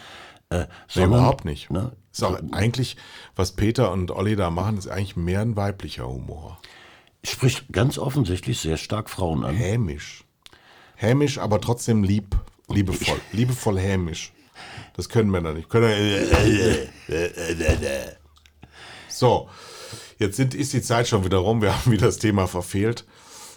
Äh, 0.49 0.65
Nee, 0.95 1.03
überhaupt 1.03 1.45
nicht. 1.45 1.71
Ne, 1.71 1.91
Ist 2.11 2.23
auch 2.23 2.39
eigentlich, 2.51 2.97
was 3.35 3.53
Peter 3.53 3.91
und 3.91 4.11
Olli 4.11 4.35
da 4.35 4.49
machen, 4.49 4.77
ist 4.77 4.87
eigentlich 4.87 5.15
mehr 5.15 5.41
ein 5.41 5.55
weiblicher 5.55 6.07
Humor. 6.07 6.59
spricht 7.23 7.71
ganz 7.71 7.97
offensichtlich 7.97 8.59
sehr 8.59 8.77
stark 8.77 9.09
Frauen 9.09 9.43
an. 9.43 9.55
Hämisch. 9.55 10.23
Hämisch, 10.95 11.39
aber 11.39 11.59
trotzdem 11.59 12.03
lieb, 12.03 12.35
liebevoll. 12.69 13.19
liebevoll 13.31 13.79
hämisch. 13.79 14.31
Das 14.95 15.09
können 15.09 15.29
Männer 15.29 15.53
nicht. 15.53 15.69
Können 15.69 15.89
so, 19.09 19.49
jetzt 20.17 20.37
sind, 20.37 20.53
ist 20.53 20.73
die 20.73 20.81
Zeit 20.81 21.07
schon 21.07 21.25
wieder 21.25 21.37
rum. 21.37 21.61
Wir 21.61 21.75
haben 21.75 21.91
wieder 21.91 22.05
das 22.05 22.19
Thema 22.19 22.47
verfehlt. 22.47 23.05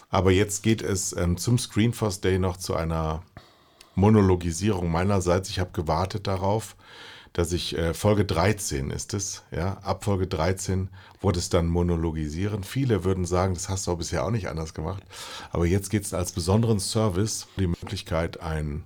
Aber 0.09 0.31
jetzt 0.31 0.63
geht 0.63 0.81
es 0.81 1.15
ähm, 1.15 1.37
zum 1.37 1.59
Screenfast 1.59 2.23
Day 2.23 2.39
noch 2.39 2.57
zu 2.57 2.75
einer 2.75 3.21
Monologisierung 3.99 4.91
meinerseits. 4.91 5.49
Ich 5.49 5.59
habe 5.59 5.71
gewartet 5.71 6.27
darauf, 6.27 6.75
dass 7.33 7.51
ich 7.51 7.77
äh, 7.77 7.93
Folge 7.93 8.25
13 8.25 8.89
ist 8.89 9.13
es, 9.13 9.43
ja, 9.51 9.73
ab 9.77 10.03
Folge 10.03 10.27
13 10.27 10.89
wurde 11.21 11.39
es 11.39 11.49
dann 11.49 11.67
monologisieren. 11.67 12.63
Viele 12.63 13.03
würden 13.03 13.25
sagen, 13.25 13.53
das 13.53 13.69
hast 13.69 13.87
du 13.87 13.91
auch 13.91 13.97
bisher 13.97 14.25
auch 14.25 14.31
nicht 14.31 14.49
anders 14.49 14.73
gemacht. 14.73 15.03
Aber 15.51 15.65
jetzt 15.65 15.89
geht 15.89 16.05
es 16.05 16.13
als 16.13 16.31
besonderen 16.31 16.79
Service 16.79 17.47
die 17.57 17.67
Möglichkeit, 17.67 18.41
ein 18.41 18.83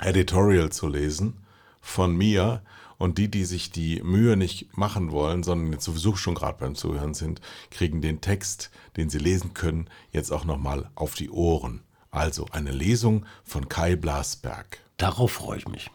Editorial 0.00 0.70
zu 0.70 0.88
lesen 0.88 1.44
von 1.80 2.16
mir. 2.16 2.62
Und 2.98 3.16
die, 3.16 3.30
die 3.30 3.44
sich 3.44 3.70
die 3.70 4.02
Mühe 4.02 4.36
nicht 4.36 4.76
machen 4.76 5.12
wollen, 5.12 5.44
sondern 5.44 5.72
jetzt 5.72 5.84
sowieso 5.84 6.16
schon 6.16 6.34
gerade 6.34 6.58
beim 6.58 6.74
Zuhören 6.74 7.14
sind, 7.14 7.40
kriegen 7.70 8.02
den 8.02 8.20
Text, 8.20 8.72
den 8.96 9.08
sie 9.08 9.18
lesen 9.18 9.54
können, 9.54 9.88
jetzt 10.10 10.32
auch 10.32 10.44
nochmal 10.44 10.90
auf 10.96 11.14
die 11.14 11.30
Ohren. 11.30 11.82
Also 12.10 12.46
eine 12.52 12.70
Lesung 12.70 13.26
von 13.44 13.68
Kai 13.68 13.96
Blasberg. 13.96 14.80
Darauf 14.96 15.32
freue 15.32 15.58
ich 15.58 15.68
mich. 15.68 15.90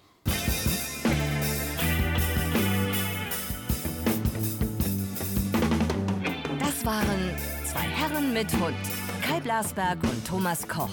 Das 6.60 6.86
waren 6.86 7.32
zwei 7.66 7.82
Herren 7.82 8.34
mit 8.34 8.52
Hund. 8.54 8.76
Kai 9.22 9.40
Blasberg 9.40 10.04
und 10.04 10.28
Thomas 10.28 10.68
Koch. 10.68 10.90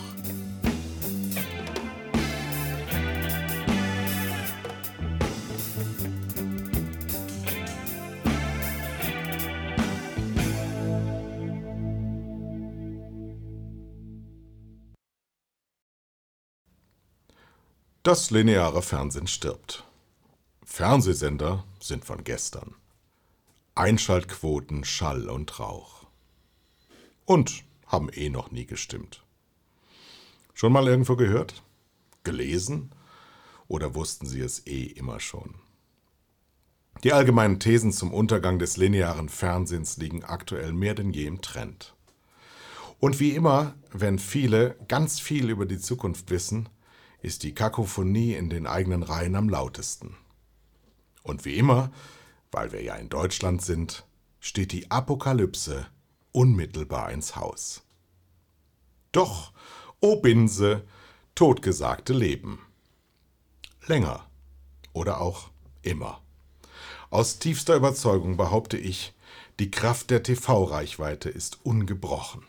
Das 18.11 18.33
lineare 18.33 18.83
Fernsehen 18.83 19.29
stirbt. 19.29 19.85
Fernsehsender 20.65 21.63
sind 21.79 22.05
von 22.05 22.25
gestern. 22.25 22.75
Einschaltquoten 23.77 24.83
Schall 24.83 25.29
und 25.29 25.61
Rauch. 25.61 26.07
Und 27.25 27.63
haben 27.87 28.09
eh 28.13 28.29
noch 28.29 28.51
nie 28.51 28.67
gestimmt. 28.67 29.23
Schon 30.55 30.73
mal 30.73 30.89
irgendwo 30.89 31.15
gehört? 31.15 31.63
Gelesen? 32.25 32.91
Oder 33.69 33.95
wussten 33.95 34.27
Sie 34.27 34.41
es 34.41 34.67
eh 34.67 34.87
immer 34.87 35.21
schon? 35.21 35.55
Die 37.05 37.13
allgemeinen 37.13 37.61
Thesen 37.61 37.93
zum 37.93 38.13
Untergang 38.13 38.59
des 38.59 38.77
linearen 38.77 39.29
Fernsehens 39.29 39.99
liegen 39.99 40.25
aktuell 40.25 40.73
mehr 40.73 40.97
denn 40.97 41.13
je 41.13 41.27
im 41.27 41.43
Trend. 41.43 41.95
Und 42.99 43.21
wie 43.21 43.37
immer, 43.37 43.77
wenn 43.93 44.19
viele 44.19 44.75
ganz 44.89 45.21
viel 45.21 45.49
über 45.49 45.65
die 45.65 45.79
Zukunft 45.79 46.31
wissen, 46.31 46.69
ist 47.23 47.43
die 47.43 47.55
Kakophonie 47.55 48.35
in 48.35 48.51
den 48.51 48.67
eigenen 48.67 49.03
Reihen 49.03 49.37
am 49.37 49.49
lautesten. 49.49 50.17
Und 51.23 51.45
wie 51.45 51.57
immer, 51.57 51.91
weil 52.51 52.73
wir 52.73 52.83
ja 52.83 52.95
in 52.95 53.09
Deutschland 53.09 53.63
sind, 53.63 54.05
steht 54.41 54.73
die 54.73 54.91
Apokalypse 54.91 55.87
unmittelbar 56.33 57.11
ins 57.13 57.37
Haus. 57.37 57.83
Doch, 59.13 59.53
o 60.01 60.17
Binse, 60.17 60.85
totgesagte 61.35 62.13
Leben. 62.13 62.61
Länger 63.87 64.27
oder 64.93 65.21
auch 65.21 65.51
immer. 65.83 66.21
Aus 67.11 67.39
tiefster 67.39 67.75
Überzeugung 67.75 68.37
behaupte 68.37 68.77
ich, 68.77 69.13
die 69.59 69.71
Kraft 69.71 70.11
der 70.11 70.23
TV-Reichweite 70.23 71.29
ist 71.29 71.65
ungebrochen. 71.65 72.45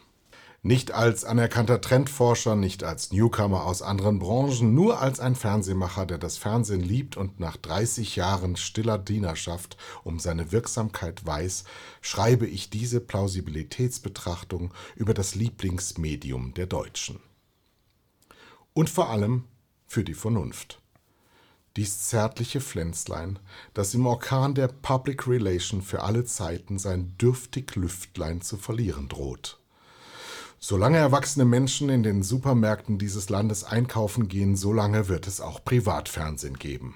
Nicht 0.64 0.92
als 0.92 1.26
anerkannter 1.26 1.82
Trendforscher, 1.82 2.56
nicht 2.56 2.84
als 2.84 3.12
Newcomer 3.12 3.66
aus 3.66 3.82
anderen 3.82 4.20
Branchen, 4.20 4.76
nur 4.76 5.00
als 5.02 5.20
ein 5.20 5.34
Fernsehmacher, 5.34 6.06
der 6.06 6.20
das 6.20 6.38
Fernsehen 6.38 6.82
liebt 6.82 7.18
und 7.18 7.40
nach 7.40 7.58
30 7.58 8.16
Jahren 8.16 8.56
stiller 8.56 9.00
Dienerschaft 9.00 9.76
um 10.04 10.20
seine 10.20 10.52
Wirksamkeit 10.52 11.26
weiß, 11.26 11.64
schreibe 12.02 12.46
ich 12.46 12.70
diese 12.70 13.00
Plausibilitätsbetrachtung 13.00 14.72
über 14.96 15.16
das 15.16 15.34
Lieblingsmedium 15.34 16.54
der 16.54 16.68
Deutschen. 16.68 17.20
Und 18.74 18.92
vor 18.92 19.10
allem 19.10 19.46
für 19.88 20.04
die 20.04 20.14
Vernunft. 20.14 20.80
Dies 21.76 22.04
zärtliche 22.04 22.62
Pflänzlein, 22.62 23.40
das 23.74 23.96
im 23.96 24.06
Orkan 24.06 24.54
der 24.54 24.68
Public 24.68 25.28
Relation 25.28 25.82
für 25.82 26.04
alle 26.04 26.24
Zeiten 26.24 26.78
sein 26.78 27.18
dürftig 27.18 27.76
Lüftlein 27.76 28.42
zu 28.42 28.58
verlieren 28.58 29.10
droht. 29.10 29.61
Solange 30.64 30.98
erwachsene 30.98 31.44
Menschen 31.44 31.90
in 31.90 32.04
den 32.04 32.22
Supermärkten 32.22 33.00
dieses 33.00 33.30
Landes 33.30 33.64
einkaufen 33.64 34.28
gehen, 34.28 34.56
solange 34.56 35.08
wird 35.08 35.26
es 35.26 35.42
auch 35.42 35.66
Privatfernsehen 35.66 36.60
geben. 36.60 36.96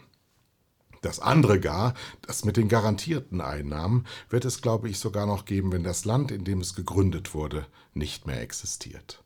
Das 1.01 1.20
andere 1.20 1.59
gar, 1.59 1.95
das 2.22 2.45
mit 2.45 2.57
den 2.57 2.68
garantierten 2.68 3.41
Einnahmen, 3.41 4.05
wird 4.30 4.45
es, 4.45 4.61
glaube 4.61 4.88
ich, 4.88 4.99
sogar 4.99 5.26
noch 5.26 5.45
geben, 5.45 5.72
wenn 5.72 5.84
das 5.84 6.05
Land, 6.05 6.32
in 6.32 6.45
dem 6.45 6.61
es 6.61 6.76
gegründet 6.76 7.34
wurde, 7.34 7.66
nicht 7.95 8.28
mehr 8.28 8.39
existiert. 8.39 9.24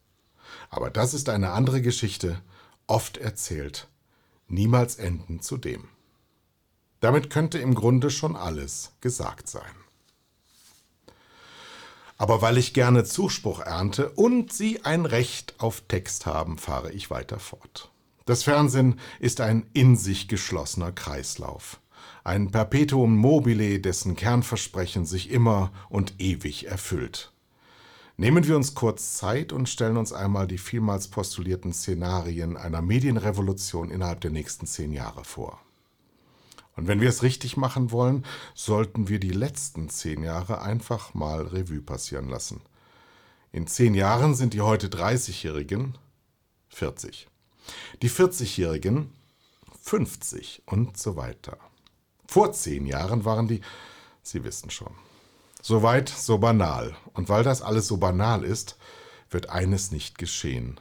Aber 0.70 0.90
das 0.90 1.14
ist 1.14 1.28
eine 1.28 1.52
andere 1.52 1.82
Geschichte, 1.82 2.42
oft 2.88 3.18
erzählt, 3.18 3.90
niemals 4.48 4.96
enden 4.96 5.42
zu 5.42 5.58
dem. 5.58 5.90
Damit 7.02 7.30
könnte 7.30 7.60
im 7.60 7.76
Grunde 7.76 8.10
schon 8.10 8.38
alles 8.38 8.94
gesagt 9.02 9.50
sein. 9.50 9.79
Aber 12.20 12.42
weil 12.42 12.58
ich 12.58 12.74
gerne 12.74 13.06
Zuspruch 13.06 13.62
ernte 13.62 14.10
und 14.10 14.52
Sie 14.52 14.84
ein 14.84 15.06
Recht 15.06 15.56
auf 15.58 15.82
Text 15.88 16.26
haben, 16.26 16.58
fahre 16.58 16.92
ich 16.92 17.10
weiter 17.10 17.40
fort. 17.40 17.92
Das 18.26 18.44
Fernsehen 18.44 19.00
ist 19.22 19.40
ein 19.40 19.66
in 19.72 19.96
sich 19.96 20.28
geschlossener 20.28 20.92
Kreislauf. 20.92 21.80
Ein 22.26 22.52
Perpetuum 22.52 23.16
mobile, 23.16 23.80
dessen 23.80 24.18
Kernversprechen 24.18 25.06
sich 25.06 25.32
immer 25.32 25.72
und 25.88 26.20
ewig 26.20 26.68
erfüllt. 26.68 27.32
Nehmen 28.18 28.46
wir 28.46 28.58
uns 28.58 28.76
kurz 28.76 29.16
Zeit 29.16 29.54
und 29.54 29.70
stellen 29.70 29.96
uns 29.96 30.12
einmal 30.12 30.46
die 30.46 30.58
vielmals 30.58 31.08
postulierten 31.08 31.72
Szenarien 31.72 32.58
einer 32.58 32.82
Medienrevolution 32.82 33.90
innerhalb 33.90 34.20
der 34.20 34.32
nächsten 34.32 34.68
zehn 34.68 34.92
Jahre 34.92 35.24
vor. 35.24 35.62
Und 36.80 36.88
wenn 36.88 37.02
wir 37.02 37.10
es 37.10 37.24
richtig 37.24 37.58
machen 37.58 37.92
wollen, 37.92 38.26
sollten 38.56 39.10
wir 39.10 39.20
die 39.20 39.32
letzten 39.32 39.90
zehn 39.90 40.24
Jahre 40.24 40.62
einfach 40.62 41.14
mal 41.14 41.42
Revue 41.42 41.82
passieren 41.82 42.30
lassen. 42.30 42.62
In 43.52 43.68
zehn 43.68 43.96
Jahren 43.96 44.34
sind 44.34 44.54
die 44.54 44.62
heute 44.62 44.88
30-Jährigen 44.88 45.98
40. 46.70 47.28
Die 48.02 48.10
40-Jährigen 48.10 49.12
50 49.82 50.64
und 50.68 50.98
so 50.98 51.18
weiter. 51.18 51.58
Vor 52.26 52.54
zehn 52.54 52.86
Jahren 52.86 53.26
waren 53.26 53.50
die, 53.50 53.60
Sie 54.24 54.46
wissen 54.46 54.70
schon. 54.70 54.94
Soweit, 55.62 56.08
so 56.08 56.38
banal. 56.38 56.96
Und 57.12 57.28
weil 57.28 57.44
das 57.44 57.62
alles 57.62 57.88
so 57.88 57.98
banal 57.98 58.46
ist, 58.46 58.78
wird 59.30 59.50
eines 59.50 59.92
nicht 59.92 60.18
geschehen. 60.18 60.80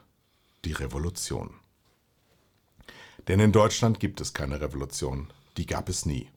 Die 0.65 0.75
Revolution. 0.75 1.55
Denn 3.27 3.41
in 3.41 3.51
Deutschland 3.51 3.99
gibt 3.99 4.21
es 4.21 4.33
keine 4.33 4.61
Revolution 4.61 5.33
die 5.59 5.67
gab 5.67 5.89
es 5.89 6.07
nie. 6.07 6.31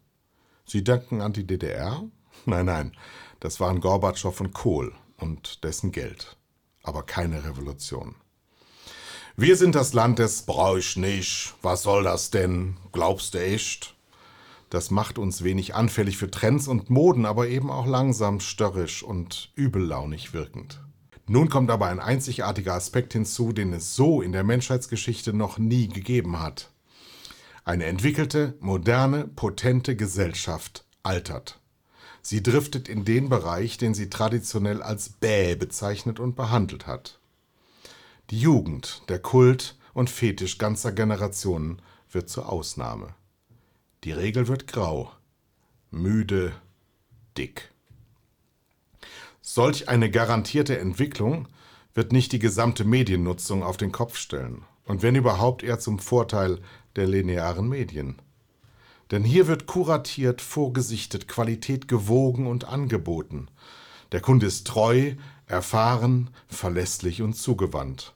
Sie 0.65 0.83
denken 0.83 1.21
an 1.21 1.33
die 1.33 1.45
DDR? 1.45 2.03
Nein, 2.45 2.65
nein, 2.65 2.91
das 3.39 3.59
waren 3.59 3.81
Gorbatschow 3.81 4.39
und 4.41 4.53
Kohl 4.53 4.93
und 5.17 5.63
dessen 5.63 5.91
Geld. 5.91 6.37
Aber 6.81 7.03
keine 7.03 7.43
Revolution. 7.43 8.15
Wir 9.37 9.57
sind 9.57 9.75
das 9.75 9.93
Land 9.93 10.17
des 10.17 10.43
Brauch 10.43 10.77
ich 10.77 10.97
nicht, 10.97 11.53
was 11.61 11.83
soll 11.83 12.03
das 12.03 12.31
denn, 12.31 12.77
glaubst 12.91 13.35
du 13.35 13.41
echt? 13.43 13.95
Das 14.71 14.89
macht 14.89 15.19
uns 15.19 15.43
wenig 15.43 15.75
anfällig 15.75 16.17
für 16.17 16.31
Trends 16.31 16.67
und 16.67 16.89
Moden, 16.89 17.25
aber 17.25 17.47
eben 17.47 17.69
auch 17.69 17.85
langsam 17.85 18.39
störrisch 18.39 19.03
und 19.03 19.51
übellaunig 19.55 20.33
wirkend. 20.33 20.81
Nun 21.27 21.49
kommt 21.49 21.69
aber 21.69 21.87
ein 21.87 21.99
einzigartiger 21.99 22.73
Aspekt 22.73 23.13
hinzu, 23.13 23.53
den 23.53 23.73
es 23.73 23.95
so 23.95 24.21
in 24.21 24.31
der 24.31 24.43
Menschheitsgeschichte 24.43 25.33
noch 25.33 25.59
nie 25.59 25.87
gegeben 25.87 26.39
hat. 26.39 26.70
Eine 27.63 27.85
entwickelte, 27.85 28.55
moderne, 28.59 29.27
potente 29.27 29.95
Gesellschaft 29.95 30.83
altert. 31.03 31.59
Sie 32.23 32.41
driftet 32.41 32.89
in 32.89 33.05
den 33.05 33.29
Bereich, 33.29 33.77
den 33.77 33.93
sie 33.93 34.09
traditionell 34.09 34.81
als 34.81 35.09
bäh 35.09 35.55
bezeichnet 35.55 36.19
und 36.19 36.35
behandelt 36.35 36.87
hat. 36.87 37.19
Die 38.29 38.39
Jugend, 38.39 39.03
der 39.09 39.19
Kult 39.19 39.77
und 39.93 40.09
Fetisch 40.09 40.57
ganzer 40.57 40.91
Generationen 40.91 41.81
wird 42.09 42.29
zur 42.29 42.49
Ausnahme. 42.49 43.13
Die 44.03 44.11
Regel 44.11 44.47
wird 44.47 44.67
grau, 44.67 45.11
müde, 45.91 46.53
dick. 47.37 47.71
Solch 49.41 49.87
eine 49.89 50.09
garantierte 50.09 50.79
Entwicklung 50.79 51.47
wird 51.93 52.11
nicht 52.11 52.31
die 52.31 52.39
gesamte 52.39 52.85
Mediennutzung 52.85 53.63
auf 53.63 53.77
den 53.77 53.91
Kopf 53.91 54.17
stellen 54.17 54.63
und 54.85 55.03
wenn 55.03 55.15
überhaupt 55.15 55.63
eher 55.63 55.79
zum 55.79 55.99
Vorteil 55.99 56.59
der 56.95 57.07
linearen 57.07 57.67
Medien. 57.69 58.21
Denn 59.11 59.23
hier 59.23 59.47
wird 59.47 59.65
kuratiert, 59.65 60.41
vorgesichtet, 60.41 61.27
Qualität 61.27 61.87
gewogen 61.87 62.47
und 62.47 62.65
angeboten. 62.65 63.49
Der 64.11 64.21
Kunde 64.21 64.45
ist 64.45 64.67
treu, 64.67 65.13
erfahren, 65.47 66.29
verlässlich 66.47 67.21
und 67.21 67.33
zugewandt. 67.33 68.13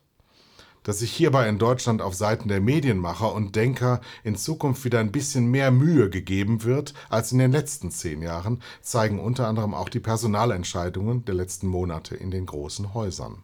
Dass 0.84 1.00
sich 1.00 1.12
hierbei 1.12 1.50
in 1.50 1.58
Deutschland 1.58 2.02
auf 2.02 2.14
Seiten 2.14 2.48
der 2.48 2.62
Medienmacher 2.62 3.34
und 3.34 3.56
Denker 3.56 4.02
in 4.24 4.36
Zukunft 4.36 4.86
wieder 4.86 5.00
ein 5.00 5.12
bisschen 5.12 5.48
mehr 5.48 5.72
Mühe 5.72 6.10
gegeben 6.10 6.64
wird 6.64 6.94
als 7.10 7.32
in 7.32 7.40
den 7.40 7.52
letzten 7.52 7.92
zehn 7.92 8.22
Jahren, 8.22 8.62
zeigen 8.82 9.20
unter 9.20 9.48
anderem 9.48 9.74
auch 9.74 9.90
die 9.90 10.00
Personalentscheidungen 10.00 11.26
der 11.26 11.36
letzten 11.36 11.68
Monate 11.68 12.16
in 12.16 12.30
den 12.30 12.46
großen 12.46 12.94
Häusern. 12.94 13.44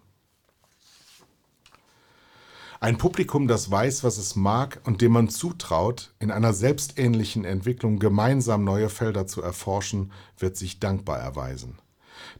Ein 2.83 2.97
Publikum, 2.97 3.47
das 3.47 3.69
weiß, 3.69 4.03
was 4.03 4.17
es 4.17 4.35
mag 4.35 4.81
und 4.85 5.01
dem 5.01 5.11
man 5.11 5.29
zutraut, 5.29 6.15
in 6.17 6.31
einer 6.31 6.51
selbstähnlichen 6.51 7.45
Entwicklung 7.45 7.99
gemeinsam 7.99 8.63
neue 8.63 8.89
Felder 8.89 9.27
zu 9.27 9.43
erforschen, 9.43 10.11
wird 10.39 10.57
sich 10.57 10.79
dankbar 10.79 11.19
erweisen. 11.19 11.77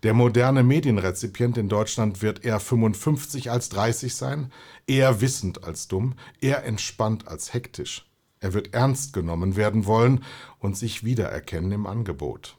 Der 0.02 0.16
moderne 0.16 0.64
Medienrezipient 0.64 1.60
in 1.60 1.70
Deutschland 1.70 2.24
wird 2.24 2.44
eher 2.44 2.60
55 2.60 3.52
als 3.52 3.70
30 3.70 4.16
sein, 4.16 4.52
eher 4.88 5.22
wissend 5.22 5.64
als 5.64 5.88
dumm, 5.88 6.16
eher 6.40 6.66
entspannt 6.66 7.28
als 7.28 7.54
hektisch. 7.54 8.10
Er 8.40 8.54
wird 8.54 8.74
ernst 8.74 9.14
genommen 9.14 9.56
werden 9.56 9.86
wollen 9.86 10.24
und 10.58 10.76
sich 10.76 11.04
wiedererkennen 11.04 11.72
im 11.72 11.86
Angebot. 11.86 12.58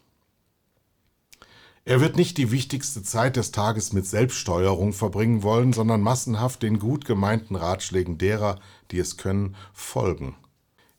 Er 1.85 2.01
wird 2.01 2.17
nicht 2.17 2.39
die 2.39 2.53
wichtigste 2.53 3.03
Zeit 3.03 3.37
des 3.37 3.51
Tages 3.51 3.93
mit 3.93 4.07
Selbststeuerung 4.07 4.93
verbringen 4.93 5.43
wollen, 5.43 5.73
sondern 5.73 6.01
massenhaft 6.01 6.63
den 6.63 6.79
gut 6.79 7.05
gemeinten 7.05 7.57
Ratschlägen 7.57 8.19
derer, 8.19 8.61
die 8.93 9.01
es 9.01 9.17
können, 9.17 9.57
folgen. 9.73 10.37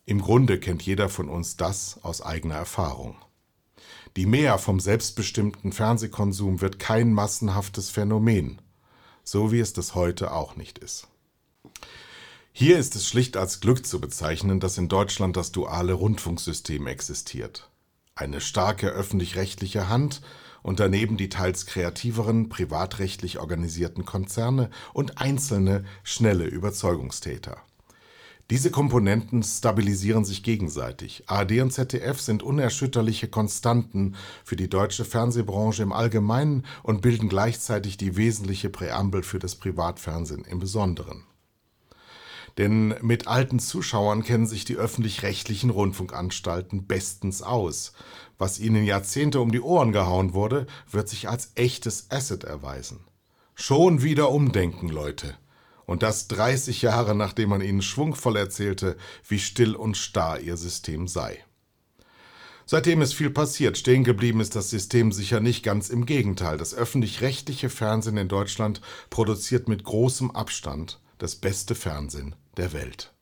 Im 0.04 0.20
Grunde 0.20 0.60
kennt 0.60 0.82
jeder 0.82 1.08
von 1.08 1.30
uns 1.30 1.56
das 1.56 1.98
aus 2.02 2.20
eigener 2.20 2.56
Erfahrung. 2.56 3.16
Die 4.16 4.26
Mehr 4.26 4.58
vom 4.58 4.78
selbstbestimmten 4.78 5.72
Fernsehkonsum 5.72 6.60
wird 6.60 6.78
kein 6.78 7.14
massenhaftes 7.14 7.88
Phänomen, 7.88 8.60
so 9.24 9.50
wie 9.50 9.60
es 9.60 9.72
das 9.72 9.94
heute 9.94 10.32
auch 10.32 10.54
nicht 10.54 10.78
ist. 10.78 11.08
Hier 12.52 12.78
ist 12.78 12.94
es 12.94 13.08
schlicht 13.08 13.38
als 13.38 13.60
Glück 13.60 13.86
zu 13.86 14.00
bezeichnen, 14.00 14.60
dass 14.60 14.76
in 14.76 14.88
Deutschland 14.88 15.36
das 15.36 15.50
duale 15.50 15.94
Rundfunksystem 15.94 16.86
existiert. 16.86 17.70
Eine 18.14 18.42
starke 18.42 18.88
öffentlich-rechtliche 18.90 19.88
Hand 19.88 20.20
und 20.64 20.80
daneben 20.80 21.16
die 21.16 21.28
teils 21.28 21.66
kreativeren, 21.66 22.48
privatrechtlich 22.48 23.38
organisierten 23.38 24.04
Konzerne 24.04 24.70
und 24.94 25.18
einzelne, 25.20 25.84
schnelle 26.02 26.46
Überzeugungstäter. 26.46 27.58
Diese 28.50 28.70
Komponenten 28.70 29.42
stabilisieren 29.42 30.24
sich 30.24 30.42
gegenseitig. 30.42 31.24
ARD 31.26 31.60
und 31.60 31.70
ZDF 31.70 32.20
sind 32.20 32.42
unerschütterliche 32.42 33.28
Konstanten 33.28 34.16
für 34.42 34.56
die 34.56 34.68
deutsche 34.68 35.04
Fernsehbranche 35.04 35.82
im 35.82 35.92
Allgemeinen 35.92 36.64
und 36.82 37.02
bilden 37.02 37.28
gleichzeitig 37.28 37.96
die 37.96 38.16
wesentliche 38.16 38.70
Präambel 38.70 39.22
für 39.22 39.38
das 39.38 39.54
Privatfernsehen 39.54 40.44
im 40.44 40.60
Besonderen. 40.60 41.24
Denn 42.58 42.94
mit 43.00 43.26
alten 43.26 43.58
Zuschauern 43.58 44.22
kennen 44.22 44.46
sich 44.46 44.64
die 44.64 44.76
öffentlich-rechtlichen 44.76 45.70
Rundfunkanstalten 45.70 46.86
bestens 46.86 47.42
aus. 47.42 47.92
Was 48.38 48.60
ihnen 48.60 48.84
Jahrzehnte 48.84 49.40
um 49.40 49.50
die 49.50 49.60
Ohren 49.60 49.92
gehauen 49.92 50.34
wurde, 50.34 50.66
wird 50.90 51.08
sich 51.08 51.28
als 51.28 51.52
echtes 51.56 52.10
Asset 52.10 52.44
erweisen. 52.44 53.00
Schon 53.56 54.02
wieder 54.02 54.30
umdenken, 54.30 54.88
Leute. 54.88 55.36
Und 55.84 56.02
das 56.02 56.28
30 56.28 56.82
Jahre 56.82 57.14
nachdem 57.14 57.50
man 57.50 57.60
ihnen 57.60 57.82
schwungvoll 57.82 58.36
erzählte, 58.36 58.96
wie 59.28 59.38
still 59.38 59.74
und 59.74 59.96
starr 59.96 60.38
ihr 60.38 60.56
System 60.56 61.08
sei. 61.08 61.44
Seitdem 62.66 63.02
ist 63.02 63.14
viel 63.14 63.30
passiert. 63.30 63.76
Stehen 63.76 64.04
geblieben 64.04 64.40
ist 64.40 64.56
das 64.56 64.70
System 64.70 65.12
sicher 65.12 65.40
nicht 65.40 65.62
ganz 65.62 65.90
im 65.90 66.06
Gegenteil. 66.06 66.56
Das 66.56 66.74
öffentlich-rechtliche 66.74 67.68
Fernsehen 67.68 68.16
in 68.16 68.28
Deutschland 68.28 68.80
produziert 69.10 69.68
mit 69.68 69.84
großem 69.84 70.30
Abstand 70.30 71.00
das 71.18 71.36
beste 71.36 71.74
Fernsehen 71.74 72.34
der 72.56 72.72
Welt. 72.72 73.12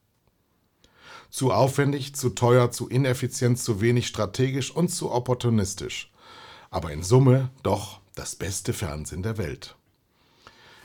Zu 1.30 1.52
aufwendig, 1.52 2.14
zu 2.14 2.30
teuer, 2.30 2.70
zu 2.70 2.88
ineffizient, 2.88 3.58
zu 3.58 3.80
wenig 3.80 4.06
strategisch 4.06 4.70
und 4.70 4.88
zu 4.88 5.10
opportunistisch. 5.10 6.12
Aber 6.70 6.92
in 6.92 7.02
Summe 7.02 7.50
doch 7.62 8.00
das 8.14 8.34
beste 8.34 8.72
Fernsehen 8.72 9.22
der 9.22 9.38
Welt. 9.38 9.76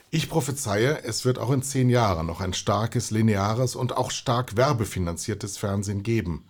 Ich 0.10 0.30
prophezeie, 0.30 1.04
es 1.04 1.26
wird 1.26 1.38
auch 1.38 1.52
in 1.52 1.62
zehn 1.62 1.90
Jahren 1.90 2.28
noch 2.28 2.40
ein 2.40 2.54
starkes, 2.54 3.12
lineares 3.12 3.76
und 3.76 3.98
auch 3.98 4.10
stark 4.10 4.56
werbefinanziertes 4.56 5.58
Fernsehen 5.58 6.02
geben. 6.02 6.46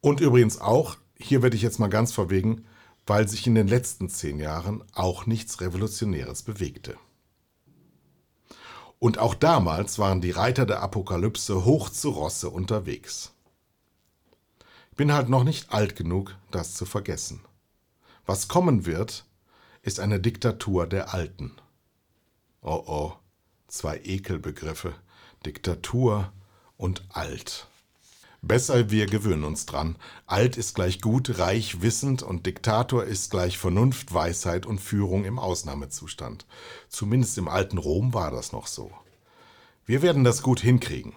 Und 0.00 0.20
übrigens 0.20 0.60
auch, 0.60 0.96
hier 1.16 1.42
werde 1.42 1.54
ich 1.54 1.62
jetzt 1.62 1.78
mal 1.78 1.88
ganz 1.88 2.12
verwegen, 2.12 2.64
weil 3.06 3.28
sich 3.28 3.46
in 3.46 3.54
den 3.54 3.68
letzten 3.68 4.08
zehn 4.08 4.40
Jahren 4.40 4.82
auch 4.94 5.26
nichts 5.26 5.60
Revolutionäres 5.60 6.42
bewegte. 6.42 6.96
Und 9.02 9.18
auch 9.18 9.34
damals 9.34 9.98
waren 9.98 10.20
die 10.20 10.30
Reiter 10.30 10.64
der 10.64 10.80
Apokalypse 10.80 11.64
hoch 11.64 11.88
zu 11.88 12.10
Rosse 12.10 12.48
unterwegs. 12.48 13.32
Ich 14.92 14.96
bin 14.96 15.12
halt 15.12 15.28
noch 15.28 15.42
nicht 15.42 15.72
alt 15.72 15.96
genug, 15.96 16.36
das 16.52 16.76
zu 16.76 16.84
vergessen. 16.84 17.40
Was 18.26 18.46
kommen 18.46 18.86
wird, 18.86 19.24
ist 19.82 19.98
eine 19.98 20.20
Diktatur 20.20 20.86
der 20.86 21.12
Alten. 21.12 21.50
Oh 22.60 22.80
oh, 22.86 23.12
zwei 23.66 24.00
Ekelbegriffe, 24.04 24.94
Diktatur 25.44 26.32
und 26.76 27.02
alt. 27.08 27.66
Besser 28.44 28.90
wir 28.90 29.06
gewöhnen 29.06 29.44
uns 29.44 29.66
dran. 29.66 29.96
Alt 30.26 30.56
ist 30.56 30.74
gleich 30.74 31.00
gut, 31.00 31.38
reich, 31.38 31.80
wissend 31.80 32.24
und 32.24 32.44
Diktator 32.44 33.04
ist 33.04 33.30
gleich 33.30 33.56
Vernunft, 33.56 34.12
Weisheit 34.12 34.66
und 34.66 34.80
Führung 34.80 35.24
im 35.24 35.38
Ausnahmezustand. 35.38 36.44
Zumindest 36.88 37.38
im 37.38 37.46
alten 37.46 37.78
Rom 37.78 38.14
war 38.14 38.32
das 38.32 38.50
noch 38.50 38.66
so. 38.66 38.90
Wir 39.86 40.02
werden 40.02 40.24
das 40.24 40.42
gut 40.42 40.58
hinkriegen. 40.58 41.12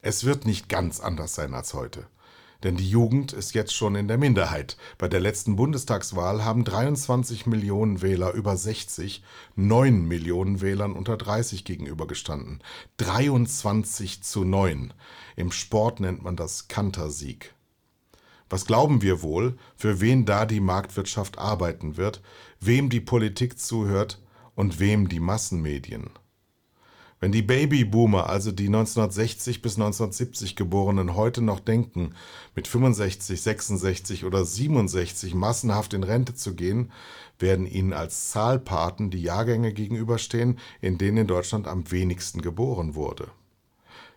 Es 0.00 0.24
wird 0.24 0.46
nicht 0.46 0.70
ganz 0.70 1.00
anders 1.00 1.34
sein 1.34 1.52
als 1.52 1.74
heute. 1.74 2.06
Denn 2.64 2.76
die 2.76 2.88
Jugend 2.88 3.34
ist 3.34 3.54
jetzt 3.54 3.74
schon 3.74 3.94
in 3.94 4.08
der 4.08 4.16
Minderheit. 4.16 4.78
Bei 4.96 5.06
der 5.06 5.20
letzten 5.20 5.54
Bundestagswahl 5.54 6.44
haben 6.44 6.64
23 6.64 7.44
Millionen 7.44 8.00
Wähler 8.00 8.32
über 8.32 8.56
60 8.56 9.22
9 9.54 10.08
Millionen 10.08 10.62
Wählern 10.62 10.94
unter 10.94 11.18
30 11.18 11.64
gegenübergestanden. 11.64 12.62
23 12.96 14.22
zu 14.22 14.44
9. 14.44 14.94
Im 15.36 15.52
Sport 15.52 16.00
nennt 16.00 16.24
man 16.24 16.36
das 16.36 16.66
Kantersieg. 16.66 17.54
Was 18.48 18.64
glauben 18.64 19.02
wir 19.02 19.20
wohl, 19.20 19.56
für 19.76 20.00
wen 20.00 20.24
da 20.24 20.46
die 20.46 20.60
Marktwirtschaft 20.60 21.38
arbeiten 21.38 21.98
wird, 21.98 22.22
wem 22.60 22.88
die 22.88 23.00
Politik 23.00 23.58
zuhört 23.58 24.22
und 24.54 24.80
wem 24.80 25.08
die 25.08 25.20
Massenmedien? 25.20 26.10
Wenn 27.24 27.32
die 27.32 27.40
Babyboomer, 27.40 28.28
also 28.28 28.52
die 28.52 28.66
1960 28.66 29.62
bis 29.62 29.76
1970 29.76 30.56
Geborenen, 30.56 31.14
heute 31.14 31.40
noch 31.40 31.58
denken, 31.58 32.10
mit 32.54 32.68
65, 32.68 33.40
66 33.40 34.26
oder 34.26 34.44
67 34.44 35.34
massenhaft 35.34 35.94
in 35.94 36.02
Rente 36.02 36.34
zu 36.34 36.54
gehen, 36.54 36.92
werden 37.38 37.66
ihnen 37.66 37.94
als 37.94 38.28
Zahlpaten 38.28 39.08
die 39.08 39.22
Jahrgänge 39.22 39.72
gegenüberstehen, 39.72 40.58
in 40.82 40.98
denen 40.98 41.16
in 41.16 41.26
Deutschland 41.26 41.66
am 41.66 41.90
wenigsten 41.90 42.42
geboren 42.42 42.94
wurde. 42.94 43.28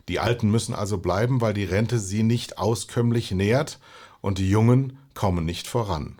Die 0.09 0.19
Alten 0.19 0.51
müssen 0.51 0.75
also 0.75 0.97
bleiben, 0.97 1.39
weil 1.39 1.53
die 1.53 1.63
Rente 1.63 1.99
sie 1.99 2.23
nicht 2.23 2.57
auskömmlich 2.57 3.31
nährt 3.31 3.79
und 4.19 4.37
die 4.37 4.49
Jungen 4.49 4.97
kommen 5.13 5.45
nicht 5.45 5.67
voran. 5.67 6.17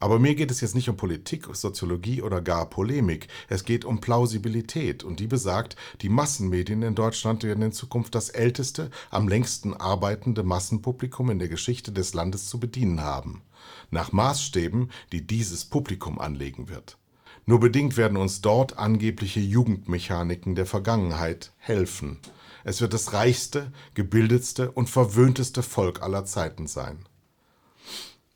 Aber 0.00 0.18
mir 0.18 0.34
geht 0.34 0.50
es 0.50 0.62
jetzt 0.62 0.74
nicht 0.74 0.88
um 0.88 0.96
Politik, 0.96 1.46
Soziologie 1.52 2.22
oder 2.22 2.40
gar 2.40 2.70
Polemik. 2.70 3.28
Es 3.48 3.64
geht 3.64 3.84
um 3.84 4.00
Plausibilität 4.00 5.04
und 5.04 5.20
die 5.20 5.26
besagt, 5.26 5.76
die 6.00 6.08
Massenmedien 6.08 6.80
in 6.80 6.94
Deutschland 6.94 7.44
werden 7.44 7.62
in 7.62 7.72
Zukunft 7.72 8.14
das 8.14 8.30
älteste, 8.30 8.90
am 9.10 9.28
längsten 9.28 9.74
arbeitende 9.74 10.42
Massenpublikum 10.42 11.28
in 11.28 11.38
der 11.38 11.48
Geschichte 11.48 11.92
des 11.92 12.14
Landes 12.14 12.48
zu 12.48 12.58
bedienen 12.58 13.02
haben. 13.02 13.42
Nach 13.90 14.10
Maßstäben, 14.10 14.90
die 15.12 15.26
dieses 15.26 15.66
Publikum 15.66 16.18
anlegen 16.18 16.70
wird. 16.70 16.96
Nur 17.44 17.60
bedingt 17.60 17.98
werden 17.98 18.16
uns 18.16 18.40
dort 18.40 18.78
angebliche 18.78 19.40
Jugendmechaniken 19.40 20.54
der 20.54 20.66
Vergangenheit 20.66 21.52
helfen. 21.58 22.18
Es 22.64 22.80
wird 22.80 22.94
das 22.94 23.12
reichste, 23.12 23.70
gebildetste 23.92 24.70
und 24.70 24.88
verwöhnteste 24.88 25.62
Volk 25.62 26.00
aller 26.00 26.24
Zeiten 26.24 26.66
sein. 26.66 27.04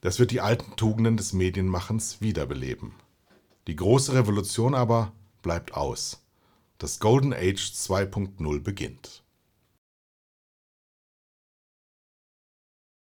Das 0.05 0.19
wird 0.19 0.33
die 0.33 0.43
alten 0.43 0.77
Tugenden 0.77 1.17
des 1.17 1.33
Medienmachens 1.33 2.21
wiederbeleben. 2.21 2.93
Die 3.67 3.75
große 3.75 4.13
Revolution 4.13 4.75
aber 4.75 5.15
bleibt 5.41 5.73
aus. 5.73 6.27
Das 6.77 7.01
Golden 7.01 7.33
Age 7.33 7.73
2.0 7.73 8.61
beginnt. 8.61 9.24